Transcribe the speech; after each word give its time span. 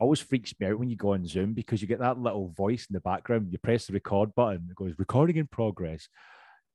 always 0.00 0.20
freaks 0.20 0.54
me 0.58 0.66
out 0.66 0.78
when 0.78 0.90
you 0.90 0.96
go 0.96 1.12
on 1.12 1.26
Zoom 1.26 1.52
because 1.52 1.80
you 1.80 1.88
get 1.88 2.00
that 2.00 2.18
little 2.18 2.48
voice 2.48 2.86
in 2.88 2.94
the 2.94 3.00
background. 3.00 3.52
You 3.52 3.58
press 3.58 3.86
the 3.86 3.92
record 3.92 4.34
button, 4.34 4.68
it 4.70 4.76
goes 4.76 4.94
recording 4.98 5.36
in 5.36 5.46
progress. 5.46 6.08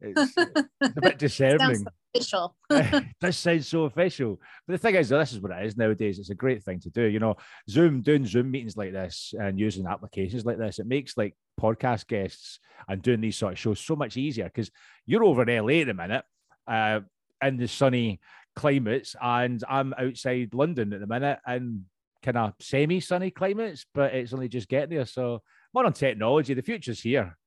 It's, 0.01 0.33
it's 0.37 0.97
a 0.97 1.01
bit 1.01 1.17
discerning. 1.17 1.85
official. 2.13 2.55
that 2.69 3.33
sounds 3.33 3.67
so 3.67 3.83
official. 3.85 4.39
But 4.67 4.73
the 4.73 4.77
thing 4.77 4.95
is, 4.95 5.09
this 5.09 5.33
is 5.33 5.39
what 5.39 5.51
it 5.51 5.65
is 5.65 5.77
nowadays. 5.77 6.19
It's 6.19 6.29
a 6.29 6.35
great 6.35 6.63
thing 6.63 6.79
to 6.81 6.89
do. 6.89 7.03
You 7.03 7.19
know, 7.19 7.37
Zoom, 7.69 8.01
doing 8.01 8.25
Zoom 8.25 8.51
meetings 8.51 8.77
like 8.77 8.93
this 8.93 9.33
and 9.39 9.59
using 9.59 9.87
applications 9.87 10.45
like 10.45 10.57
this, 10.57 10.79
it 10.79 10.87
makes 10.87 11.17
like 11.17 11.35
podcast 11.59 12.07
guests 12.07 12.59
and 12.87 13.01
doing 13.01 13.21
these 13.21 13.37
sort 13.37 13.53
of 13.53 13.59
shows 13.59 13.79
so 13.79 13.95
much 13.95 14.17
easier 14.17 14.45
because 14.45 14.69
you're 15.05 15.23
over 15.23 15.43
in 15.43 15.65
LA 15.65 15.81
at 15.81 15.87
the 15.87 15.93
minute 15.93 16.25
uh, 16.67 16.99
in 17.41 17.57
the 17.57 17.67
sunny 17.67 18.19
climates, 18.55 19.15
and 19.21 19.63
I'm 19.67 19.93
outside 19.97 20.53
London 20.53 20.93
at 20.93 20.99
the 20.99 21.07
minute 21.07 21.39
in 21.47 21.85
kind 22.25 22.37
of 22.37 22.53
semi 22.59 22.99
sunny 22.99 23.29
climates, 23.31 23.85
but 23.93 24.13
it's 24.15 24.33
only 24.33 24.49
just 24.49 24.67
getting 24.67 24.97
there. 24.97 25.05
So, 25.05 25.41
more 25.73 25.85
on 25.85 25.93
technology. 25.93 26.53
The 26.53 26.61
future's 26.63 27.01
here. 27.01 27.37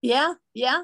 Yeah, 0.00 0.34
yeah. 0.54 0.82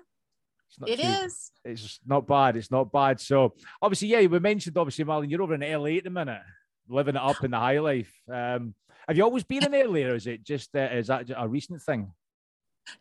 It's 0.82 1.00
It 1.00 1.02
too- 1.02 1.24
is. 1.24 1.50
It's 1.64 2.00
not 2.06 2.26
bad. 2.26 2.56
It's 2.56 2.70
not 2.70 2.90
bad. 2.92 3.20
So 3.20 3.54
obviously, 3.82 4.08
yeah, 4.08 4.26
we 4.26 4.38
mentioned 4.38 4.76
obviously, 4.76 5.04
Marlon, 5.04 5.30
you're 5.30 5.42
over 5.42 5.54
in 5.54 5.60
LA 5.60 5.96
at 5.98 6.04
the 6.04 6.10
minute, 6.10 6.42
living 6.88 7.16
it 7.16 7.20
up 7.22 7.42
in 7.44 7.50
the 7.50 7.58
high 7.58 7.78
life. 7.78 8.12
Um, 8.32 8.74
have 9.06 9.16
you 9.16 9.22
always 9.24 9.44
been 9.44 9.64
in 9.64 9.72
LA, 9.72 10.00
or 10.10 10.14
is 10.14 10.26
it 10.26 10.44
just 10.44 10.74
uh, 10.74 10.80
is 10.92 11.06
that 11.06 11.30
a 11.36 11.48
recent 11.48 11.80
thing? 11.82 12.12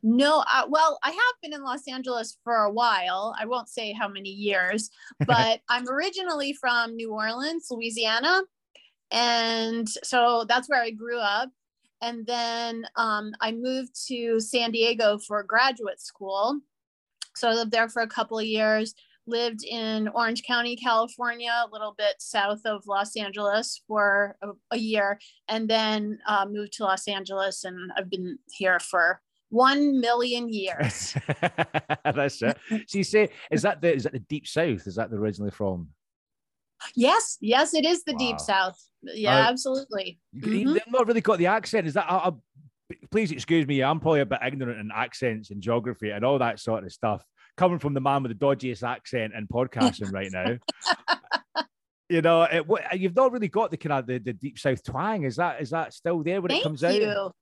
No, 0.03 0.43
uh, 0.53 0.65
well, 0.67 0.99
I 1.01 1.11
have 1.11 1.35
been 1.41 1.53
in 1.53 1.63
Los 1.63 1.87
Angeles 1.87 2.37
for 2.43 2.55
a 2.55 2.71
while. 2.71 3.33
I 3.39 3.45
won't 3.45 3.69
say 3.69 3.93
how 3.93 4.07
many 4.09 4.29
years, 4.29 4.89
but 5.27 5.61
I'm 5.69 5.87
originally 5.89 6.53
from 6.53 6.95
New 6.95 7.11
Orleans, 7.13 7.67
Louisiana. 7.71 8.41
And 9.11 9.87
so 10.03 10.45
that's 10.47 10.69
where 10.69 10.81
I 10.81 10.91
grew 10.91 11.19
up. 11.19 11.49
And 12.01 12.25
then 12.25 12.85
um, 12.95 13.33
I 13.41 13.51
moved 13.51 14.07
to 14.07 14.39
San 14.39 14.71
Diego 14.71 15.17
for 15.17 15.41
graduate 15.43 16.01
school. 16.01 16.59
So 17.35 17.49
I 17.49 17.53
lived 17.53 17.71
there 17.71 17.89
for 17.89 18.01
a 18.01 18.07
couple 18.07 18.37
of 18.37 18.45
years, 18.45 18.93
lived 19.25 19.63
in 19.63 20.07
Orange 20.09 20.43
County, 20.43 20.75
California, 20.75 21.51
a 21.51 21.71
little 21.71 21.95
bit 21.97 22.15
south 22.19 22.61
of 22.65 22.87
Los 22.87 23.15
Angeles 23.15 23.81
for 23.87 24.37
a, 24.41 24.49
a 24.71 24.77
year, 24.77 25.19
and 25.47 25.69
then 25.69 26.19
uh, 26.27 26.45
moved 26.49 26.73
to 26.73 26.83
Los 26.83 27.07
Angeles. 27.07 27.63
And 27.63 27.91
I've 27.97 28.09
been 28.09 28.37
here 28.51 28.79
for 28.79 29.21
one 29.49 29.99
million 29.99 30.51
years. 30.51 31.15
That's 32.03 32.41
it. 32.41 32.57
So 32.87 32.97
you 32.97 33.03
say, 33.03 33.29
is 33.51 33.61
that 33.63 33.81
the 33.81 33.93
is 33.93 34.03
that 34.03 34.13
the 34.13 34.19
deep 34.19 34.47
south? 34.47 34.87
Is 34.87 34.95
that 34.95 35.09
the 35.09 35.17
originally 35.17 35.51
from? 35.51 35.89
Yes, 36.95 37.37
yes, 37.41 37.73
it 37.73 37.85
is 37.85 38.03
the 38.03 38.13
Wow. 38.13 38.17
deep 38.19 38.39
south. 38.39 38.79
Yeah, 39.03 39.37
Uh, 39.45 39.49
absolutely. 39.49 40.19
Mhm. 40.35 40.73
They've 40.73 40.91
not 40.91 41.07
really 41.07 41.21
got 41.21 41.37
the 41.39 41.47
accent. 41.47 41.87
Is 41.87 41.93
that? 41.93 42.05
I, 42.11 42.29
I, 42.29 42.31
please 43.11 43.31
excuse 43.31 43.67
me. 43.67 43.81
I'm 43.83 43.99
probably 43.99 44.21
a 44.21 44.25
bit 44.25 44.39
ignorant 44.45 44.79
in 44.79 44.89
accents 44.93 45.51
and 45.51 45.61
geography 45.61 46.09
and 46.11 46.23
all 46.25 46.39
that 46.39 46.59
sort 46.59 46.83
of 46.83 46.91
stuff. 46.91 47.23
Coming 47.57 47.79
from 47.79 47.93
the 47.93 48.01
man 48.01 48.23
with 48.23 48.37
the 48.37 48.45
dodgiest 48.45 48.87
accent 48.87 49.33
in 49.35 49.47
podcasting 49.47 50.11
right 50.11 50.31
now. 50.31 50.57
You 52.09 52.21
know, 52.21 52.43
it, 52.43 52.65
what, 52.65 52.97
you've 52.97 53.17
not 53.17 53.33
really 53.33 53.49
got 53.49 53.69
the 53.69 53.75
kind 53.75 53.91
of 53.99 54.07
the, 54.07 54.17
the 54.19 54.31
deep 54.31 54.57
south 54.57 54.81
twang. 54.81 55.23
Is 55.23 55.35
that 55.35 55.61
is 55.61 55.71
that 55.71 55.93
still 55.93 56.23
there 56.23 56.39
when 56.39 56.47
Thank 56.51 56.61
it 56.61 56.63
comes 56.63 56.81
you. 56.81 57.05
out? 57.09 57.35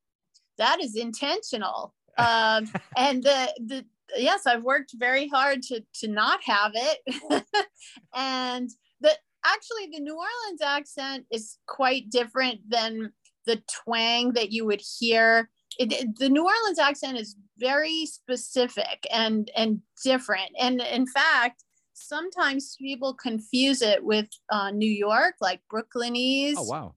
That 0.57 0.81
is 0.81 0.95
intentional. 0.95 1.93
Um, 2.17 2.65
and 2.97 3.21
the 3.21 3.53
the 3.57 3.85
yes, 4.17 4.47
I've 4.47 4.63
worked 4.63 4.93
very 4.95 5.27
hard 5.27 5.61
to 5.63 5.83
to 5.95 6.07
not 6.07 6.41
have 6.45 6.71
it. 6.73 7.45
and 8.15 8.69
the 9.01 9.11
actually 9.45 9.87
the 9.91 9.99
New 9.99 10.15
Orleans 10.15 10.61
accent 10.61 11.25
is 11.31 11.57
quite 11.67 12.09
different 12.09 12.61
than 12.67 13.11
the 13.45 13.61
twang 13.83 14.33
that 14.33 14.51
you 14.51 14.65
would 14.65 14.81
hear. 14.99 15.49
It, 15.77 16.17
the 16.17 16.29
New 16.29 16.45
Orleans 16.45 16.79
accent 16.79 17.17
is 17.17 17.35
very 17.57 18.05
specific 18.05 19.05
and 19.11 19.51
and 19.55 19.81
different. 20.03 20.51
And 20.59 20.81
in 20.81 21.05
fact, 21.05 21.63
sometimes 21.93 22.75
people 22.79 23.13
confuse 23.13 23.81
it 23.81 24.03
with 24.03 24.27
uh, 24.51 24.71
New 24.71 24.89
York, 24.89 25.35
like 25.41 25.61
Brooklynese 25.71 26.55
Oh 26.57 26.63
wow. 26.63 26.95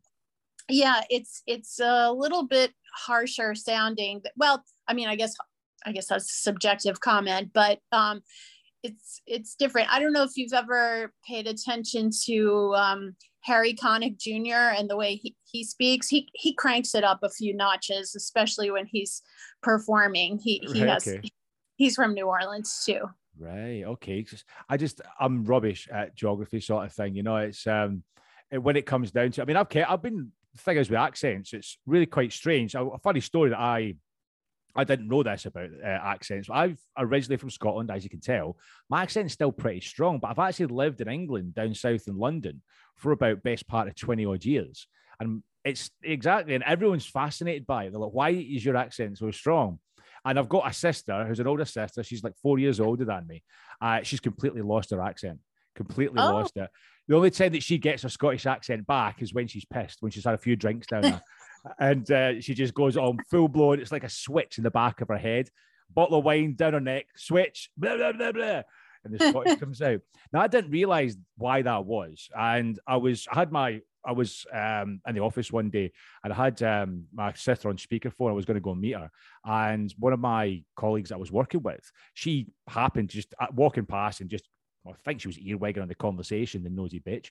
yeah 0.69 1.03
it's 1.11 1.43
it's 1.47 1.81
a 1.81 2.13
little 2.13 2.47
bit 2.47 2.73
harsher 2.95 3.55
sounding 3.55 4.21
well 4.37 4.65
i 4.89 4.93
mean 4.95 5.09
i 5.09 5.15
guess 5.15 5.35
i 5.87 5.93
guess 5.93 6.09
that's 6.09 6.25
a 6.25 6.43
subjective 6.43 7.01
comment 7.01 7.51
but 7.53 7.79
um 7.93 8.23
it's 8.83 9.21
it's 9.27 9.55
different 9.57 9.89
i 9.91 9.99
don't 9.99 10.13
know 10.13 10.23
if 10.23 10.37
you've 10.37 10.53
ever 10.53 11.13
paid 11.27 11.47
attention 11.47 12.11
to 12.25 12.73
um 12.77 13.17
harry 13.41 13.75
connick 13.75 14.19
jr 14.19 14.75
and 14.79 14.89
the 14.89 14.97
way 14.97 15.17
he, 15.17 15.35
he 15.45 15.65
speaks 15.65 16.09
he 16.09 16.29
he 16.35 16.55
cranks 16.55 16.95
it 16.95 17.03
up 17.05 17.19
a 17.23 17.29
few 17.31 17.55
notches 17.55 18.15
especially 18.15 18.71
when 18.71 18.87
he's 18.87 19.23
performing 19.63 20.39
he 20.39 20.59
he 20.73 20.81
Right, 20.81 20.89
has 20.91 21.07
okay. 21.09 21.31
he's 21.77 21.97
from 21.97 22.15
new 22.15 22.27
orleans 22.27 22.83
too 22.85 23.03
Right. 23.41 23.85
Okay. 23.85 24.25
'Cause 24.25 24.43
I 24.69 24.77
just 24.77 25.01
I'm 25.21 25.45
rubbish 25.45 25.87
at 25.93 26.17
geography 26.17 26.59
sort 26.59 26.85
of 26.87 26.93
thing. 26.93 27.15
You 27.15 27.23
know, 27.23 27.37
it's 27.37 27.65
um 27.69 28.03
it- 28.51 28.59
when 28.59 28.75
it 28.75 28.85
comes 28.85 29.13
down 29.13 29.31
to. 29.31 29.43
I 29.43 29.45
mean, 29.45 29.57
I've 29.57 29.69
I've 29.89 30.03
been 30.03 30.33
thing 30.53 30.59
figures 30.61 30.91
with 30.91 30.99
accents. 30.99 31.53
It's 31.53 31.79
really 31.87 32.07
quite 32.07 32.33
strange. 32.33 32.75
A 32.75 32.99
funny 33.01 33.21
story 33.21 33.51
that 33.51 33.61
I 33.61 33.95
I 34.77 34.85
didn't 34.85 35.09
know 35.09 35.23
this 35.23 35.47
about 35.47 35.71
uh, 35.83 35.87
accents. 35.87 36.49
I've 36.51 36.79
originally 36.97 37.37
from 37.39 37.51
Scotland, 37.51 37.91
as 37.91 38.05
you 38.05 38.11
can 38.11 38.21
tell. 38.21 38.57
My 38.89 39.03
accent's 39.03 39.35
still 39.35 39.51
pretty 39.53 39.81
strong, 39.81 40.19
but 40.21 40.29
I've 40.29 40.39
actually 40.39 40.67
lived 40.67 41.01
in 41.01 41.09
England 41.09 41.55
down 41.55 41.75
south 41.75 42.07
in 42.07 42.17
London 42.17 42.63
for 42.97 43.13
about 43.13 43.43
best 43.43 43.67
part 43.67 43.89
of 43.89 43.95
twenty 43.97 44.25
odd 44.27 44.45
years, 44.45 44.87
and 45.21 45.43
it's 45.65 45.91
exactly. 46.03 46.55
And 46.55 46.63
everyone's 46.65 47.07
fascinated 47.07 47.67
by 47.67 47.85
it. 47.85 47.91
They're 47.91 48.01
like, 48.01 48.13
"Why 48.13 48.31
is 48.31 48.65
your 48.65 48.77
accent 48.77 49.19
so 49.19 49.31
strong?" 49.31 49.79
And 50.25 50.39
I've 50.39 50.49
got 50.49 50.69
a 50.71 50.73
sister 50.75 51.25
who's 51.27 51.41
an 51.41 51.47
older 51.47 51.65
sister. 51.65 52.03
She's 52.03 52.23
like 52.25 52.35
four 52.43 52.59
years 52.59 52.81
older 52.81 53.05
than 53.05 53.27
me. 53.27 53.43
Uh, 53.81 54.03
she's 54.03 54.21
completely 54.21 54.63
lost 54.63 54.91
her 54.91 55.01
accent. 55.01 55.39
Completely 55.75 56.21
Oh. 56.21 56.33
lost 56.33 56.57
it. 56.57 56.69
The 57.07 57.17
only 57.17 57.31
time 57.31 57.53
that 57.53 57.63
she 57.63 57.79
gets 57.79 58.03
her 58.03 58.09
Scottish 58.09 58.45
accent 58.45 58.87
back 58.87 59.23
is 59.23 59.33
when 59.33 59.47
she's 59.47 59.65
pissed, 59.65 59.99
when 60.03 60.11
she's 60.11 60.25
had 60.25 60.35
a 60.35 60.39
few 60.39 60.57
drinks 60.57 60.87
down 60.89 61.03
there. 61.03 61.23
and 61.79 62.11
uh, 62.11 62.41
she 62.41 62.55
just 62.55 62.75
goes 62.75 62.97
on 62.97 63.19
full 63.31 63.49
blown. 63.49 63.81
It's 63.81 63.93
like 63.93 64.05
a 64.05 64.09
switch 64.09 64.59
in 64.59 64.65
the 64.65 64.71
back 64.71 65.01
of 65.01 65.09
her 65.09 65.19
head. 65.19 65.51
Bottle 65.95 66.19
of 66.19 66.25
wine 66.25 66.55
down 66.55 66.75
her 66.75 66.81
neck, 66.81 67.07
switch, 67.17 67.71
blah, 67.77 67.97
blah, 67.97 68.13
blah, 68.13 68.33
blah. 68.33 68.63
And 69.05 69.15
the 69.19 69.29
Scottish 69.29 69.59
comes 69.61 69.81
out. 69.81 70.01
Now, 70.33 70.41
I 70.43 70.47
didn't 70.49 70.71
realize 70.71 71.17
why 71.37 71.63
that 71.63 71.85
was. 71.85 72.29
And 72.39 72.79
I 72.87 72.97
was, 72.97 73.27
I 73.33 73.37
had 73.37 73.53
my, 73.53 73.81
I 74.05 74.13
was 74.13 74.45
um, 74.53 75.01
in 75.07 75.15
the 75.15 75.23
office 75.23 75.51
one 75.51 75.71
day 75.71 75.93
and 76.23 76.33
I 76.33 76.37
had 76.37 76.63
um, 76.63 77.05
my 77.13 77.33
sister 77.33 77.69
on 77.69 77.77
speakerphone. 77.77 78.31
I 78.31 78.35
was 78.35 78.45
going 78.45 78.57
to 78.57 78.61
go 78.61 78.73
and 78.73 78.81
meet 78.81 78.97
her. 78.97 79.11
And 79.45 79.93
one 79.99 80.13
of 80.13 80.21
my 80.21 80.63
colleagues 80.77 81.11
I 81.11 81.17
was 81.17 81.33
working 81.33 81.63
with, 81.63 81.91
she 82.15 82.49
happened 82.69 83.09
just 83.09 83.35
uh, 83.41 83.47
walking 83.55 83.87
past 83.87 84.21
and 84.21 84.29
just, 84.29 84.49
I 84.91 85.03
think 85.05 85.21
she 85.21 85.29
was 85.29 85.39
earwigging 85.39 85.83
on 85.83 85.89
the 85.89 85.95
conversation, 85.95 86.63
the 86.63 86.71
nosy 86.71 87.01
bitch. 87.01 87.31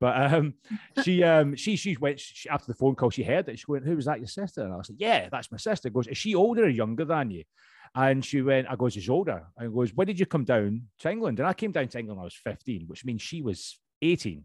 But 0.00 0.32
um, 0.32 0.54
she, 1.04 1.22
um, 1.22 1.56
she, 1.56 1.76
she 1.76 1.96
went 1.96 2.20
she, 2.20 2.48
after 2.48 2.66
the 2.66 2.78
phone 2.78 2.94
call. 2.94 3.10
She 3.10 3.22
heard 3.22 3.48
it. 3.48 3.58
She 3.58 3.66
went, 3.68 3.84
"Who 3.84 3.96
was 3.96 4.06
that? 4.06 4.20
Your 4.20 4.28
sister?" 4.28 4.62
And 4.62 4.72
I 4.72 4.76
like, 4.76 4.86
"Yeah, 4.96 5.28
that's 5.30 5.50
my 5.50 5.58
sister." 5.58 5.90
Goes, 5.90 6.06
"Is 6.06 6.18
she 6.18 6.34
older 6.34 6.64
or 6.64 6.68
younger 6.68 7.04
than 7.04 7.30
you?" 7.30 7.44
And 7.94 8.24
she 8.24 8.42
went, 8.42 8.68
I 8.70 8.76
goes, 8.76 8.92
she's 8.92 9.08
older. 9.08 9.46
And 9.56 9.74
goes, 9.74 9.94
when 9.94 10.06
did 10.06 10.20
you 10.20 10.26
come 10.26 10.44
down 10.44 10.82
to 11.00 11.10
England? 11.10 11.38
And 11.38 11.48
I 11.48 11.54
came 11.54 11.72
down 11.72 11.88
to 11.88 11.98
England 11.98 12.18
when 12.18 12.22
I 12.22 12.24
was 12.24 12.34
15, 12.34 12.84
which 12.86 13.04
means 13.04 13.22
she 13.22 13.42
was 13.42 13.78
18. 14.02 14.44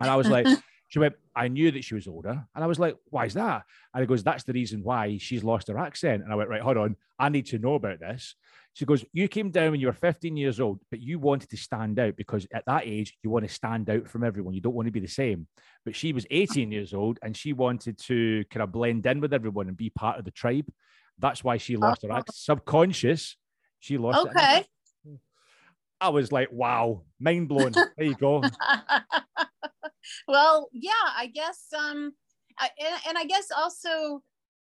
And 0.00 0.10
I 0.10 0.16
was 0.16 0.28
like, 0.28 0.46
she 0.90 0.98
went, 0.98 1.14
I 1.36 1.46
knew 1.46 1.70
that 1.70 1.84
she 1.84 1.94
was 1.94 2.08
older. 2.08 2.44
And 2.54 2.64
I 2.64 2.66
was 2.66 2.80
like, 2.80 2.96
why 3.10 3.24
is 3.24 3.34
that? 3.34 3.62
And 3.94 4.02
he 4.02 4.08
goes, 4.08 4.24
that's 4.24 4.42
the 4.42 4.52
reason 4.52 4.82
why 4.82 5.18
she's 5.18 5.44
lost 5.44 5.68
her 5.68 5.78
accent. 5.78 6.24
And 6.24 6.32
I 6.32 6.36
went, 6.36 6.50
right, 6.50 6.60
hold 6.60 6.76
on. 6.76 6.96
I 7.16 7.28
need 7.28 7.46
to 7.46 7.60
know 7.60 7.74
about 7.74 8.00
this. 8.00 8.34
She 8.72 8.84
goes, 8.84 9.04
you 9.12 9.28
came 9.28 9.52
down 9.52 9.70
when 9.70 9.80
you 9.80 9.86
were 9.86 9.92
15 9.92 10.36
years 10.36 10.58
old, 10.58 10.80
but 10.90 11.00
you 11.00 11.20
wanted 11.20 11.48
to 11.50 11.56
stand 11.56 12.00
out 12.00 12.16
because 12.16 12.44
at 12.52 12.64
that 12.66 12.82
age, 12.86 13.16
you 13.22 13.30
want 13.30 13.46
to 13.46 13.54
stand 13.54 13.88
out 13.88 14.08
from 14.08 14.24
everyone. 14.24 14.52
You 14.52 14.60
don't 14.60 14.74
want 14.74 14.86
to 14.86 14.92
be 14.92 14.98
the 14.98 15.06
same. 15.06 15.46
But 15.84 15.94
she 15.94 16.12
was 16.12 16.26
18 16.28 16.72
years 16.72 16.92
old 16.92 17.20
and 17.22 17.36
she 17.36 17.52
wanted 17.52 17.96
to 18.06 18.44
kind 18.50 18.64
of 18.64 18.72
blend 18.72 19.06
in 19.06 19.20
with 19.20 19.32
everyone 19.32 19.68
and 19.68 19.76
be 19.76 19.90
part 19.90 20.18
of 20.18 20.24
the 20.24 20.32
tribe. 20.32 20.66
That's 21.20 21.44
why 21.44 21.58
she 21.58 21.76
lost 21.76 22.02
her 22.02 22.10
oh. 22.10 22.16
accent. 22.16 22.34
Subconscious, 22.34 23.36
she 23.78 23.96
lost 23.96 24.26
it. 24.26 24.30
okay 24.30 24.64
I 26.00 26.08
was 26.08 26.32
like, 26.32 26.48
wow, 26.50 27.02
mind 27.20 27.48
blown. 27.48 27.72
There 27.72 28.06
you 28.06 28.14
go. 28.14 28.42
well 30.28 30.68
yeah 30.72 30.90
i 31.16 31.26
guess 31.26 31.64
um 31.76 32.12
I, 32.58 32.68
and, 32.78 33.00
and 33.08 33.18
i 33.18 33.24
guess 33.24 33.48
also 33.56 34.22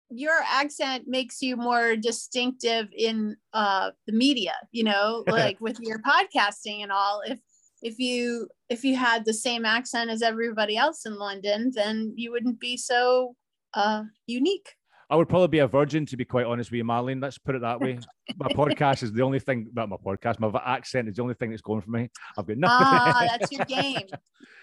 your 0.09 0.39
accent 0.49 1.03
makes 1.07 1.41
you 1.41 1.57
more 1.57 1.95
distinctive 1.95 2.87
in 2.95 3.35
uh 3.53 3.91
the 4.05 4.13
media 4.13 4.53
you 4.71 4.83
know 4.83 5.23
like 5.29 5.59
with 5.59 5.79
your 5.81 5.99
podcasting 5.99 6.81
and 6.81 6.91
all. 6.91 7.21
If 7.25 7.39
if 7.81 7.99
you 7.99 8.47
if 8.69 8.83
you 8.83 8.95
had 8.95 9.25
the 9.25 9.33
same 9.33 9.65
accent 9.65 10.09
as 10.09 10.21
everybody 10.21 10.77
else 10.77 11.05
in 11.05 11.17
london 11.17 11.71
then 11.75 12.13
you 12.15 12.31
wouldn't 12.31 12.59
be 12.59 12.75
so 12.75 13.35
uh 13.73 14.03
unique 14.25 14.73
I 15.09 15.15
would 15.15 15.29
probably 15.29 15.47
be 15.47 15.59
a 15.59 15.67
virgin, 15.67 16.05
to 16.07 16.17
be 16.17 16.25
quite 16.25 16.45
honest 16.45 16.69
with 16.69 16.79
you, 16.79 16.83
Marlene. 16.83 17.21
Let's 17.21 17.37
put 17.37 17.55
it 17.55 17.61
that 17.61 17.79
way. 17.79 17.97
my 18.37 18.47
podcast 18.49 19.03
is 19.03 19.13
the 19.13 19.21
only 19.21 19.39
thing, 19.39 19.69
not 19.73 19.87
my 19.87 19.95
podcast, 19.95 20.39
my 20.39 20.51
accent 20.65 21.07
is 21.07 21.15
the 21.15 21.21
only 21.21 21.33
thing 21.33 21.49
that's 21.49 21.61
going 21.61 21.81
for 21.81 21.91
me. 21.91 22.09
I've 22.37 22.45
got 22.45 22.57
nothing. 22.57 22.87
Ah, 22.87 23.27
that's 23.39 23.51
your 23.51 23.63
game. 23.65 24.07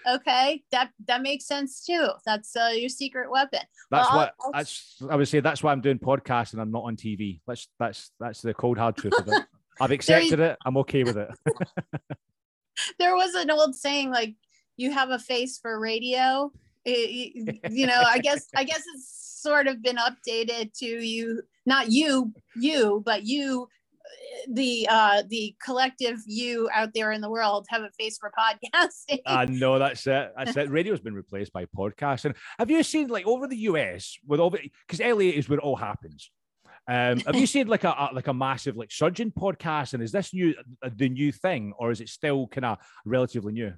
Okay, 0.07 0.63
that 0.71 0.91
that 1.07 1.23
makes 1.23 1.45
sense 1.45 1.83
too. 1.83 2.09
That's 2.27 2.55
uh, 2.55 2.69
your 2.75 2.89
secret 2.89 3.31
weapon. 3.31 3.61
That's 3.89 4.07
well, 4.09 4.17
what 4.17 4.33
I'll, 4.39 4.45
I'll... 4.45 4.51
that's. 4.53 5.01
I 5.09 5.15
would 5.15 5.27
say 5.27 5.39
that's 5.39 5.63
why 5.63 5.71
I'm 5.71 5.81
doing 5.81 5.97
podcasts 5.97 6.53
and 6.53 6.61
I'm 6.61 6.71
not 6.71 6.83
on 6.83 6.95
TV. 6.95 7.39
That's 7.47 7.67
that's 7.79 8.11
that's 8.19 8.41
the 8.41 8.53
cold 8.53 8.77
hard 8.77 8.97
truth 8.97 9.17
of 9.17 9.27
it. 9.27 9.43
I've 9.81 9.91
accepted 9.91 10.39
it. 10.39 10.57
I'm 10.63 10.77
okay 10.77 11.03
with 11.03 11.17
it. 11.17 11.29
there 12.99 13.15
was 13.15 13.33
an 13.33 13.49
old 13.49 13.75
saying 13.75 14.11
like, 14.11 14.35
"You 14.77 14.91
have 14.91 15.09
a 15.09 15.17
face 15.17 15.57
for 15.57 15.79
radio." 15.79 16.51
It, 16.87 17.57
you 17.71 17.87
know, 17.87 18.03
I 18.05 18.19
guess 18.19 18.47
I 18.55 18.63
guess 18.63 18.83
it's 18.93 19.24
sort 19.45 19.67
of 19.67 19.81
been 19.81 19.97
updated 19.97 20.73
to 20.79 20.85
you, 20.85 21.43
not 21.65 21.91
you, 21.91 22.33
you, 22.55 23.01
but 23.05 23.23
you, 23.23 23.67
the 24.51 24.87
uh 24.89 25.23
the 25.27 25.55
collective 25.63 26.17
you 26.27 26.69
out 26.73 26.89
there 26.93 27.11
in 27.11 27.21
the 27.21 27.29
world 27.29 27.65
have 27.69 27.81
a 27.81 27.89
face 27.97 28.17
for 28.17 28.31
podcasting. 28.37 29.19
I 29.25 29.45
know 29.61 29.79
that's 29.79 30.05
it. 30.07 30.31
That's 30.37 30.55
it. 30.57 30.69
Radio's 30.69 30.99
been 30.99 31.13
replaced 31.13 31.53
by 31.53 31.65
podcasting. 31.65 32.35
Have 32.59 32.69
you 32.69 32.83
seen 32.83 33.07
like 33.07 33.25
over 33.25 33.47
the 33.47 33.57
US 33.69 34.17
with 34.27 34.39
all 34.39 34.49
because 34.51 34.99
LA 34.99 35.31
is 35.31 35.49
where 35.49 35.59
it 35.59 35.63
all 35.63 35.75
happens. 35.75 36.31
Um, 36.87 37.19
have 37.21 37.35
you 37.35 37.47
seen 37.55 37.67
like 37.67 37.83
a, 37.83 37.89
a, 37.89 38.09
like 38.13 38.27
a 38.27 38.33
massive 38.33 38.75
like 38.75 38.91
surgeon 38.91 39.31
podcast? 39.31 39.93
And 39.93 40.03
is 40.03 40.11
this 40.11 40.33
new 40.33 40.53
the 40.95 41.09
new 41.09 41.31
thing, 41.31 41.73
or 41.77 41.91
is 41.91 42.01
it 42.01 42.09
still 42.09 42.47
kind 42.47 42.65
of 42.65 42.77
relatively 43.05 43.53
new? 43.53 43.73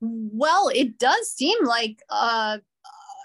Well, 0.00 0.68
it 0.68 0.98
does 0.98 1.32
seem 1.32 1.64
like 1.64 1.98
uh, 2.10 2.58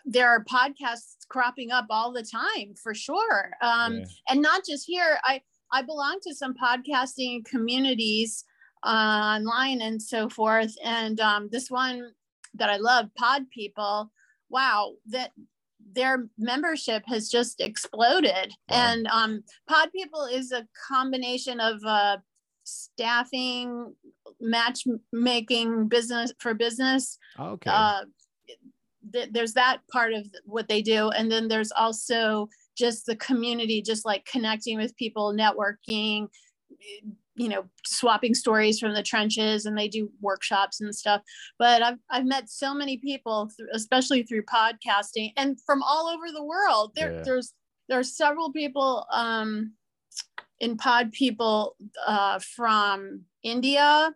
there 0.06 0.30
are 0.30 0.44
podcasts 0.44 1.19
cropping 1.30 1.72
up 1.72 1.86
all 1.90 2.12
the 2.12 2.24
time 2.24 2.74
for 2.81 2.94
sure 2.94 3.52
um, 3.62 3.98
yeah. 3.98 4.06
and 4.30 4.42
not 4.42 4.66
just 4.66 4.86
here 4.86 5.20
i 5.24 5.42
i 5.72 5.81
belong 5.81 6.20
to 6.22 6.34
some 6.34 6.54
podcasting 6.54 7.46
communities 7.46 8.44
uh, 8.84 9.38
online 9.38 9.81
and 9.81 10.02
so 10.02 10.30
forth 10.30 10.74
and 10.84 11.20
um, 11.20 11.50
this 11.52 11.70
one 11.70 12.12
that 12.54 12.70
i 12.70 12.78
love 12.78 13.06
pod 13.18 13.44
people 13.52 14.12
wow 14.50 14.94
that 15.08 15.31
their 15.94 16.28
membership 16.38 17.04
has 17.08 17.30
just 17.30 17.62
exploded 17.62 18.52
wow. 18.70 18.92
and 18.92 19.08
um, 19.08 19.44
pod 19.68 19.90
people 19.92 20.25
is 20.25 20.52
a 20.52 20.68
combination 20.88 21.60
of 21.60 21.80
uh, 21.86 22.18
staffing 22.64 23.94
matchmaking 24.40 25.88
business 25.88 26.32
for 26.40 26.54
business 26.54 27.18
okay 27.40 27.70
uh, 27.70 28.02
th- 29.12 29.30
there's 29.32 29.54
that 29.54 29.80
part 29.92 30.14
of 30.14 30.28
what 30.46 30.68
they 30.68 30.82
do. 30.82 31.10
And 31.10 31.32
then 31.32 31.48
there's 31.48 31.72
also 31.72 32.50
just 32.78 33.06
the 33.06 33.16
community 33.18 33.82
just 33.82 34.06
like 34.06 34.26
connecting 34.26 34.78
with 34.78 34.96
people 34.96 35.34
networking 35.34 36.28
you 37.40 37.48
know 37.48 37.64
swapping 37.86 38.36
stories 38.36 38.80
from 38.80 38.94
the 38.94 39.02
trenches 39.02 39.66
and 39.66 39.78
they 39.78 39.88
do 39.88 40.12
workshops 40.22 40.82
and 40.82 40.94
stuff. 40.94 41.22
But 41.58 41.82
i've, 41.82 41.98
I've 42.10 42.26
met 42.26 42.50
so 42.50 42.74
many 42.74 42.98
people 42.98 43.50
th- 43.56 43.70
especially 43.74 44.24
through 44.24 44.44
podcasting 44.44 45.32
and 45.38 45.58
from 45.66 45.82
all 45.82 46.08
over 46.08 46.32
the 46.32 46.44
world. 46.44 46.92
There 46.96 47.14
yeah. 47.14 47.22
there's 47.24 47.54
there 47.88 48.00
are 48.00 48.04
several 48.04 48.52
people 48.52 49.06
um, 49.12 49.74
in 50.60 50.78
pod 50.78 51.12
people 51.12 51.76
uh, 52.06 52.40
from 52.40 53.22
india. 53.44 54.14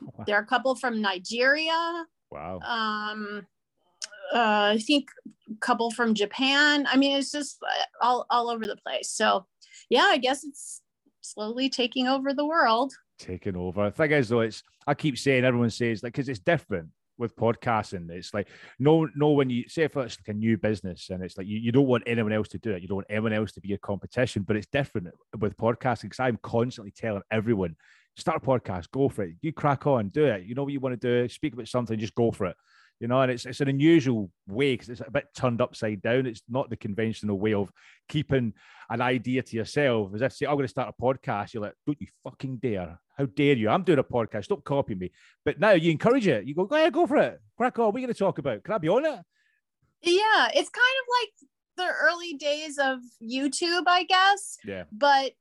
Wow. 0.00 0.24
there 0.26 0.36
are 0.36 0.42
a 0.42 0.46
couple 0.46 0.74
from 0.74 1.00
nigeria. 1.00 2.06
Wow. 2.30 2.58
Um, 2.58 3.46
uh, 4.32 4.72
I 4.74 4.78
think 4.78 5.08
a 5.50 5.56
couple 5.60 5.90
from 5.90 6.14
Japan. 6.14 6.86
I 6.90 6.96
mean, 6.96 7.16
it's 7.16 7.30
just 7.30 7.58
uh, 7.62 7.84
all, 8.02 8.26
all 8.30 8.50
over 8.50 8.64
the 8.64 8.76
place. 8.76 9.10
So, 9.10 9.46
yeah, 9.90 10.06
I 10.08 10.18
guess 10.18 10.44
it's 10.44 10.82
slowly 11.20 11.68
taking 11.68 12.06
over 12.08 12.32
the 12.32 12.46
world. 12.46 12.92
Taking 13.18 13.56
over. 13.56 13.84
The 13.84 13.90
thing 13.90 14.12
is, 14.12 14.28
though, 14.28 14.40
it's 14.40 14.62
I 14.86 14.94
keep 14.94 15.18
saying 15.18 15.44
everyone 15.44 15.70
says 15.70 16.02
like 16.02 16.12
because 16.12 16.28
it's 16.28 16.40
different 16.40 16.88
with 17.16 17.36
podcasting. 17.36 18.10
It's 18.10 18.34
like 18.34 18.48
no, 18.78 19.08
no. 19.14 19.30
When 19.30 19.50
you 19.50 19.68
say 19.68 19.84
if 19.84 19.96
it's 19.96 20.18
like 20.18 20.28
a 20.28 20.38
new 20.38 20.58
business 20.58 21.10
and 21.10 21.22
it's 21.22 21.38
like 21.38 21.46
you, 21.46 21.58
you 21.58 21.72
don't 21.72 21.86
want 21.86 22.04
anyone 22.06 22.32
else 22.32 22.48
to 22.48 22.58
do 22.58 22.72
it, 22.72 22.82
you 22.82 22.88
don't 22.88 22.96
want 22.96 23.06
anyone 23.10 23.32
else 23.32 23.52
to 23.52 23.60
be 23.60 23.72
a 23.72 23.78
competition. 23.78 24.42
But 24.42 24.56
it's 24.56 24.66
different 24.66 25.08
with 25.38 25.56
podcasting 25.56 26.04
because 26.04 26.20
I'm 26.20 26.38
constantly 26.42 26.90
telling 26.90 27.22
everyone, 27.30 27.76
start 28.16 28.42
a 28.42 28.46
podcast, 28.46 28.90
go 28.90 29.08
for 29.08 29.22
it. 29.22 29.36
You 29.42 29.52
crack 29.52 29.86
on, 29.86 30.08
do 30.08 30.24
it. 30.24 30.44
You 30.44 30.54
know 30.54 30.64
what 30.64 30.72
you 30.72 30.80
want 30.80 31.00
to 31.00 31.22
do. 31.22 31.28
Speak 31.28 31.54
about 31.54 31.68
something, 31.68 31.98
just 31.98 32.16
go 32.16 32.32
for 32.32 32.46
it 32.46 32.56
you 33.00 33.08
know, 33.08 33.20
and 33.20 33.32
it's 33.32 33.44
it's 33.44 33.60
an 33.60 33.68
unusual 33.68 34.30
way 34.46 34.74
because 34.74 34.88
it's 34.88 35.00
a 35.00 35.10
bit 35.10 35.26
turned 35.36 35.60
upside 35.60 36.02
down. 36.02 36.26
It's 36.26 36.42
not 36.48 36.70
the 36.70 36.76
conventional 36.76 37.38
way 37.38 37.54
of 37.54 37.70
keeping 38.08 38.52
an 38.90 39.00
idea 39.00 39.42
to 39.42 39.56
yourself. 39.56 40.14
As 40.14 40.22
if 40.22 40.32
say, 40.32 40.46
I'm 40.46 40.54
going 40.54 40.64
to 40.64 40.68
start 40.68 40.94
a 40.96 41.02
podcast, 41.02 41.54
you're 41.54 41.62
like, 41.62 41.74
don't 41.86 42.00
you 42.00 42.06
fucking 42.22 42.58
dare! 42.58 42.98
How 43.16 43.26
dare 43.26 43.56
you? 43.56 43.68
I'm 43.68 43.82
doing 43.82 43.98
a 43.98 44.04
podcast. 44.04 44.44
Stop 44.44 44.64
copying 44.64 44.98
me. 44.98 45.12
But 45.44 45.60
now 45.60 45.72
you 45.72 45.90
encourage 45.90 46.26
it. 46.26 46.46
You 46.46 46.54
go, 46.54 46.64
go 46.64 46.76
ahead, 46.76 46.92
go 46.92 47.06
for 47.06 47.16
it. 47.16 47.40
Crack 47.56 47.78
on. 47.78 47.86
What 47.86 47.96
are 47.96 47.98
you 47.98 48.06
going 48.06 48.14
to 48.14 48.18
talk 48.18 48.38
about? 48.38 48.64
Can 48.64 48.74
I 48.74 48.78
be 48.78 48.88
on 48.88 49.04
it? 49.04 49.20
Yeah, 50.02 50.48
it's 50.54 50.70
kind 50.70 50.96
of 51.00 51.06
like 51.20 51.30
the 51.76 51.92
early 51.92 52.34
days 52.34 52.78
of 52.78 52.98
YouTube, 53.22 53.84
I 53.86 54.04
guess. 54.04 54.58
Yeah. 54.64 54.84
But 54.92 55.32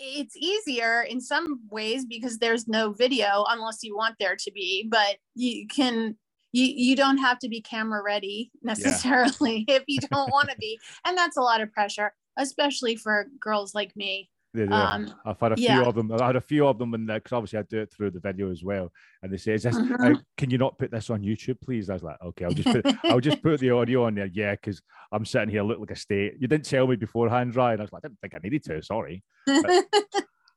it's 0.00 0.36
easier 0.36 1.02
in 1.02 1.20
some 1.20 1.60
ways 1.70 2.04
because 2.04 2.38
there's 2.38 2.68
no 2.68 2.92
video 2.92 3.44
unless 3.48 3.82
you 3.82 3.96
want 3.96 4.14
there 4.20 4.36
to 4.36 4.52
be 4.52 4.86
but 4.88 5.16
you 5.34 5.66
can 5.66 6.16
you 6.52 6.64
you 6.64 6.96
don't 6.96 7.18
have 7.18 7.38
to 7.38 7.48
be 7.48 7.60
camera 7.60 8.02
ready 8.02 8.50
necessarily 8.62 9.64
yeah. 9.68 9.76
if 9.76 9.84
you 9.86 9.98
don't 10.10 10.30
want 10.30 10.48
to 10.48 10.56
be 10.56 10.78
and 11.04 11.16
that's 11.16 11.36
a 11.36 11.42
lot 11.42 11.60
of 11.60 11.72
pressure 11.72 12.12
especially 12.36 12.96
for 12.96 13.26
girls 13.40 13.74
like 13.74 13.94
me 13.96 14.30
yeah, 14.54 14.92
um, 14.92 15.14
I've 15.26 15.38
had 15.38 15.52
a 15.52 15.56
few 15.56 15.84
of 15.84 15.94
them. 15.94 16.10
I 16.10 16.26
had 16.26 16.36
a 16.36 16.40
few 16.40 16.66
of 16.66 16.78
them 16.78 16.94
in 16.94 17.04
there 17.04 17.18
because 17.18 17.32
obviously 17.32 17.58
I 17.58 17.62
do 17.62 17.80
it 17.80 17.92
through 17.92 18.12
the 18.12 18.20
video 18.20 18.50
as 18.50 18.64
well. 18.64 18.90
And 19.22 19.30
they 19.30 19.36
say, 19.36 19.52
"Is 19.52 19.64
this? 19.64 19.76
Mm-hmm. 19.76 20.02
Uh, 20.02 20.18
can 20.38 20.48
you 20.48 20.56
not 20.56 20.78
put 20.78 20.90
this 20.90 21.10
on 21.10 21.20
YouTube, 21.20 21.60
please?" 21.60 21.90
I 21.90 21.94
was 21.94 22.02
like, 22.02 22.16
"Okay, 22.24 22.46
I'll 22.46 22.52
just 22.52 22.68
put, 22.68 22.86
I'll 23.04 23.20
just 23.20 23.42
put 23.42 23.60
the 23.60 23.70
audio 23.70 24.04
on 24.04 24.14
there." 24.14 24.30
Yeah, 24.32 24.52
because 24.52 24.80
I'm 25.12 25.26
sitting 25.26 25.50
here 25.50 25.62
look 25.62 25.80
like 25.80 25.90
a 25.90 25.96
state. 25.96 26.34
You 26.40 26.48
didn't 26.48 26.64
tell 26.64 26.86
me 26.86 26.96
beforehand, 26.96 27.54
Ryan. 27.54 27.80
I 27.80 27.82
was 27.82 27.92
like, 27.92 28.04
I 28.04 28.08
didn't 28.08 28.20
think 28.20 28.34
I 28.34 28.38
needed 28.42 28.64
to. 28.64 28.82
Sorry. 28.82 29.22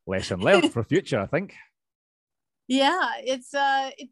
lesson 0.08 0.40
learned 0.40 0.74
for 0.74 0.84
future, 0.84 1.20
I 1.20 1.28
think 1.28 1.54
yeah 2.68 3.12
it's 3.20 3.54
uh 3.54 3.90
it, 3.98 4.10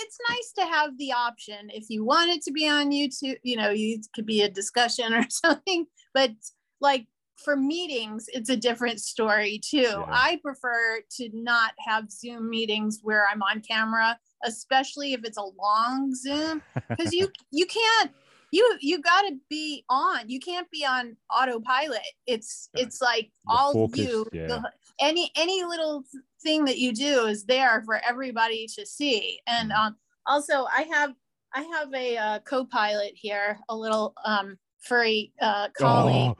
it's 0.00 0.18
nice 0.28 0.52
to 0.58 0.64
have 0.64 0.96
the 0.98 1.12
option 1.12 1.70
if 1.70 1.88
you 1.88 2.04
want 2.04 2.30
it 2.30 2.42
to 2.42 2.52
be 2.52 2.68
on 2.68 2.90
youtube 2.90 3.36
you 3.42 3.56
know 3.56 3.70
you 3.70 4.00
could 4.14 4.26
be 4.26 4.42
a 4.42 4.48
discussion 4.48 5.14
or 5.14 5.24
something 5.28 5.86
but 6.14 6.30
like 6.80 7.06
for 7.36 7.56
meetings 7.56 8.26
it's 8.28 8.50
a 8.50 8.56
different 8.56 9.00
story 9.00 9.58
too 9.58 9.78
yeah. 9.80 10.04
i 10.08 10.38
prefer 10.42 11.00
to 11.10 11.28
not 11.32 11.72
have 11.78 12.10
zoom 12.10 12.48
meetings 12.48 13.00
where 13.02 13.26
i'm 13.28 13.42
on 13.42 13.60
camera 13.60 14.18
especially 14.44 15.12
if 15.12 15.24
it's 15.24 15.38
a 15.38 15.50
long 15.58 16.14
zoom 16.14 16.62
because 16.88 17.12
you 17.12 17.28
you 17.50 17.66
can't 17.66 18.12
you 18.52 18.76
you 18.80 19.00
got 19.02 19.22
to 19.22 19.36
be 19.50 19.84
on 19.88 20.28
you 20.28 20.38
can't 20.38 20.70
be 20.70 20.84
on 20.84 21.16
autopilot. 21.30 22.00
It's 22.26 22.68
it's 22.74 23.02
like 23.02 23.32
the 23.46 23.52
all 23.52 23.72
focus, 23.72 23.98
you 23.98 24.26
yeah. 24.32 24.46
the, 24.46 24.72
any 25.00 25.32
any 25.36 25.64
little 25.64 26.04
thing 26.42 26.64
that 26.66 26.78
you 26.78 26.92
do 26.92 27.26
is 27.26 27.44
there 27.44 27.82
for 27.84 28.00
everybody 28.06 28.68
to 28.76 28.86
see. 28.86 29.40
And 29.48 29.72
mm. 29.72 29.76
um, 29.76 29.96
also 30.26 30.66
i 30.74 30.82
have 30.82 31.12
i 31.54 31.62
have 31.62 31.92
a 31.94 32.16
uh, 32.16 32.38
co-pilot 32.40 33.12
here 33.14 33.58
a 33.68 33.76
little 33.76 34.14
um, 34.24 34.56
furry 34.80 35.32
uh, 35.40 35.68
collie 35.76 36.12
oh, 36.12 36.36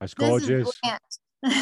that's 0.00 0.14
gorgeous. 0.14 0.70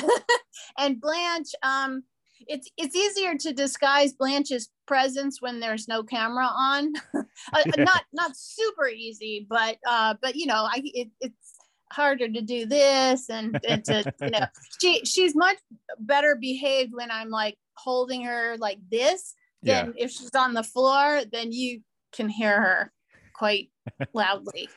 And 0.78 1.00
blanche 1.00 1.52
um 1.62 2.04
it's 2.48 2.70
it's 2.76 2.96
easier 2.96 3.34
to 3.36 3.52
disguise 3.52 4.12
blanche's 4.12 4.68
presence 4.86 5.40
when 5.40 5.60
there's 5.60 5.88
no 5.88 6.02
camera 6.02 6.46
on. 6.46 6.92
Uh, 7.52 7.62
not 7.78 8.04
not 8.12 8.30
super 8.36 8.88
easy 8.88 9.46
but 9.50 9.76
uh 9.86 10.14
but 10.22 10.34
you 10.34 10.46
know 10.46 10.66
i 10.70 10.80
it, 10.82 11.08
it's 11.20 11.54
harder 11.92 12.28
to 12.28 12.40
do 12.40 12.64
this 12.64 13.28
and, 13.28 13.58
and 13.68 13.84
to 13.84 14.02
you 14.22 14.30
know 14.30 14.46
she 14.80 15.00
she's 15.04 15.34
much 15.34 15.58
better 15.98 16.36
behaved 16.40 16.92
when 16.94 17.10
i'm 17.10 17.30
like 17.30 17.56
holding 17.74 18.24
her 18.24 18.56
like 18.58 18.78
this 18.90 19.34
then 19.62 19.92
yeah. 19.96 20.04
if 20.04 20.10
she's 20.10 20.34
on 20.34 20.54
the 20.54 20.62
floor 20.62 21.22
then 21.32 21.52
you 21.52 21.80
can 22.12 22.28
hear 22.28 22.60
her 22.60 22.92
quite 23.34 23.70
loudly 24.14 24.68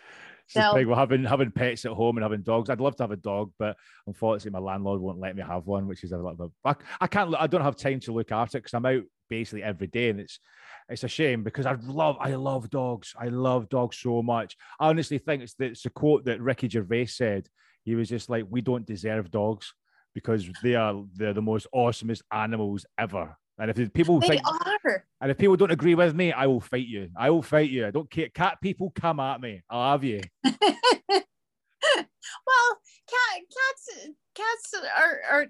so 0.48 0.74
big. 0.74 0.88
Well, 0.88 0.98
having 0.98 1.24
having 1.24 1.52
pets 1.52 1.86
at 1.86 1.92
home 1.92 2.18
and 2.18 2.24
having 2.24 2.42
dogs, 2.42 2.70
I'd 2.70 2.80
love 2.80 2.96
to 2.98 3.04
have 3.04 3.12
a 3.12 3.18
dog, 3.18 3.52
but 3.60 3.78
unfortunately, 4.06 4.60
my 4.60 4.66
landlord 4.66 5.02
won't 5.02 5.20
let 5.20 5.36
me 5.36 5.44
have 5.44 5.68
one, 5.68 5.88
which 5.88 6.04
is 6.04 6.12
a 6.12 6.18
little 6.18 6.34
bit. 6.34 6.52
I, 6.64 6.76
I 7.02 7.08
can't. 7.08 7.36
I 7.38 7.48
don't 7.48 7.62
have 7.62 7.76
time 7.76 8.00
to 8.02 8.14
look 8.14 8.32
after 8.32 8.58
it 8.58 8.62
because 8.62 8.74
I'm 8.74 8.86
out 8.86 9.04
basically 9.30 9.64
every 9.64 9.88
day, 9.88 10.10
and 10.10 10.20
it's 10.20 10.40
it's 10.90 11.04
a 11.04 11.08
shame 11.08 11.44
because 11.44 11.66
I 11.66 11.76
love 11.84 12.18
I 12.20 12.36
love 12.36 12.70
dogs. 12.70 13.14
I 13.20 13.28
love 13.28 13.70
dogs 13.70 13.98
so 13.98 14.22
much. 14.22 14.56
I 14.80 14.90
honestly 14.90 15.18
think 15.18 15.44
it's 15.44 15.56
the, 15.56 15.66
it's 15.66 15.86
a 15.86 15.90
quote 15.90 16.26
that 16.26 16.42
Ricky 16.42 16.70
Gervais 16.70 17.08
said. 17.08 17.48
He 17.84 17.96
was 17.96 18.10
just 18.10 18.30
like, 18.30 18.46
"We 18.50 18.62
don't 18.62 18.86
deserve 18.86 19.32
dogs." 19.32 19.74
because 20.18 20.50
they 20.64 20.74
are 20.74 21.04
they're 21.14 21.32
the 21.32 21.42
most 21.44 21.68
awesomest 21.76 22.24
animals 22.32 22.88
ever. 22.98 23.38
And 23.60 23.72
if 23.72 23.94
people 23.94 24.20
they 24.20 24.28
think, 24.28 24.42
are. 24.48 25.04
and 25.22 25.32
if 25.32 25.38
people 25.38 25.56
don't 25.56 25.72
agree 25.72 25.96
with 25.96 26.14
me, 26.16 26.32
I 26.32 26.46
will 26.46 26.62
fight 26.62 26.88
you. 26.88 27.10
I 27.18 27.30
will 27.32 27.42
fight 27.42 27.70
you. 27.72 27.88
I 27.88 27.92
don't 27.92 28.10
care. 28.10 28.30
Cat 28.30 28.60
people 28.62 28.92
come 28.96 29.20
at 29.20 29.42
me. 29.42 29.64
I'll 29.70 29.92
have 29.94 30.04
you. 30.04 30.22
well, 30.44 30.54
cat 33.10 33.42
cats 34.36 34.74
are 34.98 35.22
are 35.32 35.48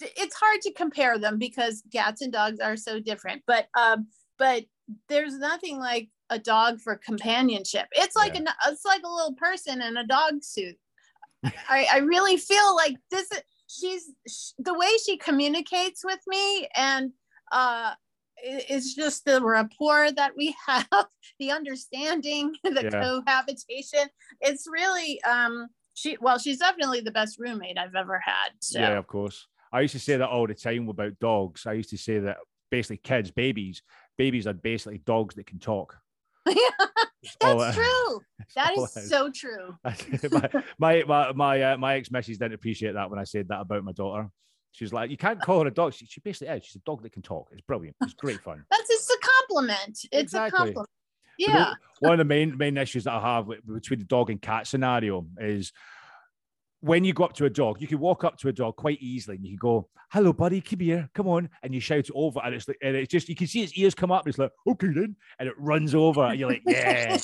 it's 0.00 0.34
hard 0.34 0.60
to 0.60 0.72
compare 0.72 1.18
them 1.18 1.38
because 1.38 1.82
cats 1.92 2.20
and 2.20 2.32
dogs 2.32 2.60
are 2.60 2.76
so 2.76 3.00
different 3.00 3.42
but 3.46 3.68
um 3.78 4.06
but 4.38 4.64
there's 5.08 5.38
nothing 5.38 5.78
like 5.78 6.08
a 6.30 6.38
dog 6.38 6.80
for 6.80 6.96
companionship 6.96 7.86
it's 7.92 8.16
like 8.16 8.34
Yeah. 8.34 8.50
a 8.66 8.70
it's 8.72 8.84
like 8.84 9.02
a 9.04 9.08
little 9.08 9.34
person 9.34 9.80
in 9.80 9.96
a 9.96 10.06
dog 10.06 10.42
suit 10.42 10.76
i 11.68 11.86
i 11.92 11.98
really 11.98 12.36
feel 12.36 12.74
like 12.76 12.96
this 13.10 13.30
is 13.32 13.40
she's 13.66 14.10
sh- 14.28 14.52
the 14.58 14.74
way 14.74 14.90
she 15.04 15.16
communicates 15.16 16.04
with 16.04 16.20
me 16.26 16.68
and 16.74 17.12
uh 17.52 17.92
it's 18.40 18.94
just 18.94 19.24
the 19.24 19.42
rapport 19.42 20.12
that 20.12 20.32
we 20.36 20.54
have 20.66 20.86
the 21.38 21.50
understanding 21.50 22.54
the 22.62 22.84
Yeah. 22.84 23.02
cohabitation 23.02 24.08
it's 24.40 24.66
really 24.70 25.20
um 25.24 25.68
she 25.94 26.16
well 26.20 26.38
she's 26.38 26.58
definitely 26.58 27.00
the 27.00 27.10
best 27.10 27.38
roommate 27.38 27.78
i've 27.78 27.94
ever 27.96 28.20
had 28.24 28.50
so 28.60 28.80
Yeah, 28.80 28.98
of 28.98 29.06
course. 29.06 29.46
I 29.72 29.80
used 29.80 29.92
to 29.92 30.00
say 30.00 30.16
that 30.16 30.28
all 30.28 30.46
the 30.46 30.54
time 30.54 30.88
about 30.88 31.18
dogs. 31.18 31.66
I 31.66 31.74
used 31.74 31.90
to 31.90 31.98
say 31.98 32.20
that 32.20 32.38
basically 32.70 32.96
kids, 32.98 33.30
babies, 33.30 33.82
babies 34.16 34.46
are 34.46 34.54
basically 34.54 34.98
dogs 34.98 35.34
that 35.34 35.46
can 35.46 35.58
talk. 35.58 35.98
that's 36.46 37.74
true 37.74 38.20
That's 38.54 38.78
all 38.78 38.84
is 38.96 39.08
so 39.08 39.30
true 39.30 39.76
my 40.30 40.50
my 40.78 41.04
my 41.06 41.32
my, 41.32 41.62
uh, 41.62 41.76
my 41.76 41.96
ex 41.96 42.10
missus 42.10 42.38
didn't 42.38 42.54
appreciate 42.54 42.94
that 42.94 43.10
when 43.10 43.18
I 43.18 43.24
said 43.24 43.48
that 43.48 43.60
about 43.60 43.84
my 43.84 43.92
daughter. 43.92 44.30
She's 44.78 44.92
like, 44.92 45.10
you 45.10 45.16
can't 45.16 45.40
call 45.42 45.62
her 45.62 45.66
a 45.66 45.72
dog. 45.72 45.92
She, 45.92 46.06
she 46.06 46.20
basically 46.20 46.54
is. 46.56 46.64
She's 46.64 46.76
a 46.76 46.84
dog 46.84 47.02
that 47.02 47.10
can 47.10 47.20
talk. 47.20 47.48
It's 47.50 47.62
brilliant. 47.62 47.96
It's 48.00 48.14
great 48.14 48.40
fun. 48.40 48.64
that's 48.70 48.88
it's 48.88 49.10
a 49.10 49.18
compliment 49.18 49.98
it's 50.12 50.32
Exactly. 50.32 50.46
a 50.46 50.50
compliment 50.56 50.88
yeah 51.38 51.72
one 52.00 52.12
of 52.12 52.18
the 52.18 52.24
main 52.24 52.56
main 52.56 52.76
issues 52.76 53.04
that 53.04 53.14
I 53.14 53.20
have 53.20 53.48
with, 53.48 53.66
between 53.66 53.98
the 53.98 54.04
dog 54.04 54.30
and 54.30 54.40
cat 54.40 54.68
scenario 54.68 55.26
is 55.40 55.72
when 56.80 57.02
you 57.02 57.12
go 57.12 57.24
up 57.24 57.32
to 57.34 57.44
a 57.44 57.50
dog, 57.50 57.80
you 57.80 57.88
can 57.88 57.98
walk 57.98 58.22
up 58.22 58.38
to 58.38 58.48
a 58.48 58.52
dog 58.52 58.76
quite 58.76 59.00
easily 59.00 59.36
and 59.36 59.44
you 59.44 59.50
can 59.50 59.58
go, 59.58 59.88
"Hello, 60.12 60.32
buddy, 60.32 60.60
come 60.60 60.78
here, 60.78 61.10
come 61.12 61.26
on," 61.26 61.50
and 61.64 61.74
you 61.74 61.80
shout 61.80 61.98
it 62.08 62.12
over, 62.14 62.40
and 62.44 62.54
it's 62.54 62.68
like, 62.68 62.78
and 62.82 62.94
it's 62.94 63.10
just 63.10 63.28
you 63.28 63.34
can 63.34 63.48
see 63.48 63.64
its 63.64 63.76
ears 63.76 63.96
come 63.96 64.12
up. 64.12 64.24
And 64.24 64.30
it's 64.30 64.38
like, 64.38 64.52
"Okay, 64.64 64.86
then," 64.86 65.16
and 65.40 65.48
it 65.48 65.54
runs 65.58 65.92
over, 65.96 66.22
and 66.22 66.38
you're 66.38 66.50
like, 66.50 66.62
"Yeah." 66.66 67.18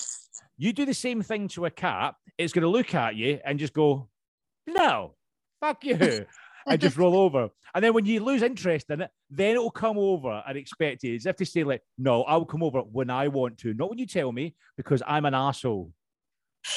you 0.58 0.72
do 0.72 0.84
the 0.84 0.94
same 0.94 1.22
thing 1.22 1.46
to 1.48 1.66
a 1.66 1.70
cat, 1.70 2.16
it's 2.36 2.52
going 2.52 2.62
to 2.62 2.68
look 2.68 2.94
at 2.96 3.14
you 3.14 3.38
and 3.44 3.60
just 3.60 3.72
go, 3.74 4.08
"No, 4.66 5.14
fuck 5.60 5.84
you." 5.84 6.26
And 6.66 6.80
just 6.80 6.96
roll 6.96 7.16
over. 7.16 7.50
And 7.74 7.84
then 7.84 7.92
when 7.92 8.06
you 8.06 8.20
lose 8.24 8.42
interest 8.42 8.90
in 8.90 9.02
it, 9.02 9.10
then 9.30 9.52
it'll 9.52 9.70
come 9.70 9.98
over 9.98 10.42
and 10.46 10.56
expect 10.56 11.02
you 11.02 11.14
as 11.14 11.26
if 11.26 11.36
to 11.36 11.44
say, 11.46 11.64
like, 11.64 11.82
no, 11.98 12.22
I'll 12.24 12.44
come 12.44 12.62
over 12.62 12.80
when 12.80 13.10
I 13.10 13.28
want 13.28 13.58
to, 13.58 13.74
not 13.74 13.90
when 13.90 13.98
you 13.98 14.06
tell 14.06 14.32
me, 14.32 14.54
because 14.76 15.02
I'm 15.06 15.24
an 15.26 15.34
asshole. 15.34 15.92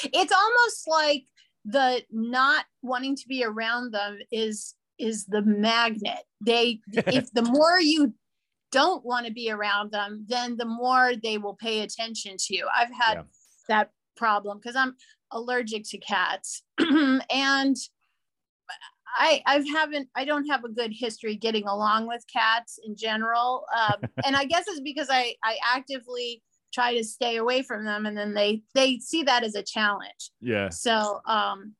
it's 0.04 0.32
almost 0.32 0.86
like 0.88 1.24
the 1.64 2.02
not 2.10 2.64
wanting 2.82 3.16
to 3.16 3.26
be 3.28 3.44
around 3.44 3.92
them 3.92 4.18
is 4.30 4.74
is 4.98 5.26
the 5.26 5.42
magnet 5.42 6.20
they 6.40 6.80
if 6.92 7.30
the 7.32 7.42
more 7.42 7.80
you 7.80 8.12
don't 8.70 9.04
want 9.04 9.26
to 9.26 9.32
be 9.32 9.50
around 9.50 9.90
them 9.90 10.24
then 10.28 10.56
the 10.56 10.64
more 10.64 11.12
they 11.22 11.38
will 11.38 11.54
pay 11.54 11.80
attention 11.80 12.36
to 12.38 12.54
you 12.54 12.66
i've 12.76 12.92
had 12.92 13.14
Yeah. 13.14 13.22
that 13.68 13.90
problem 14.16 14.58
because 14.58 14.76
i'm 14.76 14.94
allergic 15.32 15.84
to 15.88 15.98
cats 15.98 16.62
and 17.30 17.76
I 19.16 19.42
I 19.46 19.64
haven't 19.72 20.08
I 20.14 20.24
don't 20.24 20.46
have 20.46 20.64
a 20.64 20.68
good 20.68 20.92
history 20.92 21.36
getting 21.36 21.66
along 21.66 22.06
with 22.06 22.24
cats 22.32 22.78
in 22.84 22.96
general, 22.96 23.64
um, 23.76 24.08
and 24.24 24.36
I 24.36 24.44
guess 24.44 24.66
it's 24.68 24.80
because 24.80 25.08
I 25.10 25.34
I 25.42 25.56
actively 25.74 26.42
try 26.72 26.96
to 26.96 27.04
stay 27.04 27.36
away 27.36 27.62
from 27.62 27.84
them, 27.84 28.06
and 28.06 28.16
then 28.16 28.34
they 28.34 28.62
they 28.74 28.98
see 28.98 29.22
that 29.24 29.44
as 29.44 29.54
a 29.54 29.62
challenge. 29.62 30.30
Yeah. 30.40 30.68
So 30.70 31.20
um, 31.26 31.74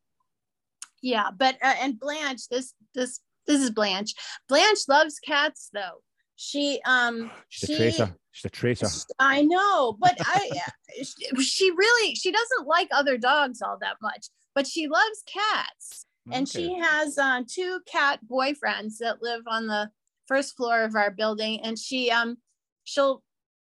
yeah, 1.03 1.31
but 1.37 1.57
uh, 1.63 1.75
and 1.81 1.99
Blanche, 1.99 2.49
this 2.51 2.75
this 2.95 3.21
this 3.47 3.61
is 3.61 3.71
Blanche. 3.71 4.15
Blanche 4.49 4.89
loves 4.89 5.19
cats 5.19 5.71
though. 5.73 6.03
She 6.37 6.81
um 6.85 7.31
She's 7.49 7.71
a 7.71 7.73
she 7.73 7.77
traitor. 7.77 8.17
She's 8.33 8.45
a 8.45 8.51
traitor. 8.51 8.89
I 9.19 9.43
know, 9.43 9.97
but 10.01 10.17
I 10.21 10.51
she 11.41 11.71
really 11.71 12.15
she 12.15 12.33
doesn't 12.33 12.67
like 12.67 12.89
other 12.93 13.19
dogs 13.19 13.61
all 13.63 13.79
that 13.81 13.97
much, 14.01 14.29
but 14.55 14.67
she 14.67 14.89
loves 14.89 15.23
cats 15.27 16.07
and 16.33 16.49
she 16.49 16.75
has 16.75 17.19
uh, 17.19 17.43
two 17.47 17.81
cat 17.91 18.21
boyfriends 18.31 18.99
that 18.99 19.23
live 19.23 19.43
on 19.47 19.67
the 19.67 19.91
first 20.27 20.57
floor 20.57 20.83
of 20.83 20.95
our 20.95 21.11
building 21.11 21.61
and 21.63 21.79
she 21.79 22.11
um 22.11 22.37
she'll 22.85 23.23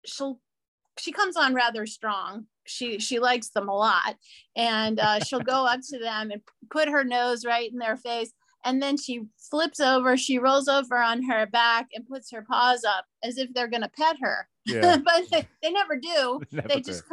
she'll 0.05 0.39
she 0.99 1.11
comes 1.11 1.37
on 1.37 1.53
rather 1.53 1.85
strong. 1.85 2.45
She 2.65 2.99
she 2.99 3.19
likes 3.19 3.49
them 3.49 3.69
a 3.69 3.75
lot. 3.75 4.15
And 4.55 4.99
uh, 4.99 5.19
she'll 5.19 5.39
go 5.39 5.65
up 5.65 5.81
to 5.89 5.99
them 5.99 6.31
and 6.31 6.41
put 6.71 6.89
her 6.89 7.03
nose 7.03 7.45
right 7.45 7.71
in 7.71 7.77
their 7.77 7.95
face 7.95 8.33
and 8.65 8.81
then 8.81 8.97
she 8.97 9.23
flips 9.37 9.79
over 9.79 10.17
she 10.17 10.39
rolls 10.39 10.67
over 10.67 10.97
on 10.97 11.23
her 11.23 11.45
back 11.45 11.87
and 11.93 12.07
puts 12.07 12.31
her 12.31 12.41
paws 12.41 12.83
up 12.83 13.05
as 13.23 13.37
if 13.37 13.53
they're 13.53 13.67
going 13.69 13.83
to 13.83 13.89
pet 13.89 14.17
her. 14.21 14.47
Yeah. 14.65 14.97
but 15.05 15.23
they, 15.31 15.47
they 15.61 15.71
never 15.71 15.95
do. 15.95 16.41
Never 16.51 16.67
they 16.67 16.81
just 16.81 17.03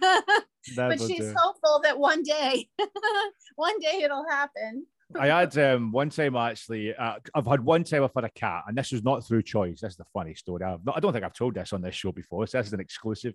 but 0.76 1.00
she's 1.00 1.18
do. 1.18 1.34
hopeful 1.36 1.80
that 1.82 1.98
one 1.98 2.22
day 2.22 2.68
one 3.56 3.78
day 3.80 4.02
it'll 4.02 4.26
happen 4.28 4.86
I 5.18 5.26
had 5.26 5.56
um, 5.58 5.92
one 5.92 6.10
time 6.10 6.36
actually. 6.36 6.94
Uh, 6.94 7.14
I've 7.34 7.46
had 7.46 7.60
one 7.60 7.84
time 7.84 8.04
I've 8.04 8.14
had 8.14 8.24
a 8.24 8.30
cat, 8.30 8.64
and 8.66 8.76
this 8.76 8.92
was 8.92 9.02
not 9.02 9.26
through 9.26 9.42
choice. 9.42 9.80
This 9.80 9.92
is 9.92 9.96
the 9.96 10.04
funny 10.12 10.34
story. 10.34 10.64
I've 10.64 10.84
not, 10.84 10.96
I 10.96 11.00
don't 11.00 11.12
think 11.12 11.24
I've 11.24 11.34
told 11.34 11.54
this 11.54 11.72
on 11.72 11.82
this 11.82 11.94
show 11.94 12.12
before. 12.12 12.46
So 12.46 12.58
this 12.58 12.68
is 12.68 12.72
an 12.72 12.80
exclusive. 12.80 13.34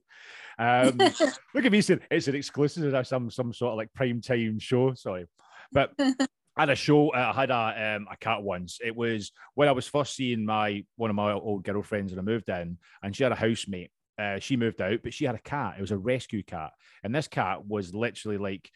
Um, 0.58 0.98
look 1.54 1.66
at 1.66 1.72
me 1.72 1.82
saying 1.82 2.02
it's 2.10 2.28
an 2.28 2.36
exclusive. 2.36 2.94
It's 2.94 3.10
some 3.10 3.30
some 3.30 3.54
sort 3.54 3.74
of 3.74 3.78
like 3.78 3.94
prime 3.94 4.22
time 4.22 4.60
show. 4.60 4.94
Sorry, 4.94 5.26
but 5.72 5.92
I 6.00 6.62
had 6.62 6.70
a 6.70 6.76
show. 6.76 7.10
uh, 7.10 7.34
I 7.36 7.40
had 7.40 7.52
a 7.52 7.96
um, 7.96 8.08
a 8.12 8.18
cat 8.18 8.42
once. 8.42 8.80
It 8.84 8.96
was 8.96 9.32
when 9.54 9.70
I 9.70 9.74
was 9.74 9.88
first 9.88 10.16
seeing 10.16 10.46
my 10.46 10.84
one 10.96 11.10
of 11.10 11.16
my 11.16 11.34
old 11.34 11.64
girlfriends, 11.64 12.12
and 12.12 12.20
I 12.20 12.24
moved 12.24 12.50
in, 12.50 12.78
and 13.04 13.16
she 13.16 13.24
had 13.24 13.32
a 13.32 13.36
housemate. 13.36 13.92
Uh, 14.18 14.40
she 14.40 14.58
moved 14.58 14.82
out, 14.82 15.00
but 15.04 15.14
she 15.14 15.26
had 15.26 15.36
a 15.36 15.40
cat. 15.40 15.76
It 15.78 15.82
was 15.82 15.92
a 15.92 15.98
rescue 15.98 16.44
cat, 16.44 16.72
and 17.04 17.14
this 17.14 17.28
cat 17.28 17.66
was 17.66 17.94
literally 17.94 18.38
like 18.38 18.70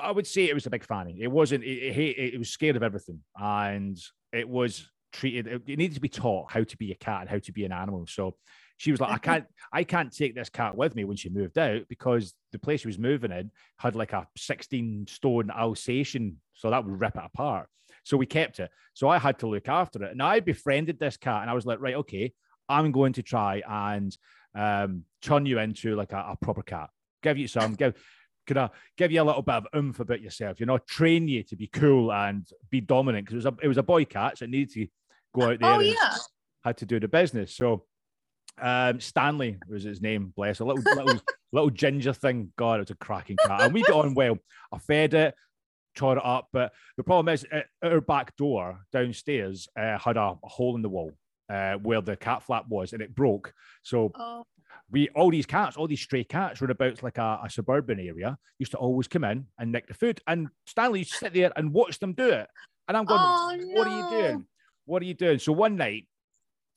I 0.00 0.10
would 0.10 0.26
say 0.26 0.44
it 0.44 0.54
was 0.54 0.66
a 0.66 0.70
big 0.70 0.84
fanny. 0.84 1.18
It 1.20 1.30
wasn't. 1.30 1.64
It, 1.64 1.96
it, 1.96 2.34
it 2.34 2.38
was 2.38 2.50
scared 2.50 2.76
of 2.76 2.82
everything, 2.82 3.20
and 3.36 3.98
it 4.32 4.48
was 4.48 4.88
treated. 5.12 5.46
It, 5.46 5.62
it 5.66 5.78
needed 5.78 5.94
to 5.94 6.00
be 6.00 6.08
taught 6.08 6.52
how 6.52 6.64
to 6.64 6.76
be 6.76 6.92
a 6.92 6.96
cat 6.96 7.22
and 7.22 7.30
how 7.30 7.38
to 7.38 7.52
be 7.52 7.64
an 7.64 7.72
animal. 7.72 8.06
So 8.06 8.36
she 8.76 8.90
was 8.90 9.00
like, 9.00 9.12
I 9.12 9.18
can't, 9.18 9.44
I 9.72 9.84
can't 9.84 10.14
take 10.14 10.34
this 10.34 10.48
cat 10.48 10.76
with 10.76 10.94
me 10.94 11.04
when 11.04 11.16
she 11.16 11.28
moved 11.28 11.58
out 11.58 11.82
because 11.88 12.34
the 12.52 12.58
place 12.58 12.80
she 12.80 12.88
was 12.88 12.98
moving 12.98 13.30
in 13.30 13.50
had 13.78 13.94
like 13.94 14.12
a 14.12 14.26
16 14.36 15.06
stone 15.08 15.50
Alsatian, 15.50 16.40
so 16.54 16.70
that 16.70 16.84
would 16.84 17.00
rip 17.00 17.16
it 17.16 17.22
apart. 17.24 17.68
So 18.04 18.16
we 18.16 18.26
kept 18.26 18.60
it. 18.60 18.70
So 18.92 19.08
I 19.08 19.18
had 19.18 19.38
to 19.40 19.46
look 19.46 19.68
after 19.68 20.02
it, 20.04 20.12
and 20.12 20.22
I 20.22 20.40
befriended 20.40 20.98
this 20.98 21.16
cat, 21.16 21.42
and 21.42 21.50
I 21.50 21.54
was 21.54 21.66
like, 21.66 21.80
right, 21.80 21.96
okay, 21.96 22.32
I'm 22.68 22.92
going 22.92 23.12
to 23.14 23.22
try 23.22 23.62
and 23.68 24.16
um, 24.54 25.04
turn 25.22 25.46
you 25.46 25.58
into 25.58 25.96
like 25.96 26.12
a, 26.12 26.24
a 26.30 26.36
proper 26.40 26.62
cat. 26.62 26.90
Give 27.22 27.38
you 27.38 27.48
some, 27.48 27.74
give 27.74 27.94
could 28.46 28.58
I 28.58 28.70
give 28.96 29.10
you 29.10 29.22
a 29.22 29.24
little 29.24 29.42
bit 29.42 29.54
of 29.54 29.66
oomph 29.74 30.00
about 30.00 30.20
yourself? 30.20 30.60
You 30.60 30.66
know, 30.66 30.78
train 30.78 31.28
you 31.28 31.42
to 31.44 31.56
be 31.56 31.66
cool 31.66 32.12
and 32.12 32.46
be 32.70 32.80
dominant 32.80 33.26
because 33.26 33.44
it 33.44 33.48
was 33.48 33.58
a 33.58 33.64
it 33.64 33.68
was 33.68 33.78
a 33.78 33.82
boy 33.82 34.04
cat, 34.04 34.38
so 34.38 34.44
it 34.44 34.50
needed 34.50 34.74
to 34.74 34.86
go 35.34 35.50
out 35.50 35.60
there 35.60 35.70
oh 35.70 35.80
and 35.80 35.86
yeah 35.86 36.14
had 36.64 36.76
to 36.78 36.86
do 36.86 36.98
the 36.98 37.08
business. 37.08 37.54
So 37.54 37.84
um, 38.60 39.00
Stanley 39.00 39.58
was 39.68 39.82
his 39.82 40.00
name, 40.00 40.32
bless 40.36 40.60
a 40.60 40.64
little 40.64 40.82
little 40.82 41.20
little 41.52 41.70
ginger 41.70 42.12
thing. 42.12 42.52
God, 42.56 42.76
it 42.76 42.80
was 42.80 42.90
a 42.90 42.96
cracking 42.96 43.36
cat, 43.44 43.62
and 43.62 43.74
we 43.74 43.82
got 43.82 44.04
on 44.04 44.14
well. 44.14 44.38
I 44.72 44.78
fed 44.78 45.14
it, 45.14 45.34
tore 45.94 46.16
it 46.16 46.24
up, 46.24 46.48
but 46.52 46.72
the 46.96 47.04
problem 47.04 47.32
is, 47.32 47.46
uh, 47.52 47.60
our 47.82 48.00
back 48.00 48.36
door 48.36 48.80
downstairs 48.92 49.68
uh, 49.78 49.98
had 49.98 50.16
a, 50.16 50.36
a 50.42 50.48
hole 50.48 50.76
in 50.76 50.82
the 50.82 50.88
wall 50.88 51.12
uh, 51.48 51.74
where 51.74 52.00
the 52.00 52.16
cat 52.16 52.42
flap 52.42 52.66
was, 52.68 52.92
and 52.92 53.02
it 53.02 53.14
broke. 53.14 53.52
So 53.82 54.12
oh 54.14 54.44
we 54.90 55.08
all 55.10 55.30
these 55.30 55.46
cats, 55.46 55.76
all 55.76 55.88
these 55.88 56.00
stray 56.00 56.24
cats, 56.24 56.60
run 56.60 56.70
about 56.70 57.02
like 57.02 57.18
a, 57.18 57.40
a 57.44 57.50
suburban 57.50 57.98
area, 57.98 58.38
used 58.58 58.72
to 58.72 58.78
always 58.78 59.08
come 59.08 59.24
in 59.24 59.46
and 59.58 59.72
nick 59.72 59.86
the 59.86 59.94
food. 59.94 60.20
And 60.26 60.48
Stanley 60.66 61.00
used 61.00 61.12
to 61.12 61.18
sit 61.18 61.34
there 61.34 61.52
and 61.56 61.72
watch 61.72 61.98
them 61.98 62.12
do 62.12 62.28
it. 62.28 62.48
And 62.88 62.96
I'm 62.96 63.04
going, 63.04 63.20
Oh, 63.20 63.58
what 63.72 63.86
are 63.86 63.98
you 63.98 64.22
doing? 64.22 64.46
What 64.84 65.02
are 65.02 65.06
you 65.06 65.14
doing? 65.14 65.38
So 65.38 65.52
one 65.52 65.76
night, 65.76 66.06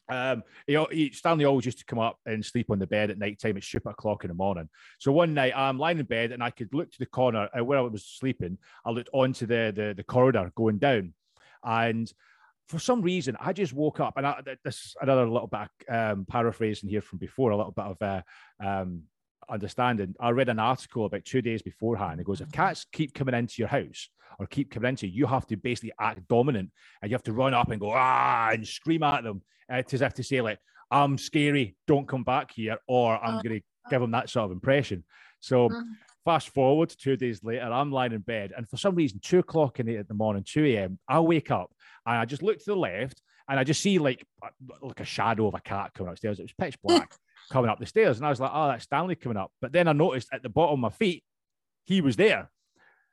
um, 0.10 0.44
he, 0.66 0.82
he, 0.92 1.12
Stanley 1.12 1.44
always 1.44 1.66
used 1.66 1.80
to 1.80 1.86
come 1.86 2.00
up 2.00 2.18
and 2.26 2.44
sleep 2.44 2.72
on 2.72 2.80
the 2.80 2.88
bed 2.88 3.12
at 3.12 3.18
night 3.18 3.40
time 3.40 3.58
at 3.58 3.64
stupid 3.64 3.90
o'clock 3.90 4.24
in 4.24 4.30
the 4.30 4.34
morning. 4.34 4.70
So 5.00 5.12
one 5.12 5.34
night 5.34 5.52
I'm 5.54 5.78
lying 5.78 6.00
in 6.00 6.06
bed 6.06 6.32
and 6.32 6.42
I 6.42 6.50
could 6.50 6.74
look 6.74 6.90
to 6.92 7.00
the 7.00 7.06
corner 7.06 7.50
uh, 7.58 7.64
where 7.64 7.78
I 7.78 7.82
was 7.82 8.06
sleeping. 8.06 8.58
I 8.86 8.92
looked 8.92 9.10
onto 9.12 9.46
the, 9.46 9.74
the 9.76 9.94
the 9.98 10.04
corridor 10.04 10.52
going 10.56 10.78
down, 10.78 11.14
and 11.62 12.12
for 12.68 12.80
some 12.80 13.02
reason 13.02 13.36
I 13.40 13.54
just 13.54 13.74
woke 13.74 14.00
up 14.00 14.16
and 14.18 14.28
I, 14.28 14.42
this 14.64 14.76
is 14.76 14.96
another 15.02 15.28
little 15.28 15.48
bit 15.48 15.62
of, 15.90 16.18
um, 16.18 16.26
paraphrasing 16.26 16.90
here 16.90 17.02
from 17.02 17.18
before, 17.20 17.52
a 17.52 17.58
little 17.58 17.72
bit 17.72 17.86
of 17.86 18.02
uh, 18.02 18.22
um, 18.64 19.04
understanding. 19.50 20.16
I 20.20 20.32
read 20.32 20.50
an 20.50 20.60
article 20.60 21.06
about 21.06 21.24
two 21.26 21.42
days 21.42 21.62
beforehand. 21.62 22.20
It 22.20 22.26
goes, 22.26 22.42
if 22.42 22.52
cats 22.52 22.86
keep 22.92 23.14
coming 23.14 23.36
into 23.36 23.56
your 23.60 23.70
house 23.70 24.10
or 24.40 24.48
keep 24.48 24.70
coming 24.70 24.90
into 24.90 25.08
you, 25.08 25.20
you 25.20 25.26
have 25.28 25.48
to 25.48 25.56
basically 25.58 25.94
act 26.00 26.28
dominant 26.28 26.72
and 27.02 27.10
you 27.10 27.16
have 27.16 27.24
to 27.24 27.34
run 27.34 27.54
up 27.54 27.70
and 27.72 27.80
go 27.80 27.92
ah 27.94 28.50
and 28.52 28.68
scream 28.68 29.04
at 29.04 29.24
them 29.24 29.42
uh, 29.72 29.82
as 29.92 30.02
if 30.02 30.14
to 30.16 30.24
say 30.24 30.42
like 30.42 30.60
I'm 30.92 31.18
scary, 31.18 31.76
don't 31.86 32.08
come 32.08 32.24
back 32.24 32.52
here, 32.54 32.78
or 32.88 33.22
I'm 33.24 33.40
Oh. 33.40 33.42
going 33.42 33.60
to 33.60 33.66
give 33.90 34.00
them 34.02 34.12
that 34.12 34.30
sort 34.30 34.46
of 34.46 34.52
impression. 34.52 35.04
So 35.42 35.70
Mm. 35.70 35.84
Fast 36.28 36.50
forward 36.50 36.90
two 36.90 37.16
days 37.16 37.42
later, 37.42 37.64
I'm 37.64 37.90
lying 37.90 38.12
in 38.12 38.20
bed, 38.20 38.52
and 38.58 38.68
for 38.68 38.76
some 38.76 38.96
reason, 38.96 39.18
two 39.24 39.40
o'clock 39.40 39.80
in 39.80 39.86
the, 39.86 39.96
in 39.96 40.06
the 40.10 40.14
morning, 40.14 40.44
2 40.46 40.66
a.m., 40.66 41.00
I 41.08 41.22
wake 41.22 41.52
up 41.52 41.72
and 42.06 42.18
I 42.18 42.26
just 42.26 42.44
look 42.44 42.60
to 42.60 42.66
the 42.66 42.76
left 42.76 43.22
and 43.48 43.58
I 43.58 43.64
just 43.64 43.82
see 43.82 43.98
like 43.98 44.26
like 44.82 45.00
a 45.00 45.06
shadow 45.06 45.48
of 45.48 45.54
a 45.54 45.62
cat 45.62 45.94
coming 45.94 46.12
upstairs. 46.12 46.38
It 46.38 46.42
was 46.42 46.52
pitch 46.52 46.78
black 46.84 47.16
coming 47.50 47.72
up 47.72 47.80
the 47.80 47.86
stairs, 47.86 48.18
and 48.18 48.26
I 48.26 48.30
was 48.30 48.42
like, 48.42 48.52
"Oh, 48.54 48.68
that's 48.68 48.84
Stanley 48.84 49.16
coming 49.16 49.38
up." 49.38 49.54
But 49.62 49.72
then 49.72 49.88
I 49.88 49.94
noticed 49.94 50.28
at 50.34 50.44
the 50.44 50.50
bottom 50.50 50.74
of 50.74 50.92
my 50.92 50.98
feet, 50.98 51.24
he 51.86 52.02
was 52.02 52.18
there. 52.18 52.52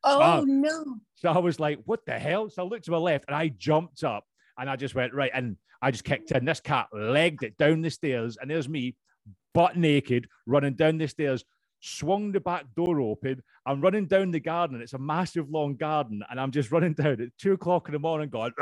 Oh 0.02 0.44
no! 0.44 0.96
So 1.14 1.30
I 1.30 1.38
was 1.38 1.60
like, 1.60 1.78
"What 1.84 2.04
the 2.06 2.18
hell?" 2.18 2.50
So 2.50 2.64
I 2.64 2.68
looked 2.68 2.86
to 2.86 2.90
my 2.90 2.96
left, 2.96 3.26
and 3.28 3.36
I 3.36 3.46
jumped 3.46 4.02
up, 4.02 4.24
and 4.58 4.68
I 4.68 4.74
just 4.74 4.96
went 4.96 5.14
right, 5.14 5.30
and 5.32 5.56
I 5.80 5.92
just 5.92 6.02
kicked 6.02 6.32
in. 6.32 6.44
This 6.44 6.58
cat 6.58 6.88
legged 6.92 7.44
it 7.44 7.56
down 7.58 7.80
the 7.80 7.90
stairs, 7.90 8.38
and 8.40 8.50
there's 8.50 8.68
me, 8.68 8.96
butt 9.52 9.76
naked, 9.76 10.26
running 10.46 10.74
down 10.74 10.98
the 10.98 11.06
stairs 11.06 11.44
swung 11.84 12.32
the 12.32 12.40
back 12.40 12.64
door 12.74 13.00
open. 13.00 13.42
I'm 13.66 13.80
running 13.80 14.06
down 14.06 14.30
the 14.30 14.40
garden. 14.40 14.80
It's 14.80 14.94
a 14.94 14.98
massive 14.98 15.50
long 15.50 15.76
garden, 15.76 16.22
and 16.30 16.40
I'm 16.40 16.50
just 16.50 16.72
running 16.72 16.94
down 16.94 17.20
at 17.20 17.36
two 17.38 17.52
o'clock 17.52 17.88
in 17.88 17.92
the 17.92 17.98
morning, 17.98 18.30
going, 18.30 18.52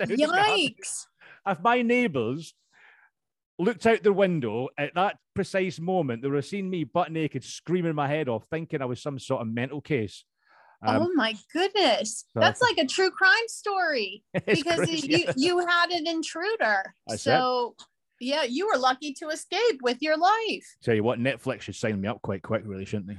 Yikes! 0.00 1.06
If 1.46 1.60
my 1.60 1.82
neighbours 1.82 2.54
looked 3.58 3.86
out 3.86 4.02
the 4.02 4.12
window 4.12 4.68
at 4.78 4.94
that 4.94 5.18
precise 5.34 5.80
moment, 5.80 6.22
they 6.22 6.28
would 6.28 6.36
have 6.36 6.46
seen 6.46 6.70
me 6.70 6.84
butt 6.84 7.10
naked, 7.10 7.42
screaming 7.44 7.94
my 7.94 8.08
head 8.08 8.28
off, 8.28 8.46
thinking 8.48 8.80
I 8.80 8.86
was 8.86 9.02
some 9.02 9.18
sort 9.18 9.42
of 9.42 9.48
mental 9.48 9.80
case. 9.80 10.24
Um, 10.86 11.02
oh 11.02 11.10
my 11.14 11.34
goodness, 11.52 12.24
so 12.34 12.40
that's 12.40 12.60
like 12.60 12.78
a 12.78 12.86
true 12.86 13.10
crime 13.10 13.48
story 13.48 14.22
because 14.46 14.76
crazy, 14.76 15.08
you 15.08 15.18
yeah. 15.18 15.32
you 15.36 15.58
had 15.66 15.90
an 15.90 16.06
intruder. 16.06 16.94
I 17.08 17.16
so. 17.16 17.74
Said 17.78 17.86
yeah, 18.20 18.44
you 18.44 18.66
were 18.66 18.78
lucky 18.78 19.12
to 19.14 19.28
escape 19.28 19.80
with 19.82 19.98
your 20.00 20.16
life. 20.16 20.76
Tell 20.82 20.94
you 20.94 21.02
what, 21.02 21.18
Netflix 21.18 21.62
should 21.62 21.76
sign 21.76 22.00
me 22.00 22.08
up 22.08 22.22
quite 22.22 22.42
quick, 22.42 22.62
really, 22.64 22.84
shouldn't 22.84 23.08
they? 23.08 23.18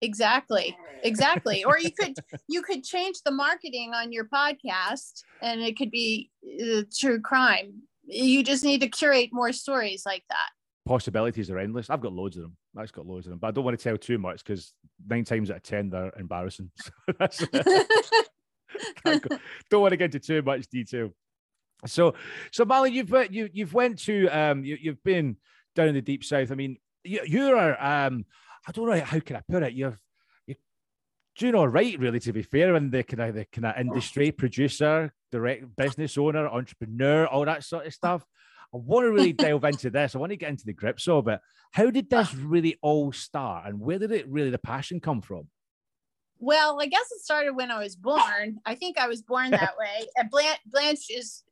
Exactly. 0.00 0.76
Exactly. 1.02 1.64
or 1.64 1.78
you 1.78 1.90
could 1.92 2.14
you 2.48 2.62
could 2.62 2.84
change 2.84 3.16
the 3.24 3.30
marketing 3.30 3.92
on 3.94 4.12
your 4.12 4.26
podcast 4.26 5.22
and 5.42 5.60
it 5.60 5.76
could 5.76 5.90
be 5.90 6.30
uh, 6.62 6.82
true 6.96 7.20
crime. 7.20 7.82
You 8.04 8.42
just 8.42 8.64
need 8.64 8.80
to 8.80 8.88
curate 8.88 9.30
more 9.32 9.52
stories 9.52 10.04
like 10.06 10.24
that. 10.28 10.50
Possibilities 10.86 11.50
are 11.50 11.58
endless. 11.58 11.90
I've 11.90 12.00
got 12.00 12.12
loads 12.12 12.36
of 12.36 12.42
them. 12.42 12.56
I've 12.76 12.92
got 12.92 13.06
loads 13.06 13.26
of 13.26 13.30
them, 13.30 13.38
but 13.38 13.48
I 13.48 13.50
don't 13.50 13.64
want 13.64 13.78
to 13.78 13.82
tell 13.82 13.98
too 13.98 14.18
much 14.18 14.44
because 14.44 14.72
nine 15.06 15.24
times 15.24 15.50
out 15.50 15.58
of 15.58 15.62
ten 15.62 15.90
they're 15.90 16.12
embarrassing. 16.18 16.70
So 17.30 17.46
don't 19.70 19.80
want 19.80 19.92
to 19.92 19.96
get 19.96 20.14
into 20.14 20.20
too 20.20 20.42
much 20.42 20.68
detail. 20.68 21.10
So, 21.86 22.14
so 22.50 22.64
Molly, 22.64 22.90
you've 22.92 23.12
uh, 23.12 23.26
you 23.30 23.48
you've 23.52 23.74
went 23.74 23.98
to 24.00 24.26
um 24.28 24.64
you, 24.64 24.76
you've 24.80 25.02
been 25.04 25.36
down 25.74 25.88
in 25.88 25.94
the 25.94 26.02
deep 26.02 26.24
south. 26.24 26.50
I 26.50 26.54
mean, 26.54 26.76
you 27.04 27.20
you 27.24 27.56
are 27.56 27.80
um 27.80 28.24
I 28.66 28.72
don't 28.72 28.88
know 28.88 29.00
how 29.00 29.20
can 29.20 29.36
I 29.36 29.42
put 29.48 29.62
it. 29.62 29.74
You're 29.74 29.98
doing 31.38 31.54
all 31.54 31.68
right, 31.68 31.98
really. 31.98 32.20
To 32.20 32.32
be 32.32 32.42
fair, 32.42 32.74
in 32.74 32.90
the 32.90 33.02
kind 33.04 33.22
of 33.22 33.34
the 33.34 33.46
kind 33.46 33.66
of 33.66 33.76
industry, 33.78 34.32
producer, 34.32 35.12
direct 35.30 35.76
business 35.76 36.18
owner, 36.18 36.48
entrepreneur, 36.48 37.26
all 37.26 37.44
that 37.44 37.64
sort 37.64 37.86
of 37.86 37.94
stuff. 37.94 38.26
I 38.74 38.76
want 38.76 39.06
to 39.06 39.12
really 39.12 39.32
delve 39.34 39.64
into 39.64 39.88
this. 39.88 40.14
I 40.14 40.18
want 40.18 40.30
to 40.30 40.36
get 40.36 40.50
into 40.50 40.66
the 40.66 40.74
grips 40.74 41.08
of 41.08 41.28
it. 41.28 41.40
How 41.72 41.90
did 41.90 42.10
this 42.10 42.34
really 42.34 42.76
all 42.82 43.12
start, 43.12 43.66
and 43.66 43.80
where 43.80 43.98
did 43.98 44.12
it 44.12 44.28
really 44.28 44.50
the 44.50 44.58
passion 44.58 45.00
come 45.00 45.22
from? 45.22 45.48
Well, 46.40 46.80
I 46.80 46.86
guess 46.86 47.10
it 47.10 47.20
started 47.20 47.54
when 47.56 47.70
I 47.70 47.78
was 47.78 47.96
born. 47.96 48.58
I 48.64 48.74
think 48.74 48.98
I 48.98 49.08
was 49.08 49.22
born 49.22 49.50
that 49.50 49.74
way. 49.78 50.06
And 50.16 50.30
Blanche, 50.30 50.60
Blanche 50.66 51.10
is 51.10 51.42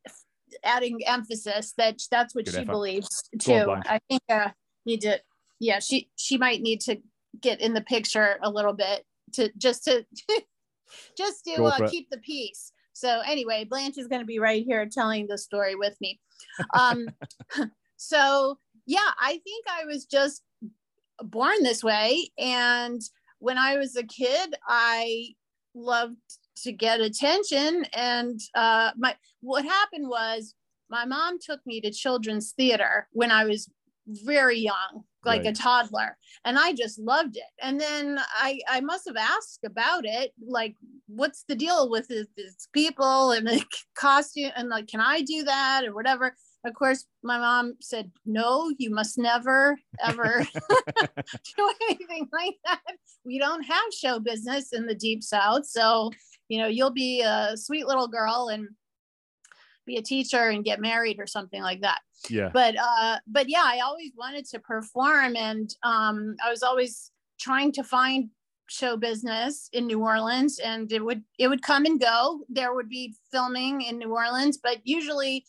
adding 0.65 0.99
emphasis 1.07 1.75
that 1.77 2.01
that's 2.11 2.35
what 2.35 2.45
Good 2.45 2.55
she 2.55 2.61
effort. 2.61 2.73
believes 2.73 3.29
too. 3.39 3.75
I 3.87 3.99
think 4.09 4.23
uh 4.31 4.51
need 4.85 5.01
to 5.03 5.21
yeah, 5.59 5.81
she 5.81 6.11
she 6.17 6.39
might 6.39 6.63
need 6.63 6.81
to 6.83 6.99
get 7.41 7.61
in 7.61 7.75
the 7.75 7.81
picture 7.81 8.39
a 8.43 8.51
little 8.51 8.73
bit 8.73 9.05
to 9.35 9.51
just 9.59 9.85
to 9.85 10.07
just 11.19 11.45
to 11.47 11.65
uh, 11.65 11.89
keep 11.89 12.09
the 12.11 12.19
peace. 12.19 12.73
So 12.93 13.21
anyway, 13.27 13.65
Blanche 13.69 13.99
is 13.99 14.07
going 14.07 14.23
to 14.23 14.27
be 14.27 14.39
right 14.39 14.65
here 14.65 14.89
telling 14.91 15.27
the 15.27 15.39
story 15.39 15.75
with 15.75 15.97
me. 16.01 16.21
Um 16.79 17.09
so 17.97 18.59
yeah, 18.87 19.11
I 19.21 19.41
think 19.43 19.67
I 19.69 19.85
was 19.85 20.05
just 20.05 20.43
born 21.21 21.63
this 21.63 21.83
way 21.83 22.31
and 22.39 23.01
when 23.47 23.59
I 23.59 23.77
was 23.77 23.95
a 23.95 24.03
kid, 24.03 24.57
I 24.67 25.29
loved 25.73 26.17
to 26.65 26.73
get 26.73 27.01
attention. 27.01 27.85
And 27.95 28.41
uh, 28.57 28.91
my 28.97 29.15
what 29.41 29.65
happened 29.65 30.09
was 30.09 30.57
my 30.91 31.05
mom 31.05 31.39
took 31.39 31.61
me 31.65 31.81
to 31.83 31.93
children's 31.93 32.51
theater 32.57 33.07
when 33.13 33.31
I 33.31 33.45
was 33.45 33.71
very 34.09 34.59
young, 34.59 35.05
like 35.25 35.45
right. 35.45 35.51
a 35.51 35.53
toddler, 35.53 36.17
and 36.45 36.59
I 36.59 36.73
just 36.73 36.99
loved 36.99 37.37
it. 37.37 37.53
And 37.63 37.81
then 37.81 38.19
I 38.35 38.59
I 38.69 38.81
must 38.81 39.07
have 39.07 39.17
asked 39.17 39.63
about 39.65 40.05
it, 40.05 40.33
like 40.45 40.75
what's 41.07 41.45
the 41.47 41.55
deal 41.55 41.89
with 41.89 42.09
this 42.09 42.27
people 42.73 43.31
and 43.31 43.47
the 43.47 43.65
costume, 43.95 44.51
and 44.57 44.69
like 44.71 44.89
can 44.89 45.01
I 45.01 45.21
do 45.23 45.45
that 45.45 45.85
or 45.87 45.95
whatever 45.95 46.35
of 46.67 46.75
course, 46.75 47.07
my 47.23 47.39
mom 47.39 47.75
said, 47.81 48.11
No, 48.25 48.73
you 48.79 48.91
must 48.91 49.19
never, 49.19 49.79
ever 50.05 50.47
do 51.57 51.73
anything 51.89 52.29
like 52.33 52.57
that. 52.65 52.81
We 53.25 53.39
don't 53.39 53.63
have 53.63 53.85
show 53.93 54.19
business 54.19 54.73
in 54.73 54.87
the 54.87 54.95
deep 54.95 55.23
south. 55.23 55.67
So, 55.67 56.11
you 56.49 56.59
know, 56.59 56.67
you'll 56.67 56.93
be 56.93 57.23
a 57.23 57.53
sweet 57.57 57.87
little 57.87 58.09
girl 58.09 58.49
and 58.53 58.69
be 59.87 59.97
a 59.97 60.03
teacher 60.03 60.49
and 60.49 60.65
get 60.65 60.81
married 60.81 61.19
or 61.19 61.27
something 61.27 61.63
like 61.63 61.81
that. 61.81 62.01
Yeah. 62.29 62.51
But 62.53 62.77
uh, 62.77 63.19
but 63.27 63.49
yeah, 63.49 63.65
I 63.65 63.81
always 63.85 64.13
wanted 64.17 64.47
to 64.47 64.59
perform 64.59 65.37
and 65.37 65.71
um 65.83 66.37
I 66.45 66.51
was 66.51 66.63
always 66.63 67.11
trying 67.39 67.73
to 67.73 67.85
find 67.85 68.31
show 68.69 68.97
business 68.97 69.69
in 69.73 69.87
New 69.87 70.01
Orleans 70.01 70.59
and 70.59 70.91
it 70.91 71.05
would 71.05 71.23
it 71.39 71.49
would 71.49 71.63
come 71.63 71.85
and 71.85 72.01
go. 72.01 72.41
There 72.49 72.75
would 72.75 72.89
be 72.89 73.15
filming 73.31 73.83
in 73.83 73.99
New 73.99 74.13
Orleans, 74.13 74.59
but 74.61 74.79
usually 74.85 75.45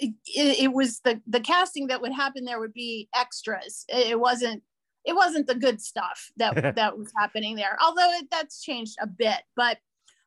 it, 0.00 0.14
it, 0.26 0.72
was 0.72 1.00
the 1.00 1.20
the 1.26 1.40
casting 1.40 1.88
that 1.88 2.00
would 2.00 2.12
happen 2.12 2.44
there 2.44 2.60
would 2.60 2.72
be 2.72 3.08
extras. 3.14 3.84
It 3.88 4.18
wasn't 4.18 4.62
it 5.06 5.14
wasn't 5.14 5.46
the 5.46 5.54
good 5.54 5.80
stuff 5.80 6.30
that 6.36 6.54
that 6.76 6.98
was 6.98 7.10
happening 7.16 7.56
there 7.56 7.78
although 7.82 8.10
it, 8.18 8.26
that's 8.30 8.62
changed 8.62 8.96
a 9.00 9.06
bit 9.06 9.42
but 9.54 9.78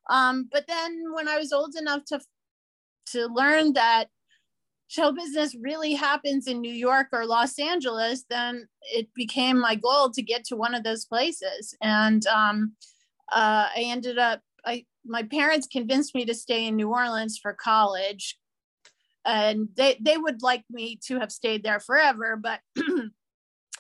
um 0.10 0.48
but 0.52 0.66
then 0.68 1.04
when 1.14 1.28
i 1.28 1.38
was 1.38 1.52
old 1.52 1.76
enough 1.76 2.04
to 2.06 2.20
to 3.06 3.28
learn 3.28 3.74
that 3.74 4.06
show 4.88 5.12
business 5.12 5.56
really 5.62 5.94
happens 5.94 6.48
in 6.48 6.62
new 6.62 6.72
york 6.72 7.08
or 7.12 7.26
los 7.26 7.60
angeles 7.60 8.26
then 8.30 8.68
it 8.82 9.08
became 9.14 9.60
my 9.60 9.76
goal 9.76 10.10
to 10.10 10.22
get 10.22 10.44
to 10.46 10.56
one 10.56 10.74
of 10.74 10.84
those 10.84 11.06
places. 11.06 11.76
And 11.82 12.26
um 12.28 12.74
uh, 13.32 13.68
i 13.76 13.82
ended 13.82 14.18
up 14.18 14.42
i 14.66 14.86
my 15.06 15.24
parents 15.24 15.68
convinced 15.68 16.16
me 16.16 16.26
to 16.26 16.34
stay 16.34 16.68
in 16.68 16.76
New 16.76 16.90
Orleans 16.90 17.38
for 17.38 17.54
college. 17.54 18.38
And 19.26 19.70
they, 19.76 19.98
they 20.00 20.18
would 20.18 20.42
like 20.42 20.64
me 20.70 21.00
to 21.08 21.20
have 21.20 21.32
stayed 21.32 21.64
there 21.64 21.80
forever, 21.80 22.38
but 22.38 22.62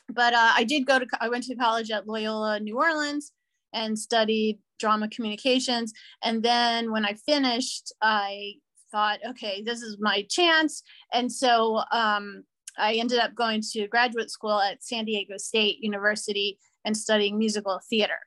but 0.10 0.34
uh, 0.34 0.52
I 0.56 0.64
did 0.64 0.86
go 0.86 1.00
to 1.00 1.08
I 1.22 1.30
went 1.30 1.46
to 1.46 1.56
college 1.56 1.92
at 1.92 2.08
Loyola 2.08 2.60
New 2.60 2.78
Orleans 2.78 3.32
and 3.74 3.98
studied 3.98 4.60
drama 4.80 5.08
communications. 5.10 5.94
And 6.24 6.42
then 6.44 6.92
when 6.92 7.06
I 7.06 7.14
finished, 7.14 7.94
I 8.02 8.56
thought, 8.92 9.20
okay, 9.30 9.62
this 9.62 9.82
is 9.82 9.98
my 10.00 10.26
chance. 10.30 10.84
And 11.14 11.32
so 11.32 11.82
um, 11.92 12.44
I 12.78 12.94
ended 12.94 13.20
up 13.20 13.36
going 13.36 13.62
to 13.74 13.88
graduate 13.88 14.32
school 14.32 14.60
at 14.60 14.84
San 14.84 15.06
Diego 15.06 15.38
State 15.38 15.78
University 15.82 16.58
and 16.86 16.96
studying 16.96 17.38
musical 17.38 17.80
theater. 17.90 18.18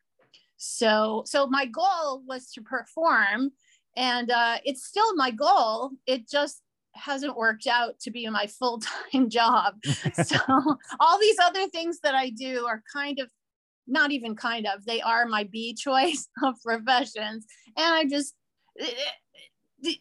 So, 0.65 1.25
so 1.27 1.49
my 1.49 1.67
goal 1.67 2.23
was 2.25 2.53
to 2.53 2.63
perform, 2.63 3.51
and 3.97 4.31
uh, 4.31 4.59
it's 4.65 4.85
still 4.85 5.17
my 5.17 5.33
goal. 5.33 5.91
It 6.07 6.31
just 6.31 6.63
hasn't 6.95 7.37
worked 7.37 7.67
out 7.67 7.99
to 8.03 8.13
be 8.13 8.29
my 8.29 8.47
full 8.47 8.81
time 8.81 9.29
job. 9.29 9.75
so, 10.23 10.37
all 11.01 11.19
these 11.19 11.39
other 11.43 11.67
things 11.67 11.99
that 12.05 12.15
I 12.15 12.31
do 12.31 12.65
are 12.65 12.81
kind 12.93 13.19
of 13.19 13.29
not 13.89 14.13
even 14.13 14.37
kind 14.37 14.69
of, 14.69 14.85
they 14.85 15.01
are 15.01 15.27
my 15.27 15.43
B 15.43 15.75
choice 15.79 16.29
of 16.45 16.55
professions. 16.65 17.45
And 17.77 17.95
I 17.95 18.05
just, 18.05 18.35
eh, 18.79 18.87
eh, 19.85 19.95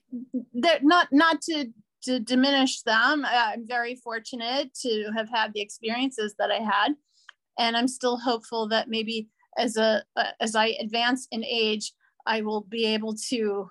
they're 0.53 0.79
not, 0.83 1.07
not 1.11 1.41
to, 1.49 1.71
to 2.03 2.19
diminish 2.19 2.83
them. 2.83 3.25
I'm 3.27 3.67
very 3.67 3.95
fortunate 3.95 4.75
to 4.83 5.11
have 5.17 5.27
had 5.27 5.53
the 5.53 5.61
experiences 5.61 6.35
that 6.37 6.51
I 6.51 6.59
had. 6.59 6.93
And 7.57 7.75
I'm 7.75 7.87
still 7.87 8.17
hopeful 8.17 8.67
that 8.67 8.89
maybe 8.89 9.27
as 9.57 9.77
a 9.77 10.03
uh, 10.15 10.31
as 10.39 10.55
I 10.55 10.67
advance 10.79 11.27
in 11.31 11.43
age, 11.43 11.93
I 12.25 12.41
will 12.41 12.61
be 12.61 12.85
able 12.85 13.15
to 13.29 13.69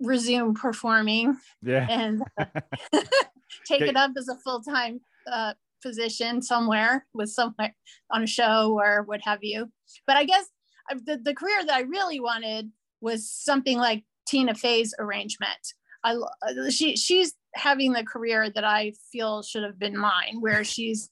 resume 0.00 0.54
performing 0.54 1.36
yeah. 1.62 1.86
and 1.90 2.22
uh, 2.38 2.44
take 3.66 3.82
okay. 3.82 3.88
it 3.88 3.96
up 3.96 4.12
as 4.16 4.28
a 4.28 4.36
full-time 4.36 5.00
uh, 5.30 5.54
position 5.82 6.40
somewhere 6.42 7.06
with 7.14 7.30
somewhere 7.30 7.74
on 8.10 8.22
a 8.22 8.26
show 8.26 8.78
or 8.78 9.02
what 9.02 9.20
have 9.22 9.40
you. 9.42 9.70
But 10.06 10.16
I 10.16 10.24
guess 10.24 10.46
uh, 10.90 10.98
the, 11.04 11.18
the 11.22 11.34
career 11.34 11.64
that 11.64 11.74
I 11.74 11.80
really 11.80 12.20
wanted 12.20 12.70
was 13.00 13.30
something 13.30 13.78
like 13.78 14.04
Tina 14.26 14.54
Fey's 14.54 14.94
arrangement. 14.98 15.74
I 16.02 16.14
uh, 16.14 16.70
she 16.70 16.96
she's 16.96 17.34
having 17.54 17.92
the 17.92 18.04
career 18.04 18.50
that 18.50 18.64
I 18.64 18.92
feel 19.12 19.42
should 19.42 19.62
have 19.62 19.78
been 19.78 19.96
mine, 19.96 20.40
where 20.40 20.64
she's 20.64 21.10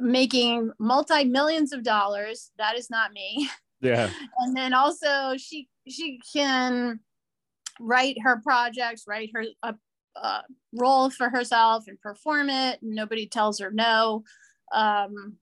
making 0.00 0.72
multi 0.78 1.24
millions 1.24 1.72
of 1.72 1.82
dollars. 1.82 2.50
That 2.58 2.76
is 2.76 2.90
not 2.90 3.12
me. 3.12 3.48
Yeah. 3.80 4.10
and 4.38 4.56
then 4.56 4.74
also 4.74 5.36
she 5.36 5.68
she 5.86 6.18
can 6.34 6.98
write 7.78 8.16
her 8.22 8.40
projects, 8.42 9.04
write 9.06 9.30
her 9.34 9.44
a, 9.62 9.74
a 10.16 10.42
role 10.72 11.10
for 11.10 11.28
herself 11.28 11.84
and 11.86 12.00
perform 12.00 12.50
it. 12.50 12.82
And 12.82 12.96
nobody 12.96 13.28
tells 13.28 13.60
her 13.60 13.70
no. 13.70 14.24
Um, 14.72 15.36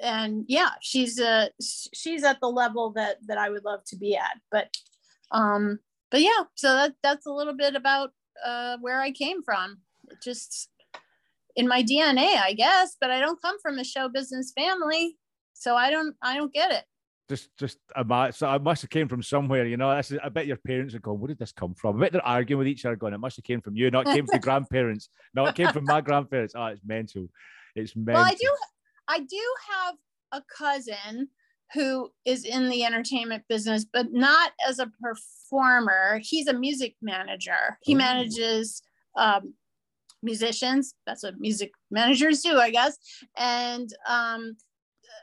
and 0.00 0.44
yeah, 0.48 0.70
she's 0.80 1.20
a 1.20 1.50
she's 1.60 2.24
at 2.24 2.40
the 2.40 2.48
level 2.48 2.90
that 2.94 3.18
that 3.28 3.38
I 3.38 3.50
would 3.50 3.64
love 3.64 3.84
to 3.86 3.96
be 3.96 4.16
at. 4.16 4.40
But 4.50 4.74
um, 5.30 5.78
but 6.10 6.20
yeah, 6.20 6.44
so 6.54 6.74
that 6.74 6.94
that's 7.02 7.26
a 7.26 7.32
little 7.32 7.54
bit 7.54 7.74
about 7.76 8.10
uh, 8.44 8.76
where 8.80 9.00
I 9.00 9.12
came 9.12 9.42
from. 9.42 9.78
It 10.10 10.18
just 10.22 10.68
in 11.56 11.68
my 11.68 11.82
DNA, 11.82 12.36
I 12.36 12.54
guess. 12.54 12.96
But 13.00 13.10
I 13.10 13.20
don't 13.20 13.40
come 13.40 13.56
from 13.60 13.78
a 13.78 13.84
show 13.84 14.08
business 14.08 14.52
family, 14.56 15.16
so 15.54 15.76
I 15.76 15.90
don't 15.90 16.16
I 16.22 16.36
don't 16.36 16.52
get 16.52 16.72
it 16.72 16.84
just 17.32 17.56
just 17.56 17.78
a 17.96 18.32
so 18.32 18.46
I 18.46 18.58
must 18.58 18.82
have 18.82 18.90
came 18.90 19.08
from 19.08 19.22
somewhere, 19.22 19.66
you 19.66 19.76
know. 19.76 19.88
I 19.88 20.28
bet 20.28 20.46
your 20.46 20.56
parents 20.56 20.94
are 20.94 21.00
going, 21.00 21.18
where 21.20 21.28
did 21.28 21.38
this 21.38 21.52
come 21.52 21.74
from? 21.74 21.96
I 21.96 22.00
bet 22.00 22.12
they're 22.12 22.26
arguing 22.26 22.58
with 22.58 22.68
each 22.68 22.84
other, 22.84 22.96
going, 22.96 23.14
it 23.14 23.18
must 23.18 23.36
have 23.36 23.44
came 23.44 23.60
from 23.60 23.76
you, 23.76 23.90
not 23.90 24.06
came 24.06 24.26
from 24.26 24.34
the 24.34 24.38
grandparents. 24.48 25.08
No, 25.34 25.46
it 25.46 25.54
came 25.54 25.72
from 25.72 25.84
my 25.84 26.00
grandparents. 26.00 26.54
Oh, 26.56 26.66
it's 26.66 26.82
mental. 26.84 27.28
It's 27.74 27.96
mental. 27.96 28.22
Well, 28.22 28.30
I 28.30 28.34
do 28.34 28.56
I 29.08 29.18
do 29.20 29.54
have 29.70 29.94
a 30.32 30.42
cousin 30.56 31.28
who 31.72 32.10
is 32.26 32.44
in 32.44 32.68
the 32.68 32.84
entertainment 32.84 33.44
business, 33.48 33.86
but 33.90 34.12
not 34.12 34.52
as 34.68 34.78
a 34.78 34.90
performer. 35.00 36.20
He's 36.22 36.48
a 36.48 36.52
music 36.52 36.96
manager. 37.00 37.78
He 37.82 37.94
manages 37.94 38.82
um, 39.16 39.54
musicians. 40.22 40.94
That's 41.06 41.22
what 41.22 41.38
music 41.38 41.72
managers 41.90 42.40
do, 42.40 42.58
I 42.58 42.70
guess. 42.70 42.98
And 43.36 43.92
um, 44.08 44.56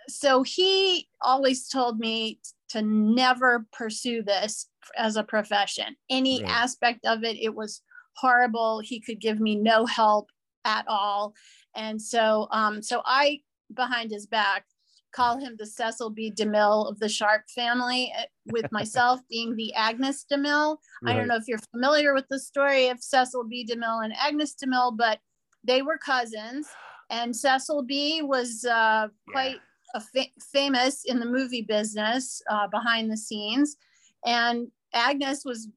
so 0.08 0.44
he 0.44 1.08
always 1.22 1.68
told 1.68 2.00
me 2.00 2.40
to 2.70 2.82
never 2.82 3.66
pursue 3.72 4.24
this 4.24 4.68
as 4.98 5.16
a 5.16 5.24
profession. 5.24 5.96
Any 6.10 6.44
right. 6.44 6.52
aspect 6.52 7.06
of 7.06 7.24
it, 7.24 7.38
it 7.40 7.56
was 7.56 7.82
horrible. 8.16 8.80
He 8.80 9.00
could 9.00 9.20
give 9.20 9.40
me 9.40 9.56
no 9.56 9.86
help 9.86 10.30
at 10.66 10.86
all. 10.88 11.34
And 11.76 12.02
so, 12.02 12.48
um, 12.52 12.82
so 12.82 13.02
I, 13.06 13.40
behind 13.74 14.12
his 14.12 14.26
back, 14.26 14.66
call 15.12 15.38
him 15.38 15.56
the 15.58 15.66
Cecil 15.66 16.10
B. 16.12 16.32
DeMille 16.32 16.90
of 16.90 17.00
the 17.00 17.10
Sharp 17.10 17.44
family, 17.54 18.12
eh, 18.18 18.26
with 18.52 18.66
myself 18.72 19.22
being 19.30 19.56
the 19.56 19.74
Agnes 19.74 20.26
DeMille. 20.32 20.78
Right. 21.02 21.14
I 21.14 21.18
don't 21.18 21.28
know 21.28 21.36
if 21.36 21.48
you're 21.48 21.60
familiar 21.72 22.14
with 22.14 22.28
the 22.30 22.40
story 22.40 22.90
of 22.90 23.02
Cecil 23.02 23.46
B. 23.46 23.68
DeMille 23.70 24.04
and 24.04 24.14
Agnes 24.16 24.56
DeMille, 24.64 24.96
but 24.98 25.20
they 25.64 25.82
were 25.82 25.98
cousins. 25.98 26.68
And 27.10 27.36
Cecil 27.36 27.84
B 27.84 28.22
was 28.22 28.66
uh, 28.66 29.08
quite 29.32 29.56
yeah 29.56 29.62
a 29.96 30.02
fa- 30.02 30.32
famous 30.52 31.04
in 31.06 31.20
the 31.20 31.26
movie 31.26 31.62
business 31.62 32.42
uh, 32.50 32.68
behind 32.68 33.12
the 33.12 33.18
scenes, 33.18 33.78
and 34.26 34.68
Agnes 34.94 35.44
was 35.46 35.68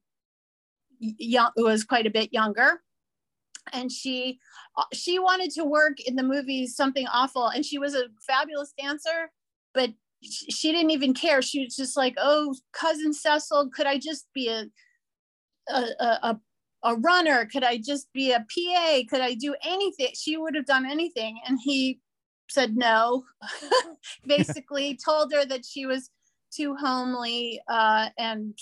young, 0.99 1.51
was 1.57 1.83
quite 1.83 2.05
a 2.05 2.11
bit 2.11 2.31
younger, 2.33 2.81
and 3.71 3.91
she 3.91 4.39
uh, 4.77 4.83
she 4.93 5.19
wanted 5.19 5.51
to 5.51 5.63
work 5.63 5.99
in 5.99 6.15
the 6.15 6.23
movie 6.23 6.67
Something 6.67 7.07
Awful, 7.07 7.47
and 7.47 7.65
she 7.65 7.79
was 7.79 7.95
a 7.95 8.05
fabulous 8.25 8.73
dancer, 8.77 9.31
but 9.73 9.91
she 10.21 10.71
didn't 10.71 10.91
even 10.91 11.13
care. 11.13 11.41
She 11.41 11.63
was 11.63 11.75
just 11.75 11.95
like, 11.95 12.15
"Oh, 12.17 12.55
cousin 12.73 13.13
Cecil, 13.13 13.69
could 13.73 13.87
I 13.87 13.97
just 13.97 14.27
be 14.33 14.49
a 14.49 14.65
a, 15.69 15.85
a, 16.01 16.39
a 16.83 16.95
runner? 16.95 17.45
Could 17.45 17.63
I 17.63 17.77
just 17.77 18.11
be 18.13 18.31
a 18.31 18.39
PA? 18.39 18.99
Could 19.09 19.21
I 19.21 19.35
do 19.35 19.55
anything?" 19.63 20.09
She 20.13 20.37
would 20.37 20.55
have 20.55 20.65
done 20.65 20.85
anything, 20.89 21.39
and 21.47 21.59
he 21.63 21.99
said 22.49 22.75
no, 22.75 23.23
basically 24.25 24.97
told 25.05 25.33
her 25.33 25.45
that 25.45 25.65
she 25.65 25.85
was 25.85 26.09
too 26.51 26.75
homely 26.75 27.59
uh, 27.67 28.09
and 28.17 28.57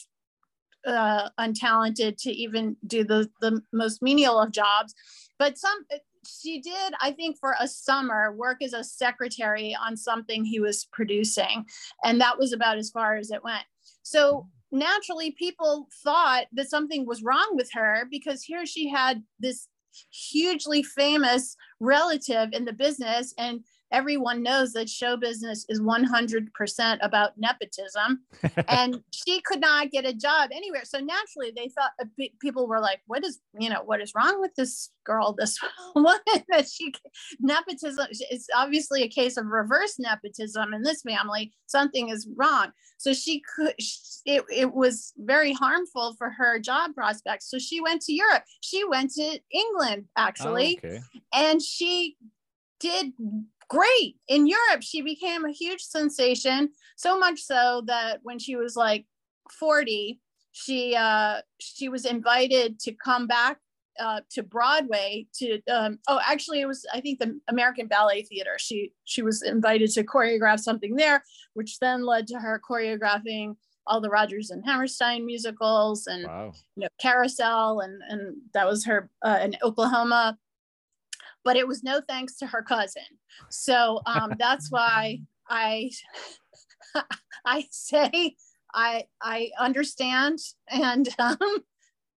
uh, 0.86 1.30
untalented 1.40 2.18
to 2.18 2.32
even 2.32 2.76
do 2.88 3.04
the, 3.04 3.30
the 3.42 3.62
most 3.72 4.02
menial 4.02 4.40
of 4.40 4.52
jobs. 4.52 4.94
But 5.38 5.58
some, 5.58 5.86
she 6.26 6.62
did, 6.62 6.94
I 7.02 7.12
think, 7.12 7.38
for 7.40 7.56
a 7.60 7.68
summer 7.68 8.34
work 8.34 8.62
as 8.62 8.74
a 8.74 8.84
secretary 8.84 9.76
on 9.76 9.98
something 9.98 10.44
he 10.44 10.60
was 10.60 10.86
producing. 10.92 11.66
And 12.04 12.22
that 12.22 12.38
was 12.38 12.54
about 12.54 12.78
as 12.78 12.90
far 12.90 13.16
as 13.16 13.32
it 13.32 13.44
went. 13.44 13.64
So 14.04 14.48
naturally, 14.72 15.32
people 15.32 15.88
thought 16.04 16.46
that 16.54 16.70
something 16.70 17.06
was 17.06 17.24
wrong 17.24 17.52
with 17.54 17.70
her 17.74 18.08
because 18.10 18.44
here 18.44 18.66
she 18.66 18.90
had 18.90 19.24
this 19.40 19.68
hugely 20.12 20.84
famous 20.84 21.56
relative 21.80 22.54
in 22.54 22.66
the 22.66 22.74
business 22.74 23.34
and 23.38 23.62
everyone 23.92 24.42
knows 24.42 24.74
that 24.74 24.90
show 24.90 25.18
business 25.18 25.66
is 25.70 25.82
100% 25.82 26.98
about 27.02 27.38
nepotism. 27.38 28.22
And 28.68 29.04
she 29.12 29.42
could 29.42 29.60
not 29.60 29.92
get 29.92 30.06
a 30.06 30.14
job 30.14 30.50
anywhere. 30.54 30.86
So 30.86 31.00
naturally 31.00 31.52
they 31.56 31.68
thought 31.68 31.92
uh, 32.02 32.06
people 32.40 32.68
were 32.68 32.80
like 32.80 33.02
what 33.06 33.24
is 33.26 33.40
you 33.60 33.70
know 33.70 33.84
what 33.84 34.02
is 34.02 34.14
wrong 34.16 34.40
with 34.40 34.54
this 34.56 34.90
girl 35.04 35.34
this 35.38 35.60
woman 35.96 36.20
that 36.50 36.70
she 36.70 36.94
nepotism 37.40 38.08
it's 38.10 38.48
obviously 38.56 39.04
a 39.04 39.08
case 39.08 39.38
of 39.38 39.46
reverse 39.48 40.00
nepotism 40.00 40.74
in 40.74 40.84
this 40.84 41.02
family. 41.02 41.54
Something 41.68 42.10
is 42.10 42.28
wrong. 42.36 42.72
So 42.98 43.14
she 43.14 43.42
could 43.56 43.74
it, 44.26 44.44
it 44.54 44.74
was 44.74 45.14
very 45.18 45.54
harmful 45.54 46.16
for 46.18 46.30
her 46.30 46.60
job 46.60 46.94
prospects. 46.94 47.50
So 47.50 47.58
she 47.60 47.82
went 47.82 48.02
to 48.04 48.14
europe. 48.14 48.44
She 48.62 48.84
went 48.86 49.12
to 49.12 49.40
england 49.52 50.06
actually. 50.16 50.80
Oh, 50.84 50.88
okay. 50.88 51.02
and 51.34 51.62
she 51.62 52.16
did 52.82 53.14
great. 53.72 54.18
In 54.28 54.48
Europe, 54.48 54.82
she 54.82 55.02
became 55.02 55.46
a 55.46 55.52
huge 55.52 55.82
sensation, 55.82 56.70
so 56.98 57.18
much 57.18 57.40
so 57.40 57.84
that 57.88 58.20
when 58.22 58.38
she 58.38 58.58
was 58.58 58.76
like 58.76 59.06
40, 59.50 60.20
she 60.52 60.94
uh, 60.94 61.42
she 61.60 61.88
was 61.88 62.06
invited 62.06 62.80
to 62.82 62.92
come 62.92 63.28
back 63.28 63.60
uh, 63.98 64.20
to 64.32 64.44
Broadway 64.44 65.26
to 65.36 65.62
um, 65.72 66.00
oh 66.10 66.20
actually 66.28 66.60
it 66.60 66.66
was 66.66 66.86
I 66.94 67.00
think 67.00 67.20
the 67.20 67.40
American 67.48 67.88
Ballet 67.88 68.24
Theater. 68.24 68.58
She 68.58 68.92
she 69.06 69.22
was 69.22 69.42
invited 69.42 69.90
to 69.92 70.04
choreograph 70.04 70.60
something 70.60 70.98
there, 70.98 71.24
which 71.54 71.80
then 71.80 72.06
led 72.06 72.28
to 72.28 72.40
her 72.40 72.62
choreographing 72.70 73.56
all 73.88 74.02
the 74.02 74.10
Rodgers 74.10 74.52
and 74.52 74.66
Hammerstein 74.66 75.26
musicals 75.26 76.08
and 76.08 76.26
wow. 76.28 76.52
you 76.76 76.84
know 76.84 76.90
Carousel 77.00 77.80
and 77.80 78.02
and 78.10 78.36
that 78.54 78.68
was 78.68 78.84
her 78.86 79.10
uh, 79.24 79.40
in 79.42 79.56
Oklahoma 79.64 80.38
but 81.44 81.56
it 81.56 81.68
was 81.68 81.84
no 81.84 82.02
thanks 82.08 82.38
to 82.38 82.48
her 82.48 82.62
cousin. 82.62 83.04
So 83.50 84.02
um, 84.06 84.34
that's 84.40 84.72
why 84.72 85.20
I 85.50 85.92
I 87.46 87.66
say 87.72 88.36
I 88.74 89.06
I 89.22 89.52
understand 89.60 90.40
and 90.70 91.08
um, 91.20 91.38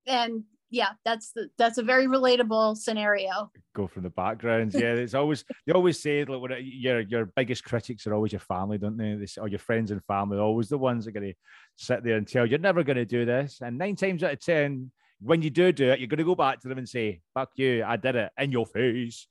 and 0.07 0.45
yeah, 0.75 0.91
that's 1.05 1.31
the 1.33 1.49
that's 1.57 1.79
a 1.79 1.83
very 1.83 2.07
relatable 2.07 2.77
scenario. 2.77 3.51
Go 3.77 3.87
from 3.87 4.03
the 4.03 4.11
background. 4.11 4.75
Yeah, 4.75 4.95
it's 4.95 5.15
always 5.15 5.45
they 5.67 5.73
always 5.73 6.01
say 6.01 6.25
like 6.25 6.59
your 6.61 7.01
your 7.01 7.27
biggest 7.37 7.65
critics 7.65 8.07
are 8.07 8.15
always 8.15 8.33
your 8.33 8.41
family, 8.41 8.79
don't 8.79 8.97
they? 8.97 9.15
they 9.15 9.27
say, 9.27 9.41
or 9.41 9.49
your 9.49 9.61
friends 9.61 9.93
and 9.93 10.05
family, 10.05 10.39
always 10.39 10.69
the 10.69 10.79
ones 10.79 11.05
that 11.05 11.11
are 11.11 11.21
going 11.21 11.33
to 11.33 11.39
sit 11.77 12.03
there 12.03 12.17
and 12.17 12.27
tell 12.27 12.45
you're 12.45 12.59
never 12.59 12.83
going 12.83 12.97
to 12.97 13.05
do 13.05 13.25
this. 13.25 13.61
And 13.63 13.79
nine 13.79 13.95
times 13.95 14.25
out 14.25 14.33
of 14.33 14.41
ten, 14.41 14.91
when 15.21 15.43
you 15.43 15.51
do 15.51 15.73
do 15.73 15.91
it, 15.91 16.01
you're 16.01 16.09
going 16.09 16.19
to 16.19 16.25
go 16.25 16.35
back 16.35 16.61
to 16.61 16.69
them 16.69 16.79
and 16.79 16.89
say, 16.89 17.21
"Fuck 17.35 17.51
you, 17.57 17.85
I 17.85 17.97
did 17.97 18.17
it 18.17 18.33
in 18.39 18.53
your 18.53 18.67
face." 18.67 19.27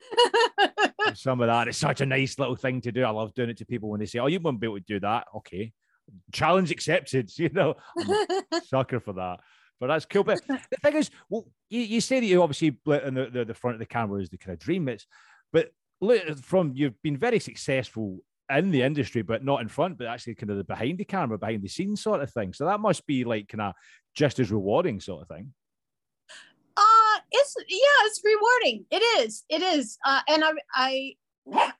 Some 1.14 1.40
of 1.40 1.48
that. 1.48 1.68
It's 1.68 1.78
such 1.78 2.00
a 2.00 2.06
nice 2.06 2.38
little 2.38 2.56
thing 2.56 2.80
to 2.82 2.92
do. 2.92 3.04
I 3.04 3.10
love 3.10 3.34
doing 3.34 3.50
it 3.50 3.58
to 3.58 3.66
people 3.66 3.90
when 3.90 4.00
they 4.00 4.06
say, 4.06 4.18
"Oh, 4.18 4.26
you 4.26 4.40
won't 4.40 4.60
be 4.60 4.66
able 4.66 4.78
to 4.78 4.84
do 4.86 5.00
that." 5.00 5.26
Okay, 5.36 5.72
challenge 6.32 6.70
accepted. 6.70 7.30
You 7.38 7.48
know, 7.50 7.74
sucker 8.64 9.00
for 9.00 9.14
that. 9.14 9.40
But 9.80 9.88
that's 9.88 10.06
cool. 10.06 10.22
But 10.22 10.40
the 10.46 10.60
thing 10.82 10.94
is, 10.94 11.10
well, 11.28 11.44
you, 11.68 11.80
you 11.80 12.00
say 12.00 12.20
that 12.20 12.26
you 12.26 12.40
obviously 12.40 12.68
in 12.68 13.14
the, 13.14 13.30
the, 13.32 13.44
the 13.46 13.54
front 13.54 13.74
of 13.74 13.80
the 13.80 13.86
camera 13.86 14.20
is 14.20 14.30
the 14.30 14.38
kind 14.38 14.52
of 14.52 14.60
dream. 14.60 14.88
It's, 14.88 15.08
but 15.52 15.72
look, 16.00 16.38
from 16.38 16.72
you've 16.76 17.02
been 17.02 17.16
very 17.16 17.40
successful 17.40 18.20
in 18.50 18.70
the 18.70 18.82
industry, 18.82 19.22
but 19.22 19.44
not 19.44 19.60
in 19.60 19.68
front, 19.68 19.98
but 19.98 20.06
actually 20.06 20.34
kind 20.34 20.50
of 20.50 20.56
the 20.56 20.64
behind 20.64 20.98
the 20.98 21.04
camera, 21.04 21.38
behind 21.38 21.62
the 21.62 21.68
scenes 21.68 22.02
sort 22.02 22.22
of 22.22 22.30
thing. 22.30 22.52
So 22.52 22.66
that 22.66 22.80
must 22.80 23.06
be 23.06 23.24
like 23.24 23.48
kind 23.48 23.62
of 23.62 23.74
just 24.14 24.38
as 24.38 24.50
rewarding 24.50 25.00
sort 25.00 25.22
of 25.22 25.28
thing. 25.28 25.52
Uh, 26.76 27.18
it's 27.30 27.54
yeah, 27.68 28.06
it's 28.06 28.22
rewarding. 28.24 28.86
It 28.90 29.02
is. 29.20 29.44
It 29.48 29.62
is. 29.62 29.98
Uh, 30.04 30.20
and 30.28 30.44
I 30.44 30.52
I 30.74 31.16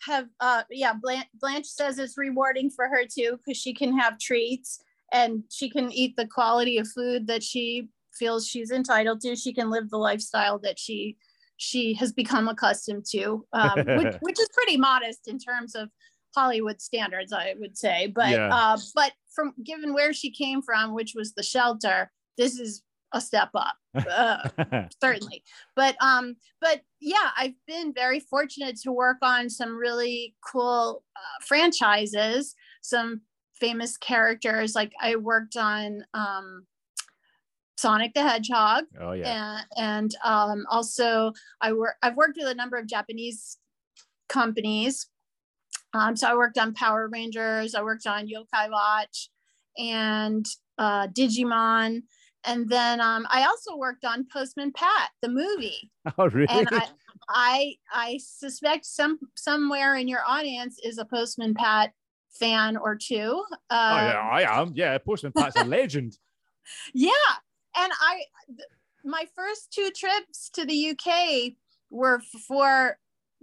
have 0.06 0.26
uh 0.40 0.62
yeah, 0.70 0.92
Blanche, 1.00 1.28
Blanche 1.40 1.66
says 1.66 1.98
it's 1.98 2.18
rewarding 2.18 2.68
for 2.70 2.88
her 2.88 3.04
too 3.06 3.38
because 3.38 3.60
she 3.60 3.72
can 3.72 3.96
have 3.96 4.18
treats 4.18 4.82
and 5.12 5.44
she 5.50 5.70
can 5.70 5.92
eat 5.92 6.16
the 6.16 6.26
quality 6.26 6.78
of 6.78 6.88
food 6.88 7.26
that 7.28 7.42
she 7.42 7.88
feels 8.14 8.46
she's 8.46 8.70
entitled 8.70 9.20
to. 9.20 9.36
She 9.36 9.52
can 9.52 9.70
live 9.70 9.90
the 9.90 9.98
lifestyle 9.98 10.58
that 10.60 10.78
she 10.78 11.16
she 11.58 11.94
has 11.94 12.12
become 12.12 12.48
accustomed 12.48 13.06
to, 13.12 13.46
um, 13.52 13.84
which, 13.86 14.14
which 14.20 14.40
is 14.40 14.48
pretty 14.52 14.76
modest 14.76 15.28
in 15.28 15.38
terms 15.38 15.76
of 15.76 15.90
Hollywood 16.34 16.80
standards, 16.80 17.32
I 17.32 17.54
would 17.58 17.76
say. 17.76 18.06
But 18.14 18.30
yeah. 18.30 18.54
uh, 18.54 18.78
but 18.94 19.12
from 19.34 19.54
given 19.64 19.94
where 19.94 20.12
she 20.12 20.30
came 20.30 20.62
from, 20.62 20.94
which 20.94 21.14
was 21.14 21.34
the 21.34 21.42
shelter, 21.42 22.10
this 22.36 22.58
is 22.58 22.82
a 23.12 23.20
step 23.20 23.50
up 23.54 23.74
uh, 23.94 24.48
certainly 25.00 25.42
but 25.76 25.96
um 26.02 26.34
but 26.60 26.80
yeah 27.00 27.30
i've 27.36 27.54
been 27.66 27.92
very 27.92 28.20
fortunate 28.20 28.76
to 28.76 28.90
work 28.90 29.18
on 29.22 29.50
some 29.50 29.76
really 29.76 30.34
cool 30.50 31.04
uh, 31.16 31.44
franchises 31.44 32.54
some 32.80 33.20
famous 33.54 33.96
characters 33.96 34.74
like 34.74 34.92
i 35.00 35.14
worked 35.14 35.56
on 35.56 36.04
um 36.14 36.66
sonic 37.76 38.14
the 38.14 38.22
hedgehog 38.22 38.84
oh 39.00 39.12
yeah 39.12 39.60
and, 39.76 40.14
and 40.14 40.14
um 40.24 40.64
also 40.70 41.32
i 41.60 41.72
work 41.72 41.96
i've 42.02 42.16
worked 42.16 42.38
with 42.38 42.48
a 42.48 42.54
number 42.54 42.76
of 42.76 42.86
japanese 42.86 43.58
companies 44.28 45.08
um 45.94 46.16
so 46.16 46.28
i 46.28 46.34
worked 46.34 46.58
on 46.58 46.74
power 46.74 47.08
rangers 47.08 47.74
i 47.74 47.82
worked 47.82 48.06
on 48.06 48.26
yokai 48.26 48.70
watch 48.70 49.30
and 49.78 50.46
uh 50.78 51.06
digimon 51.08 52.02
and 52.44 52.68
then 52.68 53.00
um, 53.00 53.26
I 53.30 53.44
also 53.44 53.76
worked 53.76 54.04
on 54.04 54.26
Postman 54.32 54.72
Pat, 54.72 55.10
the 55.20 55.28
movie. 55.28 55.90
Oh, 56.18 56.28
really? 56.28 56.48
And 56.48 56.68
I, 56.72 56.88
I, 57.28 57.74
I 57.92 58.20
suspect 58.20 58.84
some 58.84 59.20
somewhere 59.36 59.94
in 59.94 60.08
your 60.08 60.22
audience 60.26 60.80
is 60.82 60.98
a 60.98 61.04
Postman 61.04 61.54
Pat 61.54 61.92
fan 62.32 62.76
or 62.76 62.96
two. 62.96 63.44
Oh 63.44 63.46
yeah, 63.70 64.20
um, 64.20 64.28
I 64.32 64.42
am. 64.42 64.72
Yeah, 64.74 64.98
Postman 64.98 65.32
Pat's 65.32 65.56
a 65.56 65.64
legend. 65.64 66.18
Yeah, 66.94 67.10
and 67.76 67.92
I, 68.00 68.22
my 69.04 69.26
first 69.34 69.72
two 69.72 69.90
trips 69.96 70.48
to 70.50 70.64
the 70.64 70.90
UK 70.90 71.54
were 71.90 72.20
for 72.46 72.98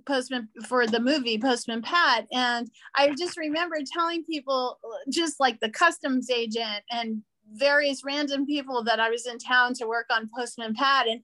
Postman 0.10 0.50
for 0.68 0.88
the 0.88 1.00
movie 1.00 1.38
Postman 1.38 1.82
Pat, 1.82 2.26
and 2.34 2.70
I 2.96 3.14
just 3.18 3.38
remember 3.38 3.78
telling 3.94 4.24
people, 4.26 4.80
just 5.10 5.40
like 5.40 5.60
the 5.60 5.70
customs 5.70 6.30
agent 6.30 6.84
and 6.92 7.22
various 7.54 8.04
random 8.04 8.46
people 8.46 8.84
that 8.84 9.00
I 9.00 9.10
was 9.10 9.26
in 9.26 9.38
town 9.38 9.74
to 9.76 9.88
work 9.88 10.08
on 10.12 10.30
Postman 10.36 10.74
Pat 10.74 11.08
and 11.08 11.22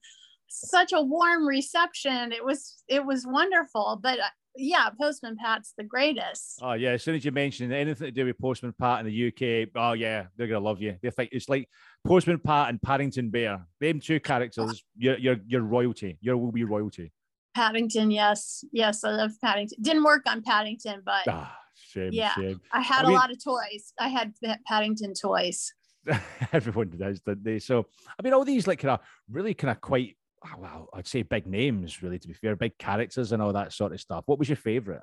such 0.48 0.92
a 0.92 1.02
warm 1.02 1.46
reception. 1.46 2.32
It 2.32 2.44
was 2.44 2.82
it 2.88 3.04
was 3.04 3.26
wonderful. 3.26 3.98
But 4.02 4.20
uh, 4.20 4.28
yeah, 4.56 4.88
Postman 4.98 5.36
Pat's 5.36 5.74
the 5.76 5.84
greatest. 5.84 6.60
Oh 6.62 6.72
yeah, 6.72 6.90
as 6.90 7.02
soon 7.02 7.14
as 7.14 7.24
you 7.24 7.32
mention 7.32 7.72
anything 7.72 8.06
to 8.06 8.12
do 8.12 8.24
with 8.24 8.38
Postman 8.38 8.74
Pat 8.78 9.04
in 9.04 9.06
the 9.06 9.28
UK, 9.28 9.68
oh 9.76 9.92
yeah, 9.92 10.26
they're 10.36 10.46
gonna 10.46 10.64
love 10.64 10.80
you. 10.80 10.96
They 11.02 11.10
think 11.10 11.30
it's 11.32 11.48
like 11.48 11.68
Postman 12.04 12.38
Pat 12.38 12.70
and 12.70 12.80
Paddington 12.80 13.30
Bear. 13.30 13.66
Them 13.80 14.00
two 14.00 14.20
characters, 14.20 14.84
you're 14.96 15.18
you're, 15.18 15.36
you're 15.46 15.62
royalty. 15.62 16.18
You 16.20 16.36
will 16.38 16.52
be 16.52 16.64
royalty. 16.64 17.12
Paddington, 17.56 18.10
yes, 18.10 18.64
yes, 18.70 19.02
I 19.02 19.12
love 19.12 19.32
Paddington. 19.42 19.78
Didn't 19.80 20.04
work 20.04 20.24
on 20.28 20.42
Paddington, 20.42 21.00
but 21.06 21.26
ah, 21.26 21.56
shame, 21.74 22.10
yeah, 22.12 22.34
shame. 22.34 22.60
I 22.70 22.82
had 22.82 23.00
I 23.00 23.04
a 23.04 23.06
mean, 23.08 23.16
lot 23.16 23.30
of 23.30 23.42
toys. 23.42 23.94
I 23.98 24.08
had 24.08 24.34
Paddington 24.66 25.14
toys. 25.14 25.72
everyone 26.52 26.92
does, 26.98 27.20
don't 27.20 27.42
they? 27.42 27.58
So, 27.58 27.86
I 28.18 28.22
mean, 28.22 28.34
all 28.34 28.44
these 28.44 28.66
like 28.66 28.80
kind 28.80 28.92
of 28.92 29.00
really 29.30 29.54
kind 29.54 29.70
of 29.70 29.80
quite, 29.80 30.18
ah, 30.44 30.54
well, 30.58 30.90
I'd 30.92 31.06
say 31.06 31.22
big 31.22 31.46
names, 31.46 32.02
really, 32.02 32.18
to 32.18 32.28
be 32.28 32.34
fair, 32.34 32.56
big 32.56 32.76
characters 32.76 33.32
and 33.32 33.40
all 33.40 33.54
that 33.54 33.72
sort 33.72 33.92
of 33.92 34.00
stuff. 34.02 34.24
What 34.26 34.38
was 34.38 34.50
your 34.50 34.56
favorite? 34.56 35.02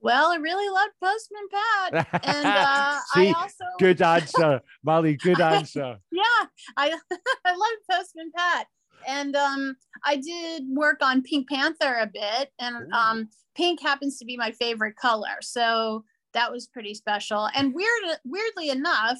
Well, 0.00 0.30
I 0.30 0.36
really 0.36 0.68
loved 0.70 0.92
Postman 1.02 1.48
Pat, 1.50 2.22
and 2.24 2.46
uh, 2.46 2.98
See, 3.14 3.28
I 3.28 3.32
also 3.36 3.64
good 3.78 4.00
answer, 4.00 4.62
Molly. 4.82 5.16
Good 5.16 5.40
answer. 5.56 5.98
yeah, 6.12 6.46
I 6.76 6.96
I 7.44 7.50
loved 7.50 7.82
Postman 7.90 8.30
Pat, 8.34 8.68
and 9.06 9.36
um, 9.36 9.76
I 10.04 10.16
did 10.16 10.64
work 10.68 10.98
on 11.02 11.22
Pink 11.22 11.48
Panther 11.48 11.98
a 12.00 12.06
bit, 12.06 12.52
and 12.58 12.92
um, 12.92 13.28
pink 13.56 13.80
happens 13.80 14.18
to 14.18 14.24
be 14.24 14.36
my 14.36 14.52
favorite 14.52 14.96
color, 14.96 15.38
so 15.40 16.04
that 16.34 16.50
was 16.50 16.66
pretty 16.66 16.94
special. 16.94 17.48
And 17.54 17.74
weird, 17.74 18.18
weirdly 18.24 18.70
enough, 18.70 19.18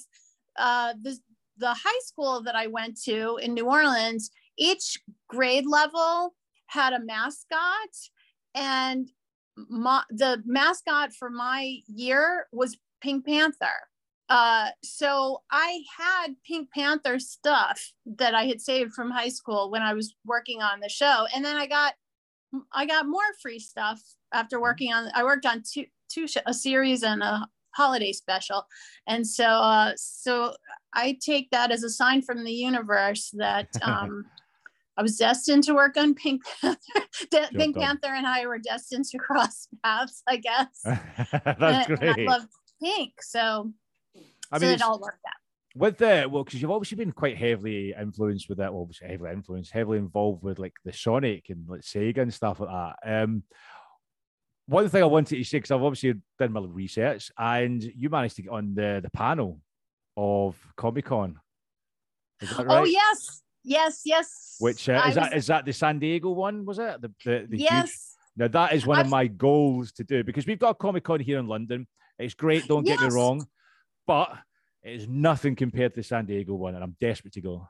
uh, 0.56 0.94
the 1.02 1.18
the 1.58 1.74
high 1.74 2.00
school 2.04 2.42
that 2.42 2.54
I 2.54 2.68
went 2.68 3.00
to 3.02 3.38
in 3.42 3.52
New 3.54 3.66
Orleans, 3.66 4.30
each 4.56 4.98
grade 5.28 5.66
level 5.66 6.34
had 6.66 6.92
a 6.92 7.04
mascot, 7.04 7.58
and 8.54 9.08
my, 9.68 10.02
the 10.10 10.42
mascot 10.46 11.12
for 11.12 11.30
my 11.30 11.78
year 11.86 12.46
was 12.52 12.76
Pink 13.00 13.26
Panther. 13.26 13.88
Uh, 14.28 14.68
so 14.82 15.42
I 15.50 15.82
had 15.96 16.36
Pink 16.46 16.70
Panther 16.72 17.18
stuff 17.18 17.92
that 18.04 18.34
I 18.34 18.44
had 18.44 18.60
saved 18.60 18.92
from 18.92 19.10
high 19.10 19.30
school 19.30 19.70
when 19.70 19.82
I 19.82 19.94
was 19.94 20.14
working 20.24 20.60
on 20.60 20.80
the 20.80 20.88
show, 20.88 21.26
and 21.34 21.44
then 21.44 21.56
I 21.56 21.66
got 21.66 21.94
I 22.72 22.86
got 22.86 23.06
more 23.06 23.20
free 23.40 23.58
stuff 23.58 24.00
after 24.32 24.56
mm-hmm. 24.56 24.62
working 24.62 24.92
on. 24.92 25.10
I 25.14 25.24
worked 25.24 25.46
on 25.46 25.62
two 25.70 25.86
two 26.08 26.26
sh- 26.26 26.36
a 26.46 26.52
series 26.52 27.02
and 27.02 27.22
a 27.22 27.48
holiday 27.70 28.12
special, 28.12 28.66
and 29.06 29.26
so 29.26 29.44
uh, 29.44 29.92
so 29.96 30.54
I 30.92 31.18
take 31.24 31.50
that 31.50 31.70
as 31.70 31.82
a 31.82 31.90
sign 31.90 32.22
from 32.22 32.44
the 32.44 32.52
universe 32.52 33.30
that. 33.36 33.68
Um, 33.82 34.26
I 34.98 35.02
was 35.02 35.16
destined 35.16 35.62
to 35.64 35.74
work 35.74 35.96
on 35.96 36.16
Pink 36.16 36.42
Panther. 36.60 36.80
De- 37.30 37.48
Pink 37.54 37.76
Panther 37.76 38.08
and 38.08 38.26
I 38.26 38.44
were 38.46 38.58
destined 38.58 39.04
to 39.04 39.18
cross 39.18 39.68
paths, 39.84 40.24
I 40.26 40.36
guess. 40.38 40.66
That's 40.84 40.98
and, 41.44 41.86
great. 41.86 42.02
And 42.02 42.28
I 42.28 42.32
love 42.32 42.48
pink, 42.82 43.22
so, 43.22 43.72
I 44.50 44.58
mean, 44.58 44.70
so 44.70 44.74
it 44.74 44.82
all 44.82 45.00
worked 45.00 45.24
out 45.26 45.34
with 45.74 45.98
that, 45.98 46.30
well, 46.30 46.44
because 46.44 46.60
you've 46.60 46.70
obviously 46.70 46.96
been 46.96 47.12
quite 47.12 47.36
heavily 47.36 47.94
influenced 47.98 48.48
with 48.48 48.58
that. 48.58 48.72
Well, 48.72 48.82
obviously 48.82 49.08
heavily 49.08 49.30
influenced, 49.30 49.72
heavily 49.72 49.98
involved 49.98 50.42
with 50.42 50.58
like 50.58 50.74
the 50.84 50.92
Sonic 50.92 51.50
and 51.50 51.68
like 51.68 51.82
Sega 51.82 52.18
and 52.18 52.34
stuff 52.34 52.60
like 52.60 52.70
that. 52.70 53.22
Um, 53.22 53.42
one 54.66 54.88
thing 54.88 55.02
I 55.02 55.06
wanted 55.06 55.36
to 55.36 55.44
say 55.44 55.58
because 55.58 55.70
I've 55.70 55.82
obviously 55.82 56.20
done 56.38 56.52
my 56.52 56.60
research, 56.60 57.30
and 57.38 57.82
you 57.82 58.10
managed 58.10 58.36
to 58.36 58.42
get 58.42 58.52
on 58.52 58.74
the 58.74 59.00
the 59.02 59.10
panel 59.10 59.60
of 60.16 60.56
Comic 60.76 61.06
Con. 61.06 61.38
Oh, 62.42 62.64
right? 62.64 62.78
Oh 62.78 62.84
yes, 62.84 63.42
yes, 63.62 64.02
yes. 64.04 64.56
Which 64.58 64.88
uh, 64.88 65.00
is 65.00 65.06
was... 65.06 65.14
that? 65.14 65.36
Is 65.36 65.46
that 65.46 65.64
the 65.64 65.72
San 65.72 65.98
Diego 65.98 66.30
one? 66.30 66.64
Was 66.64 66.78
it 66.78 67.00
the 67.00 67.12
the, 67.24 67.46
the 67.48 67.58
yes? 67.58 67.86
Huge... 67.86 67.92
Now 68.36 68.48
that 68.48 68.74
is 68.74 68.86
one 68.86 68.98
I've... 68.98 69.06
of 69.06 69.10
my 69.10 69.26
goals 69.26 69.92
to 69.92 70.04
do 70.04 70.24
because 70.24 70.46
we've 70.46 70.58
got 70.58 70.78
Comic 70.78 71.04
Con 71.04 71.20
here 71.20 71.38
in 71.38 71.46
London. 71.46 71.86
It's 72.18 72.34
great, 72.34 72.66
don't 72.66 72.86
yes. 72.86 72.98
get 72.98 73.08
me 73.08 73.14
wrong, 73.14 73.46
but 74.08 74.32
it 74.82 74.94
is 74.94 75.06
nothing 75.06 75.54
compared 75.54 75.94
to 75.94 76.00
the 76.00 76.02
San 76.02 76.24
Diego 76.24 76.54
one, 76.54 76.74
and 76.74 76.82
I'm 76.82 76.96
desperate 77.00 77.34
to 77.34 77.40
go. 77.40 77.68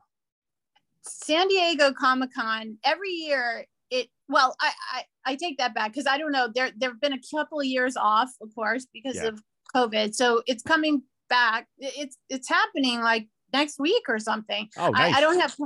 San 1.02 1.48
Diego 1.48 1.92
Comic 1.92 2.32
Con 2.32 2.78
every 2.84 3.10
year. 3.10 3.66
It 3.90 4.08
well, 4.28 4.54
I 4.60 4.72
I, 4.92 5.02
I 5.26 5.34
take 5.34 5.58
that 5.58 5.74
back 5.74 5.92
because 5.92 6.06
I 6.06 6.16
don't 6.16 6.32
know. 6.32 6.48
There 6.54 6.70
there 6.76 6.90
have 6.90 7.00
been 7.00 7.12
a 7.12 7.20
couple 7.34 7.60
of 7.60 7.66
years 7.66 7.96
off, 7.96 8.30
of 8.40 8.54
course, 8.54 8.86
because 8.92 9.16
yeah. 9.16 9.28
of 9.28 9.42
COVID. 9.74 10.14
So 10.14 10.42
it's 10.46 10.62
coming 10.62 11.02
back. 11.28 11.66
It's 11.78 12.16
it's 12.28 12.48
happening 12.48 13.00
like 13.00 13.26
next 13.52 13.78
week 13.78 14.04
or 14.08 14.18
something. 14.18 14.68
Oh, 14.78 14.90
nice. 14.90 15.14
I, 15.14 15.18
I 15.18 15.20
don't 15.20 15.40
have 15.40 15.56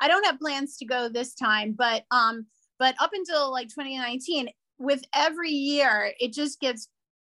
I 0.00 0.08
don't 0.08 0.26
have 0.26 0.38
plans 0.38 0.76
to 0.78 0.84
go 0.84 1.08
this 1.08 1.34
time, 1.34 1.74
but 1.76 2.04
um, 2.10 2.46
but 2.78 2.94
up 3.00 3.10
until 3.12 3.50
like 3.50 3.68
2019, 3.68 4.50
with 4.78 5.02
every 5.14 5.50
year, 5.50 6.12
it 6.20 6.32
just 6.32 6.60
gets 6.60 6.88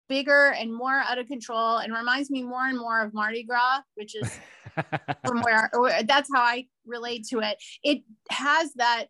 bigger 0.10 0.52
and 0.52 0.74
more 0.74 1.00
out 1.08 1.17
of 1.17 1.28
control 1.28 1.78
and 1.78 1.93
reminds 1.93 2.30
me 2.30 2.43
more 2.43 2.65
and 2.65 2.78
more 2.78 3.02
of 3.02 3.13
Mardi 3.13 3.43
Gras, 3.43 3.80
which 3.95 4.15
is 4.15 4.39
from 5.26 5.41
where, 5.41 5.69
that's 6.06 6.30
how 6.34 6.41
I 6.41 6.65
relate 6.86 7.26
to 7.28 7.39
it. 7.39 7.58
It 7.84 8.02
has 8.30 8.74
that 8.74 9.06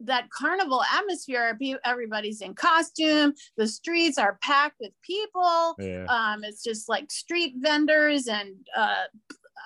that 0.00 0.28
carnival 0.30 0.82
atmosphere 0.94 1.58
everybody's 1.84 2.42
in 2.42 2.54
costume 2.54 3.32
the 3.56 3.66
streets 3.66 4.18
are 4.18 4.38
packed 4.42 4.76
with 4.78 4.92
people 5.02 5.74
yeah. 5.78 6.04
um, 6.10 6.44
it's 6.44 6.62
just 6.62 6.86
like 6.86 7.10
street 7.10 7.54
vendors 7.60 8.26
and 8.26 8.54
uh, 8.76 9.04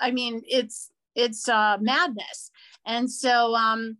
i 0.01 0.09
mean 0.13 0.41
it's 0.47 0.93
it's 1.17 1.49
uh, 1.49 1.77
madness 1.81 2.53
and 2.87 3.11
so 3.11 3.55
um, 3.57 3.97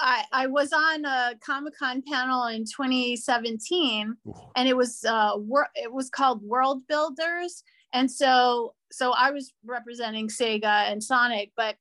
I, 0.00 0.24
I 0.32 0.46
was 0.46 0.72
on 0.72 1.04
a 1.04 1.34
Comic 1.44 1.74
Con 1.78 2.02
panel 2.02 2.46
in 2.46 2.64
2017, 2.64 4.16
Ooh. 4.26 4.34
and 4.56 4.68
it 4.68 4.76
was 4.76 5.04
uh, 5.04 5.32
wor- 5.36 5.68
it 5.74 5.92
was 5.92 6.10
called 6.10 6.42
World 6.42 6.86
Builders, 6.88 7.62
and 7.92 8.10
so 8.10 8.74
so 8.90 9.12
I 9.12 9.30
was 9.30 9.52
representing 9.64 10.28
Sega 10.28 10.90
and 10.90 11.02
Sonic, 11.02 11.52
but 11.56 11.76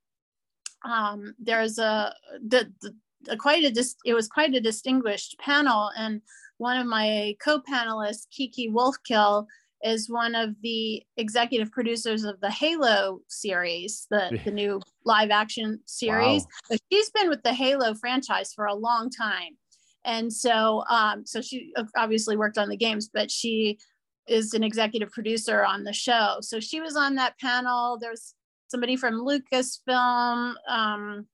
um, 0.85 1.33
there's 1.39 1.79
a 1.79 2.13
the, 2.45 2.71
the 2.81 2.95
a 3.29 3.37
quite 3.37 3.63
a 3.63 3.71
dis- 3.71 3.95
it 4.05 4.13
was 4.13 4.27
quite 4.27 4.53
a 4.53 4.61
distinguished 4.61 5.37
panel, 5.39 5.91
and 5.97 6.21
one 6.57 6.77
of 6.77 6.87
my 6.87 7.35
co-panelists, 7.43 8.27
Kiki 8.31 8.69
Wolfkill, 8.69 9.45
is 9.83 10.09
one 10.09 10.35
of 10.35 10.55
the 10.61 11.03
executive 11.17 11.71
producers 11.71 12.23
of 12.23 12.39
the 12.41 12.51
Halo 12.51 13.21
series, 13.27 14.07
the, 14.09 14.39
the 14.43 14.51
new 14.51 14.81
live 15.05 15.31
action 15.31 15.79
series. 15.85 16.43
Wow. 16.43 16.49
But 16.69 16.79
she's 16.91 17.09
been 17.11 17.29
with 17.29 17.43
the 17.43 17.53
Halo 17.53 17.93
franchise 17.93 18.53
for 18.53 18.65
a 18.65 18.75
long 18.75 19.09
time. 19.09 19.57
And 20.05 20.31
so, 20.31 20.83
um, 20.89 21.25
so 21.25 21.41
she 21.41 21.71
obviously 21.95 22.37
worked 22.37 22.57
on 22.57 22.69
the 22.69 22.77
games, 22.77 23.09
but 23.13 23.29
she 23.31 23.79
is 24.27 24.53
an 24.53 24.63
executive 24.63 25.11
producer 25.11 25.63
on 25.65 25.83
the 25.83 25.93
show. 25.93 26.37
So 26.41 26.59
she 26.59 26.81
was 26.81 26.95
on 26.95 27.15
that 27.15 27.37
panel. 27.39 27.97
There's 27.99 28.35
somebody 28.67 28.95
from 28.95 29.15
Lucasfilm, 29.15 30.53
um, 30.67 31.27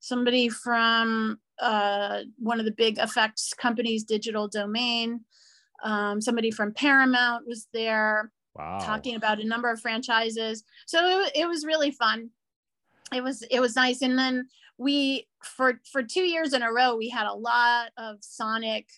somebody 0.00 0.48
from 0.48 1.38
uh, 1.60 2.20
one 2.38 2.58
of 2.60 2.66
the 2.66 2.72
big 2.72 2.98
effects 2.98 3.52
companies, 3.54 4.04
Digital 4.04 4.48
Domain. 4.48 5.20
Um, 5.82 6.20
somebody 6.20 6.50
from 6.50 6.72
Paramount 6.72 7.46
was 7.46 7.66
there 7.72 8.30
wow. 8.56 8.78
talking 8.80 9.16
about 9.16 9.40
a 9.40 9.46
number 9.46 9.70
of 9.70 9.80
franchises. 9.80 10.64
So 10.86 11.20
it, 11.20 11.32
it 11.34 11.48
was 11.48 11.64
really 11.64 11.90
fun. 11.90 12.30
it 13.12 13.22
was 13.22 13.42
it 13.50 13.60
was 13.60 13.76
nice. 13.76 14.02
And 14.02 14.18
then 14.18 14.48
we 14.78 15.26
for 15.42 15.80
for 15.90 16.02
two 16.02 16.22
years 16.22 16.52
in 16.52 16.62
a 16.62 16.72
row 16.72 16.96
we 16.96 17.08
had 17.08 17.26
a 17.26 17.34
lot 17.34 17.90
of 17.96 18.16
Sonic 18.20 18.88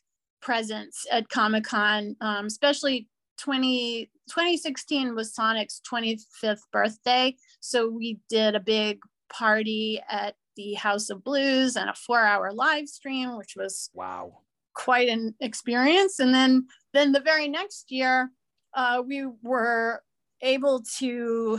presence 0.40 1.06
at 1.10 1.28
Comic 1.28 1.64
Con, 1.64 2.16
um, 2.20 2.46
especially 2.46 3.08
20, 3.38 4.10
2016 4.28 5.14
was 5.14 5.34
Sonic's 5.34 5.80
25th 5.90 6.62
birthday. 6.72 7.34
So 7.60 7.90
we 7.90 8.20
did 8.28 8.54
a 8.54 8.60
big 8.60 9.00
party 9.28 10.00
at 10.08 10.36
the 10.56 10.74
House 10.74 11.10
of 11.10 11.22
Blues 11.22 11.76
and 11.76 11.90
a 11.90 11.94
four 11.94 12.24
hour 12.24 12.52
live 12.52 12.88
stream, 12.88 13.36
which 13.36 13.54
was 13.56 13.90
wow 13.92 14.38
quite 14.76 15.08
an 15.08 15.34
experience. 15.40 16.20
And 16.20 16.32
then 16.32 16.66
then 16.92 17.12
the 17.12 17.20
very 17.20 17.48
next 17.48 17.90
year, 17.90 18.30
uh, 18.74 19.02
we 19.04 19.26
were 19.42 20.02
able 20.42 20.82
to 20.98 21.58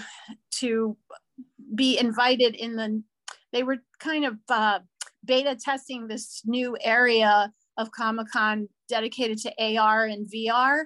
to 0.60 0.97
be 1.75 1.97
invited 1.99 2.56
in 2.56 2.75
the 2.75 3.03
they 3.51 3.63
were 3.63 3.77
kind 3.99 4.25
of 4.25 4.38
uh, 4.49 4.80
beta 5.25 5.56
testing 5.56 6.08
this 6.08 6.41
new 6.45 6.77
area 6.82 7.51
of 7.77 7.91
Comic 7.91 8.27
Con 8.32 8.67
dedicated 8.89 9.38
to 9.39 9.77
AR 9.77 10.06
and 10.06 10.27
VR. 10.32 10.86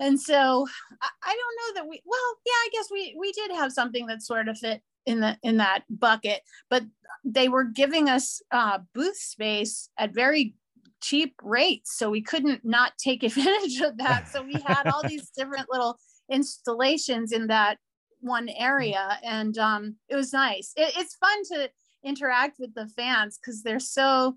And 0.00 0.20
so 0.20 0.66
I, 1.02 1.08
I, 1.22 1.36
don't 1.36 1.76
know 1.76 1.80
that 1.80 1.88
we 1.88 2.02
well, 2.04 2.36
yeah, 2.46 2.52
I 2.52 2.68
guess 2.72 2.86
we 2.90 3.16
we 3.18 3.32
did 3.32 3.50
have 3.52 3.72
something 3.72 4.06
that 4.06 4.22
sort 4.22 4.48
of 4.48 4.58
fit 4.58 4.82
in 5.06 5.20
the 5.20 5.36
in 5.42 5.58
that 5.58 5.84
bucket, 5.90 6.40
but 6.70 6.84
they 7.24 7.48
were 7.48 7.64
giving 7.64 8.08
us 8.08 8.40
uh, 8.50 8.78
booth 8.94 9.16
space 9.16 9.90
at 9.98 10.14
very 10.14 10.54
cheap 11.00 11.34
rates, 11.42 11.96
so 11.96 12.10
we 12.10 12.22
couldn't 12.22 12.64
not 12.64 12.92
take 12.98 13.22
advantage 13.22 13.80
of 13.80 13.98
that. 13.98 14.28
So 14.28 14.42
we 14.42 14.54
had 14.64 14.88
all 14.88 15.02
these 15.08 15.30
different 15.36 15.66
little 15.70 15.98
installations 16.30 17.32
in 17.32 17.46
that 17.48 17.78
one 18.20 18.48
area, 18.48 19.18
and 19.22 19.56
um, 19.58 19.96
it 20.08 20.16
was 20.16 20.32
nice. 20.32 20.72
It, 20.76 20.92
it's 20.96 21.16
fun 21.16 21.42
to 21.52 21.70
interact 22.04 22.58
with 22.58 22.74
the 22.74 22.86
fans 22.88 23.38
because 23.40 23.62
they're 23.62 23.80
so 23.80 24.36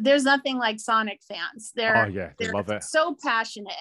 there's 0.00 0.24
nothing 0.24 0.58
like 0.58 0.80
Sonic 0.80 1.20
fans. 1.26 1.72
They're 1.74 2.06
oh 2.06 2.08
yeah, 2.08 2.30
they 2.38 2.50
love 2.50 2.68
it. 2.68 2.82
So 2.82 3.16
passionate, 3.22 3.72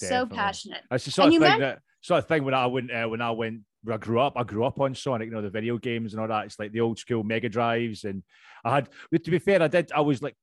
Definitely. 0.00 0.28
so 0.28 0.36
passionate. 0.36 0.82
That's 0.90 1.04
the 1.04 1.10
sort 1.10 1.32
and 1.32 1.42
of 1.42 1.50
thing 1.50 1.60
that 1.60 1.80
sort 2.00 2.18
of 2.18 2.28
thing 2.28 2.44
when 2.44 2.54
I 2.54 2.66
went 2.66 2.90
uh, 2.92 3.08
when 3.08 3.20
I 3.20 3.30
went 3.32 3.60
when 3.82 3.94
I 3.94 3.98
grew 3.98 4.20
up. 4.20 4.34
I 4.36 4.44
grew 4.44 4.64
up 4.64 4.80
on 4.80 4.94
Sonic, 4.94 5.28
you 5.28 5.34
know, 5.34 5.42
the 5.42 5.50
video 5.50 5.78
games 5.78 6.12
and 6.12 6.20
all 6.20 6.28
that. 6.28 6.46
It's 6.46 6.58
like 6.58 6.72
the 6.72 6.80
old 6.80 6.98
school 6.98 7.24
Mega 7.24 7.48
Drives, 7.48 8.04
and 8.04 8.22
I 8.64 8.76
had. 8.76 8.88
To 9.12 9.30
be 9.30 9.38
fair, 9.38 9.62
I 9.62 9.68
did. 9.68 9.90
I 9.92 10.00
was 10.00 10.22
like 10.22 10.36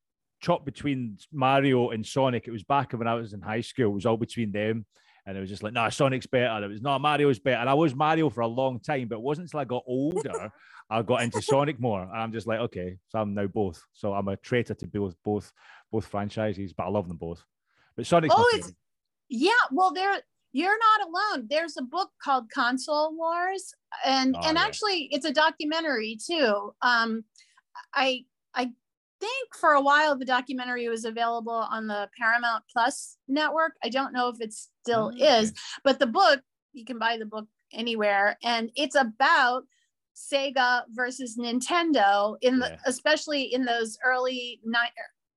chopped 0.43 0.65
between 0.65 1.17
Mario 1.31 1.89
and 1.89 2.05
Sonic. 2.05 2.47
It 2.47 2.51
was 2.51 2.63
back 2.63 2.93
when 2.93 3.07
I 3.07 3.15
was 3.15 3.33
in 3.33 3.41
high 3.41 3.61
school. 3.61 3.91
It 3.91 3.95
was 3.95 4.05
all 4.05 4.17
between 4.17 4.51
them. 4.51 4.85
And 5.25 5.37
it 5.37 5.39
was 5.39 5.49
just 5.49 5.63
like, 5.63 5.71
no, 5.71 5.83
nah, 5.83 5.89
Sonic's 5.89 6.27
better. 6.27 6.65
It 6.65 6.67
was 6.67 6.81
not 6.81 6.99
Mario's 6.99 7.39
better. 7.39 7.57
And 7.57 7.69
I 7.69 7.73
was 7.73 7.95
Mario 7.95 8.29
for 8.29 8.41
a 8.41 8.47
long 8.47 8.81
time, 8.81 9.07
but 9.07 9.15
it 9.15 9.21
wasn't 9.21 9.45
until 9.45 9.61
I 9.61 9.65
got 9.65 9.83
older 9.87 10.51
I 10.89 11.01
got 11.01 11.23
into 11.23 11.41
Sonic 11.41 11.79
more. 11.79 12.01
And 12.01 12.11
I'm 12.21 12.31
just 12.31 12.47
like, 12.47 12.59
okay, 12.59 12.97
so 13.09 13.19
I'm 13.19 13.33
now 13.33 13.47
both. 13.47 13.81
So 13.93 14.13
I'm 14.13 14.27
a 14.27 14.37
traitor 14.37 14.73
to 14.75 14.87
both 14.87 15.15
both 15.23 15.51
both 15.91 16.05
franchises, 16.05 16.73
but 16.73 16.83
I 16.83 16.89
love 16.89 17.07
them 17.07 17.17
both. 17.17 17.43
But 17.95 18.05
Sonic's 18.05 18.33
oh, 18.37 18.51
it's 18.53 18.73
yeah. 19.29 19.51
Well, 19.71 19.93
there 19.93 20.21
you're 20.51 20.77
not 20.77 21.07
alone. 21.07 21.47
There's 21.49 21.77
a 21.77 21.83
book 21.83 22.11
called 22.23 22.49
Console 22.51 23.15
Wars, 23.15 23.73
and 24.05 24.35
oh, 24.35 24.47
and 24.47 24.57
yeah. 24.57 24.63
actually 24.63 25.09
it's 25.11 25.25
a 25.25 25.33
documentary 25.33 26.17
too. 26.23 26.73
Um, 26.81 27.23
I 27.93 28.25
I 28.53 28.71
think 29.23 29.55
for 29.55 29.71
a 29.71 29.81
while 29.81 30.17
the 30.17 30.25
documentary 30.25 30.89
was 30.89 31.05
available 31.05 31.65
on 31.71 31.87
the 31.87 32.09
Paramount 32.19 32.63
Plus 32.71 33.17
network. 33.29 33.73
I 33.81 33.89
don't 33.89 34.13
know 34.13 34.27
if 34.27 34.41
it 34.41 34.53
still 34.53 35.11
oh, 35.13 35.15
okay. 35.15 35.39
is, 35.39 35.53
but 35.83 35.99
the 35.99 36.07
book 36.07 36.41
you 36.73 36.83
can 36.83 36.99
buy 36.99 37.17
the 37.17 37.25
book 37.25 37.47
anywhere, 37.71 38.37
and 38.43 38.69
it's 38.75 38.95
about 38.95 39.63
Sega 40.13 40.83
versus 40.89 41.37
Nintendo 41.39 42.35
in 42.41 42.59
the, 42.59 42.67
yeah. 42.67 42.77
especially 42.85 43.53
in 43.53 43.63
those 43.63 43.97
early 44.03 44.59
ni- 44.65 44.77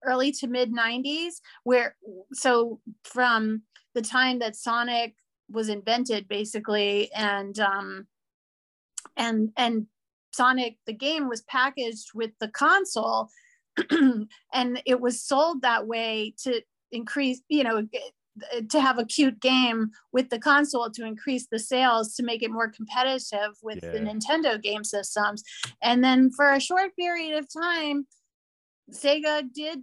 early 0.04 0.32
to 0.32 0.46
mid 0.46 0.72
90s 0.72 1.34
where 1.64 1.96
so 2.32 2.80
from 3.04 3.62
the 3.94 4.02
time 4.02 4.38
that 4.40 4.56
Sonic 4.56 5.14
was 5.50 5.68
invented 5.68 6.28
basically 6.28 7.10
and 7.12 7.58
um 7.58 8.06
and 9.16 9.50
and 9.56 9.86
Sonic 10.32 10.76
the 10.86 10.92
game 10.92 11.28
was 11.28 11.40
packaged 11.42 12.08
with 12.14 12.32
the 12.40 12.48
console 12.48 13.30
and 14.52 14.82
it 14.86 15.00
was 15.00 15.22
sold 15.22 15.62
that 15.62 15.86
way 15.86 16.34
to 16.42 16.62
increase 16.92 17.42
you 17.48 17.64
know 17.64 17.86
to 18.68 18.80
have 18.80 18.98
a 18.98 19.04
cute 19.04 19.40
game 19.40 19.90
with 20.12 20.30
the 20.30 20.38
console 20.38 20.90
to 20.90 21.04
increase 21.04 21.46
the 21.50 21.58
sales 21.58 22.14
to 22.14 22.22
make 22.22 22.42
it 22.42 22.50
more 22.50 22.68
competitive 22.68 23.56
with 23.62 23.78
yeah. 23.82 23.92
the 23.92 23.98
Nintendo 23.98 24.60
game 24.60 24.84
systems. 24.84 25.42
And 25.82 26.04
then 26.04 26.30
for 26.30 26.52
a 26.52 26.60
short 26.60 26.94
period 26.96 27.38
of 27.38 27.46
time, 27.52 28.06
Sega 28.92 29.42
did 29.52 29.80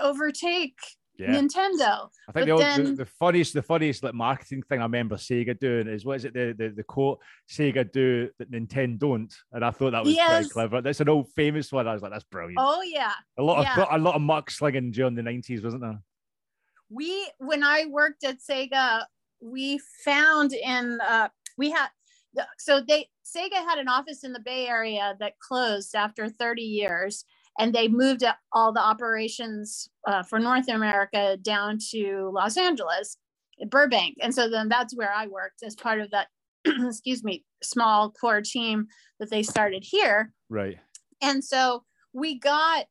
overtake 0.00 0.78
yeah. 1.16 1.28
Nintendo. 1.28 2.08
I 2.28 2.32
think 2.32 2.46
the, 2.46 2.50
old, 2.50 2.62
then, 2.62 2.84
the, 2.84 2.92
the, 2.92 3.06
funniest, 3.06 3.54
the 3.54 3.62
funniest 3.62 4.02
like 4.02 4.14
marketing 4.14 4.62
thing 4.62 4.80
I 4.80 4.84
remember 4.84 5.16
Sega 5.16 5.58
doing 5.58 5.88
is 5.88 6.04
what 6.04 6.16
is 6.16 6.24
it? 6.24 6.34
The 6.34 6.54
the, 6.56 6.68
the 6.70 6.82
quote 6.82 7.20
Sega 7.48 7.90
do 7.90 8.30
that 8.38 8.50
Nintendo 8.50 8.98
don't, 8.98 9.34
and 9.52 9.64
I 9.64 9.70
thought 9.70 9.92
that 9.92 10.04
was 10.04 10.14
yes. 10.14 10.28
very 10.30 10.48
clever. 10.48 10.80
That's 10.80 11.00
an 11.00 11.08
old 11.08 11.28
famous 11.34 11.72
one. 11.72 11.86
I 11.86 11.92
was 11.92 12.02
like, 12.02 12.12
that's 12.12 12.24
brilliant. 12.24 12.58
Oh 12.58 12.82
yeah, 12.82 13.12
a 13.38 13.42
lot 13.42 13.62
yeah. 13.62 13.82
of 13.82 14.00
a 14.00 14.02
lot 14.02 14.14
of 14.14 14.22
muck 14.22 14.50
slinging 14.50 14.90
during 14.90 15.14
the 15.14 15.22
nineties, 15.22 15.62
wasn't 15.62 15.82
there? 15.82 16.00
we 16.90 17.28
when 17.38 17.62
I 17.62 17.86
worked 17.86 18.24
at 18.24 18.38
Sega, 18.38 19.04
we 19.40 19.80
found 20.04 20.52
in 20.52 20.98
uh, 21.06 21.28
we 21.58 21.70
had 21.70 21.88
so 22.58 22.80
they 22.80 23.08
Sega 23.24 23.54
had 23.54 23.78
an 23.78 23.88
office 23.88 24.24
in 24.24 24.32
the 24.32 24.40
Bay 24.40 24.66
Area 24.66 25.14
that 25.20 25.38
closed 25.38 25.94
after 25.94 26.28
30 26.28 26.62
years, 26.62 27.24
and 27.58 27.72
they 27.74 27.88
moved 27.88 28.24
all 28.52 28.72
the 28.72 28.80
operations 28.80 29.88
uh, 30.06 30.22
for 30.22 30.38
North 30.38 30.68
America 30.68 31.36
down 31.40 31.78
to 31.92 32.30
Los 32.32 32.56
Angeles, 32.56 33.16
Burbank, 33.68 34.16
and 34.20 34.34
so 34.34 34.48
then 34.48 34.68
that's 34.68 34.96
where 34.96 35.12
I 35.12 35.26
worked 35.26 35.62
as 35.64 35.74
part 35.74 36.00
of 36.00 36.10
that. 36.10 36.28
excuse 36.86 37.22
me, 37.22 37.44
small 37.62 38.10
core 38.10 38.40
team 38.40 38.86
that 39.20 39.30
they 39.30 39.42
started 39.42 39.84
here. 39.84 40.32
Right. 40.48 40.78
And 41.20 41.44
so 41.44 41.84
we 42.14 42.38
got 42.38 42.86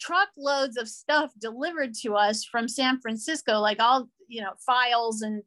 truckloads 0.00 0.76
of 0.76 0.88
stuff 0.88 1.32
delivered 1.40 1.94
to 1.94 2.14
us 2.14 2.44
from 2.44 2.68
San 2.68 3.00
Francisco, 3.00 3.60
like 3.60 3.80
all, 3.80 4.08
you 4.28 4.40
know, 4.40 4.52
files 4.64 5.22
and 5.22 5.42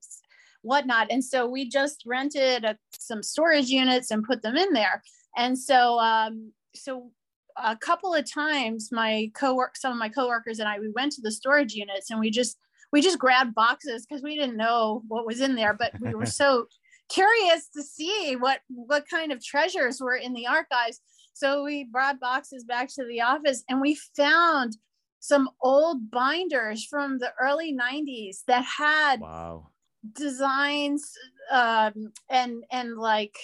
whatnot. 0.61 1.07
And 1.09 1.23
so 1.23 1.47
we 1.47 1.67
just 1.67 2.03
rented 2.05 2.63
a, 2.63 2.77
some 2.97 3.23
storage 3.23 3.67
units 3.67 4.11
and 4.11 4.23
put 4.23 4.41
them 4.41 4.55
in 4.55 4.73
there. 4.73 5.01
And 5.35 5.57
so, 5.57 5.99
um, 5.99 6.51
so 6.75 7.11
a 7.57 7.75
couple 7.75 8.13
of 8.13 8.29
times 8.29 8.89
my 8.91 9.31
co-work, 9.33 9.75
some 9.77 9.91
of 9.91 9.97
my 9.97 10.09
coworkers 10.09 10.59
and 10.59 10.67
I, 10.67 10.79
we 10.79 10.89
went 10.89 11.11
to 11.13 11.21
the 11.21 11.31
storage 11.31 11.73
units 11.73 12.09
and 12.09 12.19
we 12.19 12.29
just, 12.29 12.57
we 12.91 13.01
just 13.01 13.19
grabbed 13.19 13.55
boxes 13.55 14.05
because 14.05 14.23
we 14.23 14.35
didn't 14.37 14.57
know 14.57 15.03
what 15.07 15.25
was 15.25 15.41
in 15.41 15.55
there, 15.55 15.73
but 15.73 15.93
we 15.99 16.13
were 16.13 16.25
so 16.27 16.65
curious 17.09 17.69
to 17.75 17.83
see 17.83 18.35
what, 18.37 18.59
what 18.69 19.07
kind 19.09 19.31
of 19.31 19.43
treasures 19.43 19.99
were 19.99 20.15
in 20.15 20.33
the 20.33 20.47
archives. 20.47 20.99
So 21.33 21.63
we 21.63 21.85
brought 21.85 22.19
boxes 22.19 22.63
back 22.63 22.89
to 22.95 23.05
the 23.05 23.21
office 23.21 23.63
and 23.69 23.81
we 23.81 23.97
found 24.15 24.77
some 25.23 25.49
old 25.61 26.11
binders 26.11 26.85
from 26.85 27.17
the 27.17 27.31
early 27.39 27.73
90s 27.73 28.43
that 28.47 28.65
had 28.65 29.21
wow. 29.21 29.69
designs 30.11 31.13
um, 31.49 32.11
and 32.29 32.63
and 32.71 32.97
like 32.97 33.35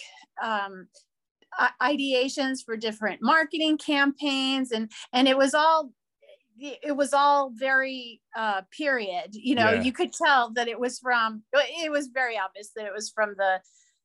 um, 0.43 0.88
ideations 1.82 2.63
for 2.65 2.78
different 2.78 3.22
marketing 3.22 3.78
campaigns 3.78 4.72
and 4.72 4.91
and 5.13 5.28
it 5.28 5.38
was 5.38 5.54
all 5.54 5.91
it 6.62 6.95
was 6.95 7.13
all 7.13 7.52
very 7.56 8.22
uh 8.38 8.62
period 8.78 9.30
you 9.32 9.56
know 9.56 9.72
yeah. 9.72 9.82
you 9.82 9.93
could 9.93 10.12
tell 10.12 10.52
that 10.54 10.67
it 10.67 10.80
was 10.80 11.00
from 11.00 11.41
it 11.54 11.91
was 11.91 12.08
very 12.08 12.38
obvious 12.38 12.72
that 12.76 12.86
it 12.86 12.93
was 12.93 13.10
from 13.10 13.34
the 13.38 13.60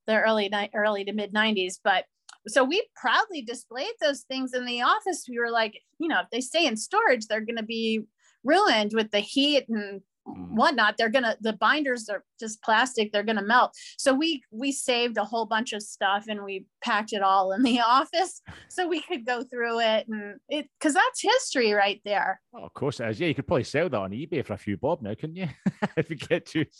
the 0.06 0.20
early 0.20 0.50
early 0.74 1.04
to 1.04 1.12
mid 1.12 1.32
90s 1.32 1.74
but 1.82 2.04
so 2.46 2.62
we 2.62 2.86
proudly 2.94 3.42
displayed 3.42 3.92
those 4.00 4.22
things 4.22 4.52
in 4.52 4.66
the 4.66 4.82
office. 4.82 5.26
We 5.28 5.38
were 5.38 5.50
like, 5.50 5.80
you 5.98 6.08
know, 6.08 6.20
if 6.20 6.30
they 6.30 6.40
stay 6.40 6.66
in 6.66 6.76
storage, 6.76 7.26
they're 7.26 7.40
going 7.40 7.56
to 7.56 7.62
be 7.62 8.04
ruined 8.44 8.92
with 8.94 9.10
the 9.10 9.20
heat 9.20 9.64
and 9.68 10.02
mm. 10.26 10.50
whatnot 10.50 10.96
they're 10.96 11.08
gonna 11.08 11.36
the 11.40 11.52
binders 11.54 12.08
are 12.08 12.24
just 12.38 12.62
plastic 12.62 13.12
they're 13.12 13.22
gonna 13.22 13.42
melt 13.42 13.72
so 13.98 14.12
we 14.12 14.42
we 14.50 14.72
saved 14.72 15.16
a 15.16 15.24
whole 15.24 15.46
bunch 15.46 15.72
of 15.72 15.82
stuff 15.82 16.24
and 16.28 16.42
we 16.44 16.66
packed 16.82 17.12
it 17.12 17.22
all 17.22 17.52
in 17.52 17.62
the 17.62 17.80
office 17.86 18.40
so 18.68 18.86
we 18.86 19.00
could 19.00 19.26
go 19.26 19.42
through 19.44 19.80
it 19.80 20.06
and 20.08 20.38
it 20.48 20.68
because 20.78 20.94
that's 20.94 21.22
history 21.22 21.72
right 21.72 22.00
there 22.04 22.40
oh, 22.54 22.64
of 22.64 22.74
course 22.74 23.00
it 23.00 23.08
is 23.08 23.20
yeah 23.20 23.28
you 23.28 23.34
could 23.34 23.46
probably 23.46 23.64
sell 23.64 23.88
that 23.88 23.98
on 23.98 24.10
ebay 24.10 24.44
for 24.44 24.54
a 24.54 24.58
few 24.58 24.76
bob 24.76 25.02
now 25.02 25.14
couldn't 25.14 25.36
you 25.36 25.48
if 25.96 26.10
you 26.10 26.16
get 26.16 26.46
to 26.46 26.64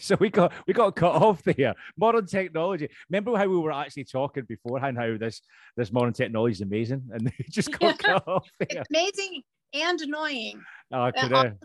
So 0.00 0.16
we 0.18 0.30
got 0.30 0.52
we 0.66 0.72
got 0.72 0.96
cut 0.96 1.14
off 1.14 1.42
there. 1.42 1.74
Modern 1.96 2.26
technology. 2.26 2.88
Remember 3.10 3.36
how 3.36 3.46
we 3.46 3.58
were 3.58 3.70
actually 3.70 4.04
talking 4.04 4.44
beforehand 4.44 4.96
how 4.96 5.16
this 5.18 5.42
this 5.76 5.92
modern 5.92 6.14
technology 6.14 6.52
is 6.52 6.60
amazing, 6.62 7.02
and 7.12 7.26
they 7.26 7.44
just 7.50 7.70
got 7.78 8.02
yeah. 8.02 8.14
cut 8.14 8.28
off. 8.28 8.48
There. 8.58 8.68
It's 8.70 8.90
amazing. 8.90 9.42
And 9.74 10.00
annoying. 10.00 10.62
Oh, 10.92 11.10
could, 11.16 11.56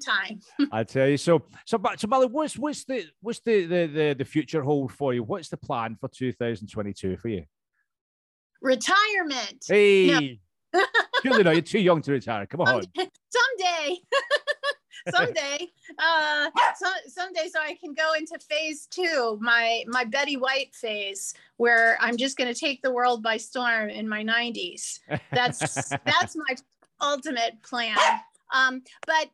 time. 0.00 0.40
I 0.72 0.84
tell 0.84 1.08
you. 1.08 1.16
So, 1.16 1.42
so, 1.66 1.80
so, 1.96 2.08
Molly, 2.08 2.26
what's 2.26 2.56
what's 2.56 2.84
the 2.84 3.04
what's 3.20 3.40
the, 3.40 3.66
the 3.66 3.86
the 3.86 4.14
the 4.18 4.24
future 4.24 4.62
hold 4.62 4.92
for 4.92 5.14
you? 5.14 5.22
What's 5.22 5.48
the 5.48 5.56
plan 5.56 5.96
for 6.00 6.08
2022 6.08 7.16
for 7.16 7.28
you? 7.28 7.44
Retirement. 8.60 9.64
Hey, 9.66 10.40
surely 11.22 11.42
no, 11.42 11.50
you're 11.50 11.60
too 11.60 11.80
young 11.80 12.00
to 12.02 12.12
retire. 12.12 12.46
Come 12.46 12.62
on. 12.62 12.82
someday 12.96 13.96
someday 15.10 15.66
uh 15.98 16.48
so, 16.76 16.86
someday 17.08 17.48
so 17.52 17.58
i 17.60 17.76
can 17.82 17.92
go 17.92 18.12
into 18.12 18.38
phase 18.48 18.86
two 18.88 19.36
my 19.40 19.82
my 19.88 20.04
betty 20.04 20.36
white 20.36 20.72
phase 20.74 21.34
where 21.56 21.96
i'm 22.00 22.16
just 22.16 22.36
going 22.36 22.52
to 22.52 22.58
take 22.58 22.80
the 22.82 22.92
world 22.92 23.20
by 23.20 23.36
storm 23.36 23.88
in 23.88 24.08
my 24.08 24.22
90s 24.22 25.00
that's 25.32 25.88
that's 25.88 26.36
my 26.36 26.54
ultimate 27.02 27.62
plan 27.62 27.96
um 28.54 28.82
but 29.06 29.30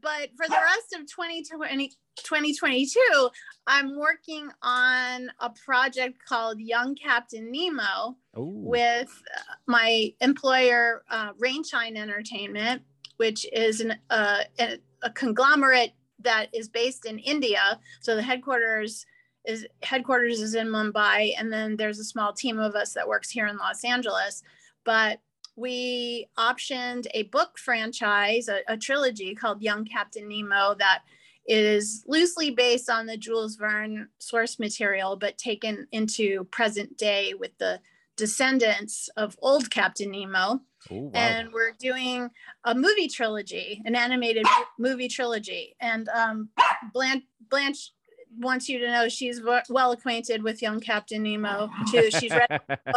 but 0.00 0.30
for 0.36 0.46
the 0.46 0.52
rest 0.54 0.94
of 0.94 1.00
2020 1.06 1.88
2022 2.16 3.28
i'm 3.66 3.98
working 3.98 4.48
on 4.62 5.30
a 5.40 5.50
project 5.64 6.18
called 6.26 6.60
young 6.60 6.94
captain 6.94 7.50
nemo 7.50 8.16
Ooh. 8.38 8.52
with 8.54 9.22
uh, 9.36 9.54
my 9.66 10.12
employer, 10.20 11.04
uh, 11.10 11.32
Rainshine 11.34 11.96
Entertainment, 11.96 12.82
which 13.16 13.46
is 13.52 13.80
an, 13.80 13.96
uh, 14.10 14.42
a, 14.58 14.78
a 15.02 15.10
conglomerate 15.10 15.92
that 16.20 16.46
is 16.52 16.68
based 16.68 17.06
in 17.06 17.18
India. 17.18 17.80
So 18.00 18.14
the 18.14 18.22
headquarters 18.22 19.06
is 19.46 19.66
headquarters 19.82 20.40
is 20.40 20.54
in 20.54 20.68
Mumbai, 20.68 21.32
and 21.38 21.52
then 21.52 21.76
there's 21.76 21.98
a 21.98 22.04
small 22.04 22.32
team 22.32 22.58
of 22.58 22.74
us 22.74 22.92
that 22.92 23.08
works 23.08 23.30
here 23.30 23.46
in 23.46 23.56
Los 23.56 23.84
Angeles. 23.84 24.42
But 24.84 25.20
we 25.56 26.28
optioned 26.38 27.06
a 27.14 27.24
book 27.24 27.58
franchise, 27.58 28.48
a, 28.48 28.60
a 28.68 28.76
trilogy 28.76 29.34
called 29.34 29.62
Young 29.62 29.84
Captain 29.84 30.28
Nemo 30.28 30.74
that 30.78 31.02
is 31.46 32.04
loosely 32.06 32.50
based 32.50 32.88
on 32.88 33.06
the 33.06 33.16
Jules 33.16 33.56
Verne 33.56 34.08
source 34.18 34.58
material, 34.58 35.16
but 35.16 35.38
taken 35.38 35.88
into 35.92 36.44
present 36.44 36.96
day 36.96 37.34
with 37.34 37.56
the 37.58 37.80
descendants 38.16 39.08
of 39.16 39.36
old 39.40 39.70
Captain 39.70 40.10
Nemo. 40.10 40.60
Oh, 40.90 40.96
wow. 40.96 41.10
And 41.14 41.52
we're 41.52 41.72
doing 41.72 42.30
a 42.64 42.74
movie 42.74 43.08
trilogy, 43.08 43.82
an 43.84 43.96
animated 43.96 44.46
movie 44.78 45.08
trilogy. 45.08 45.74
And 45.80 46.08
um, 46.10 46.50
Blanche, 46.92 47.24
Blanche 47.48 47.92
wants 48.38 48.68
you 48.68 48.78
to 48.78 48.86
know 48.90 49.08
she's 49.08 49.40
well 49.68 49.92
acquainted 49.92 50.42
with 50.42 50.62
young 50.62 50.80
Captain 50.80 51.22
Nemo 51.22 51.68
too. 51.90 52.10
She's 52.10 52.30
read, 52.30 52.60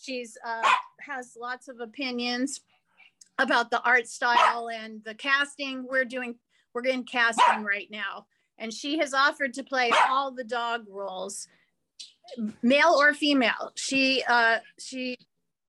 she's 0.00 0.36
uh, 0.46 0.68
has 1.00 1.36
lots 1.40 1.68
of 1.68 1.80
opinions 1.80 2.60
about 3.38 3.70
the 3.70 3.80
art 3.82 4.06
style 4.08 4.68
and 4.68 5.02
the 5.04 5.14
casting. 5.14 5.86
We're 5.88 6.04
doing, 6.04 6.36
we're 6.74 6.84
in 6.86 7.04
casting 7.04 7.62
right 7.62 7.88
now. 7.90 8.26
And 8.58 8.72
she 8.72 8.98
has 8.98 9.14
offered 9.14 9.54
to 9.54 9.62
play 9.62 9.92
all 10.08 10.32
the 10.32 10.44
dog 10.44 10.86
roles 10.88 11.48
male 12.62 12.96
or 12.98 13.14
female. 13.14 13.72
She 13.74 14.22
uh 14.28 14.58
she 14.78 15.16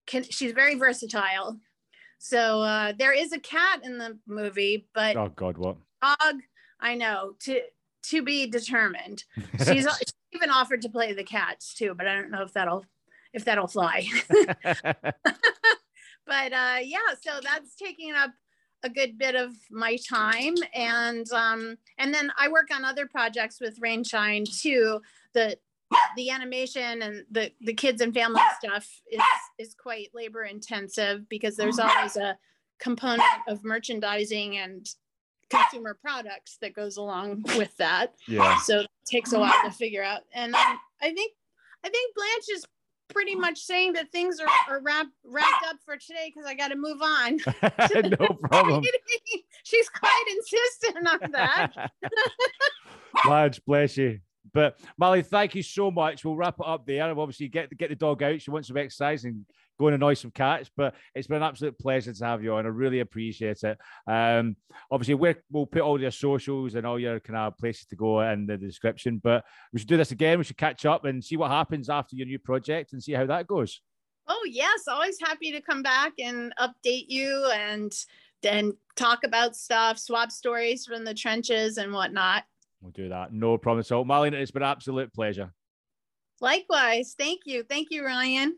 can 0.05 0.23
she's 0.23 0.51
very 0.51 0.75
versatile. 0.75 1.57
So 2.17 2.61
uh 2.61 2.93
there 2.97 3.13
is 3.13 3.31
a 3.31 3.39
cat 3.39 3.81
in 3.83 3.97
the 3.97 4.17
movie, 4.27 4.87
but 4.93 5.15
oh 5.15 5.31
God, 5.35 5.57
what? 5.57 5.77
dog, 6.01 6.35
I 6.79 6.95
know, 6.95 7.35
to 7.41 7.61
to 8.03 8.21
be 8.23 8.47
determined. 8.47 9.23
She's, 9.57 9.67
she's 9.99 10.13
even 10.33 10.49
offered 10.49 10.81
to 10.83 10.89
play 10.89 11.13
the 11.13 11.23
cats 11.23 11.73
too, 11.73 11.93
but 11.95 12.07
I 12.07 12.15
don't 12.15 12.31
know 12.31 12.43
if 12.43 12.53
that'll 12.53 12.85
if 13.33 13.45
that'll 13.45 13.67
fly. 13.67 14.07
but 14.63 16.53
uh 16.53 16.77
yeah, 16.81 17.13
so 17.21 17.39
that's 17.41 17.75
taking 17.75 18.13
up 18.13 18.31
a 18.83 18.89
good 18.89 19.17
bit 19.17 19.35
of 19.35 19.51
my 19.69 19.97
time 20.09 20.55
and 20.73 21.29
um 21.33 21.77
and 21.97 22.13
then 22.13 22.31
I 22.37 22.47
work 22.49 22.67
on 22.73 22.85
other 22.85 23.07
projects 23.07 23.59
with 23.59 23.79
Rainshine 23.79 24.45
too. 24.61 25.01
The 25.33 25.57
the 26.15 26.29
animation 26.29 27.01
and 27.01 27.25
the 27.31 27.51
the 27.61 27.73
kids 27.73 28.01
and 28.01 28.13
family 28.13 28.41
stuff 28.63 29.01
is 29.11 29.21
is 29.57 29.75
quite 29.75 30.09
labor 30.13 30.43
intensive 30.43 31.27
because 31.29 31.55
there's 31.55 31.79
always 31.79 32.15
a 32.15 32.37
component 32.79 33.23
of 33.47 33.63
merchandising 33.63 34.57
and 34.57 34.87
consumer 35.49 35.97
products 35.99 36.57
that 36.61 36.75
goes 36.75 36.97
along 36.97 37.43
with 37.57 37.75
that 37.77 38.13
yeah. 38.27 38.55
so 38.59 38.81
it 38.81 38.87
takes 39.05 39.33
a 39.33 39.39
while 39.39 39.51
to 39.63 39.71
figure 39.71 40.03
out 40.03 40.21
and 40.33 40.53
um, 40.53 40.79
i 41.01 41.11
think 41.11 41.33
i 41.83 41.89
think 41.89 42.15
blanche 42.15 42.49
is 42.51 42.65
pretty 43.09 43.35
much 43.35 43.59
saying 43.59 43.93
that 43.93 44.11
things 44.11 44.39
are, 44.39 44.47
are 44.69 44.81
wrap, 44.81 45.07
wrapped 45.23 45.65
up 45.67 45.77
for 45.83 45.97
today 45.97 46.31
because 46.33 46.47
i 46.47 46.53
got 46.53 46.69
to 46.69 46.75
move 46.75 47.01
on 47.01 47.37
no 48.19 48.27
problem. 48.43 48.83
she's 49.63 49.89
quite 49.89 50.25
insistent 50.37 51.07
on 51.07 51.31
that 51.31 51.91
Blanche, 53.23 53.59
bless 53.65 53.97
you. 53.97 54.19
But 54.53 54.79
Molly, 54.97 55.21
thank 55.21 55.55
you 55.55 55.63
so 55.63 55.91
much. 55.91 56.23
We'll 56.23 56.35
wrap 56.35 56.55
it 56.59 56.65
up 56.65 56.85
there. 56.85 57.03
Obviously, 57.03 57.47
get 57.47 57.75
get 57.77 57.89
the 57.89 57.95
dog 57.95 58.23
out. 58.23 58.41
She 58.41 58.51
wants 58.51 58.67
some 58.67 58.77
exercise 58.77 59.25
and 59.25 59.45
go 59.79 59.87
and 59.87 59.95
annoy 59.95 60.13
some 60.13 60.31
cats. 60.31 60.69
But 60.75 60.95
it's 61.15 61.27
been 61.27 61.37
an 61.37 61.43
absolute 61.43 61.79
pleasure 61.79 62.13
to 62.13 62.25
have 62.25 62.43
you 62.43 62.53
on. 62.53 62.65
I 62.65 62.69
really 62.69 62.99
appreciate 62.99 63.63
it. 63.63 63.77
Um, 64.07 64.55
obviously, 64.91 65.15
we 65.15 65.35
will 65.49 65.65
put 65.65 65.81
all 65.81 65.99
your 65.99 66.11
socials 66.11 66.75
and 66.75 66.85
all 66.85 66.99
your 66.99 67.19
kind 67.19 67.37
of 67.37 67.57
places 67.57 67.85
to 67.87 67.95
go 67.95 68.21
in 68.21 68.45
the 68.45 68.57
description. 68.57 69.19
But 69.23 69.45
we 69.73 69.79
should 69.79 69.87
do 69.87 69.97
this 69.97 70.11
again. 70.11 70.37
We 70.37 70.43
should 70.43 70.57
catch 70.57 70.85
up 70.85 71.05
and 71.05 71.23
see 71.23 71.37
what 71.37 71.51
happens 71.51 71.89
after 71.89 72.15
your 72.15 72.27
new 72.27 72.39
project 72.39 72.93
and 72.93 73.01
see 73.01 73.13
how 73.13 73.25
that 73.25 73.47
goes. 73.47 73.81
Oh 74.27 74.45
yes, 74.47 74.87
always 74.87 75.17
happy 75.19 75.51
to 75.51 75.61
come 75.61 75.81
back 75.81 76.13
and 76.19 76.53
update 76.59 77.05
you 77.07 77.49
and 77.51 77.91
then 78.43 78.77
talk 78.95 79.23
about 79.23 79.55
stuff, 79.55 79.97
swap 79.97 80.31
stories 80.31 80.85
from 80.85 81.03
the 81.03 81.15
trenches 81.15 81.77
and 81.77 81.91
whatnot. 81.91 82.43
We'll 82.81 82.91
do 82.91 83.09
that. 83.09 83.33
No 83.33 83.57
problem 83.57 83.79
at 83.79 83.91
all. 83.91 84.05
Marlene, 84.05 84.33
it's 84.33 84.51
been 84.51 84.61
an 84.61 84.69
absolute 84.69 85.13
pleasure. 85.13 85.51
Likewise. 86.41 87.15
Thank 87.17 87.41
you. 87.45 87.63
Thank 87.63 87.87
you, 87.91 88.05
Ryan. 88.05 88.55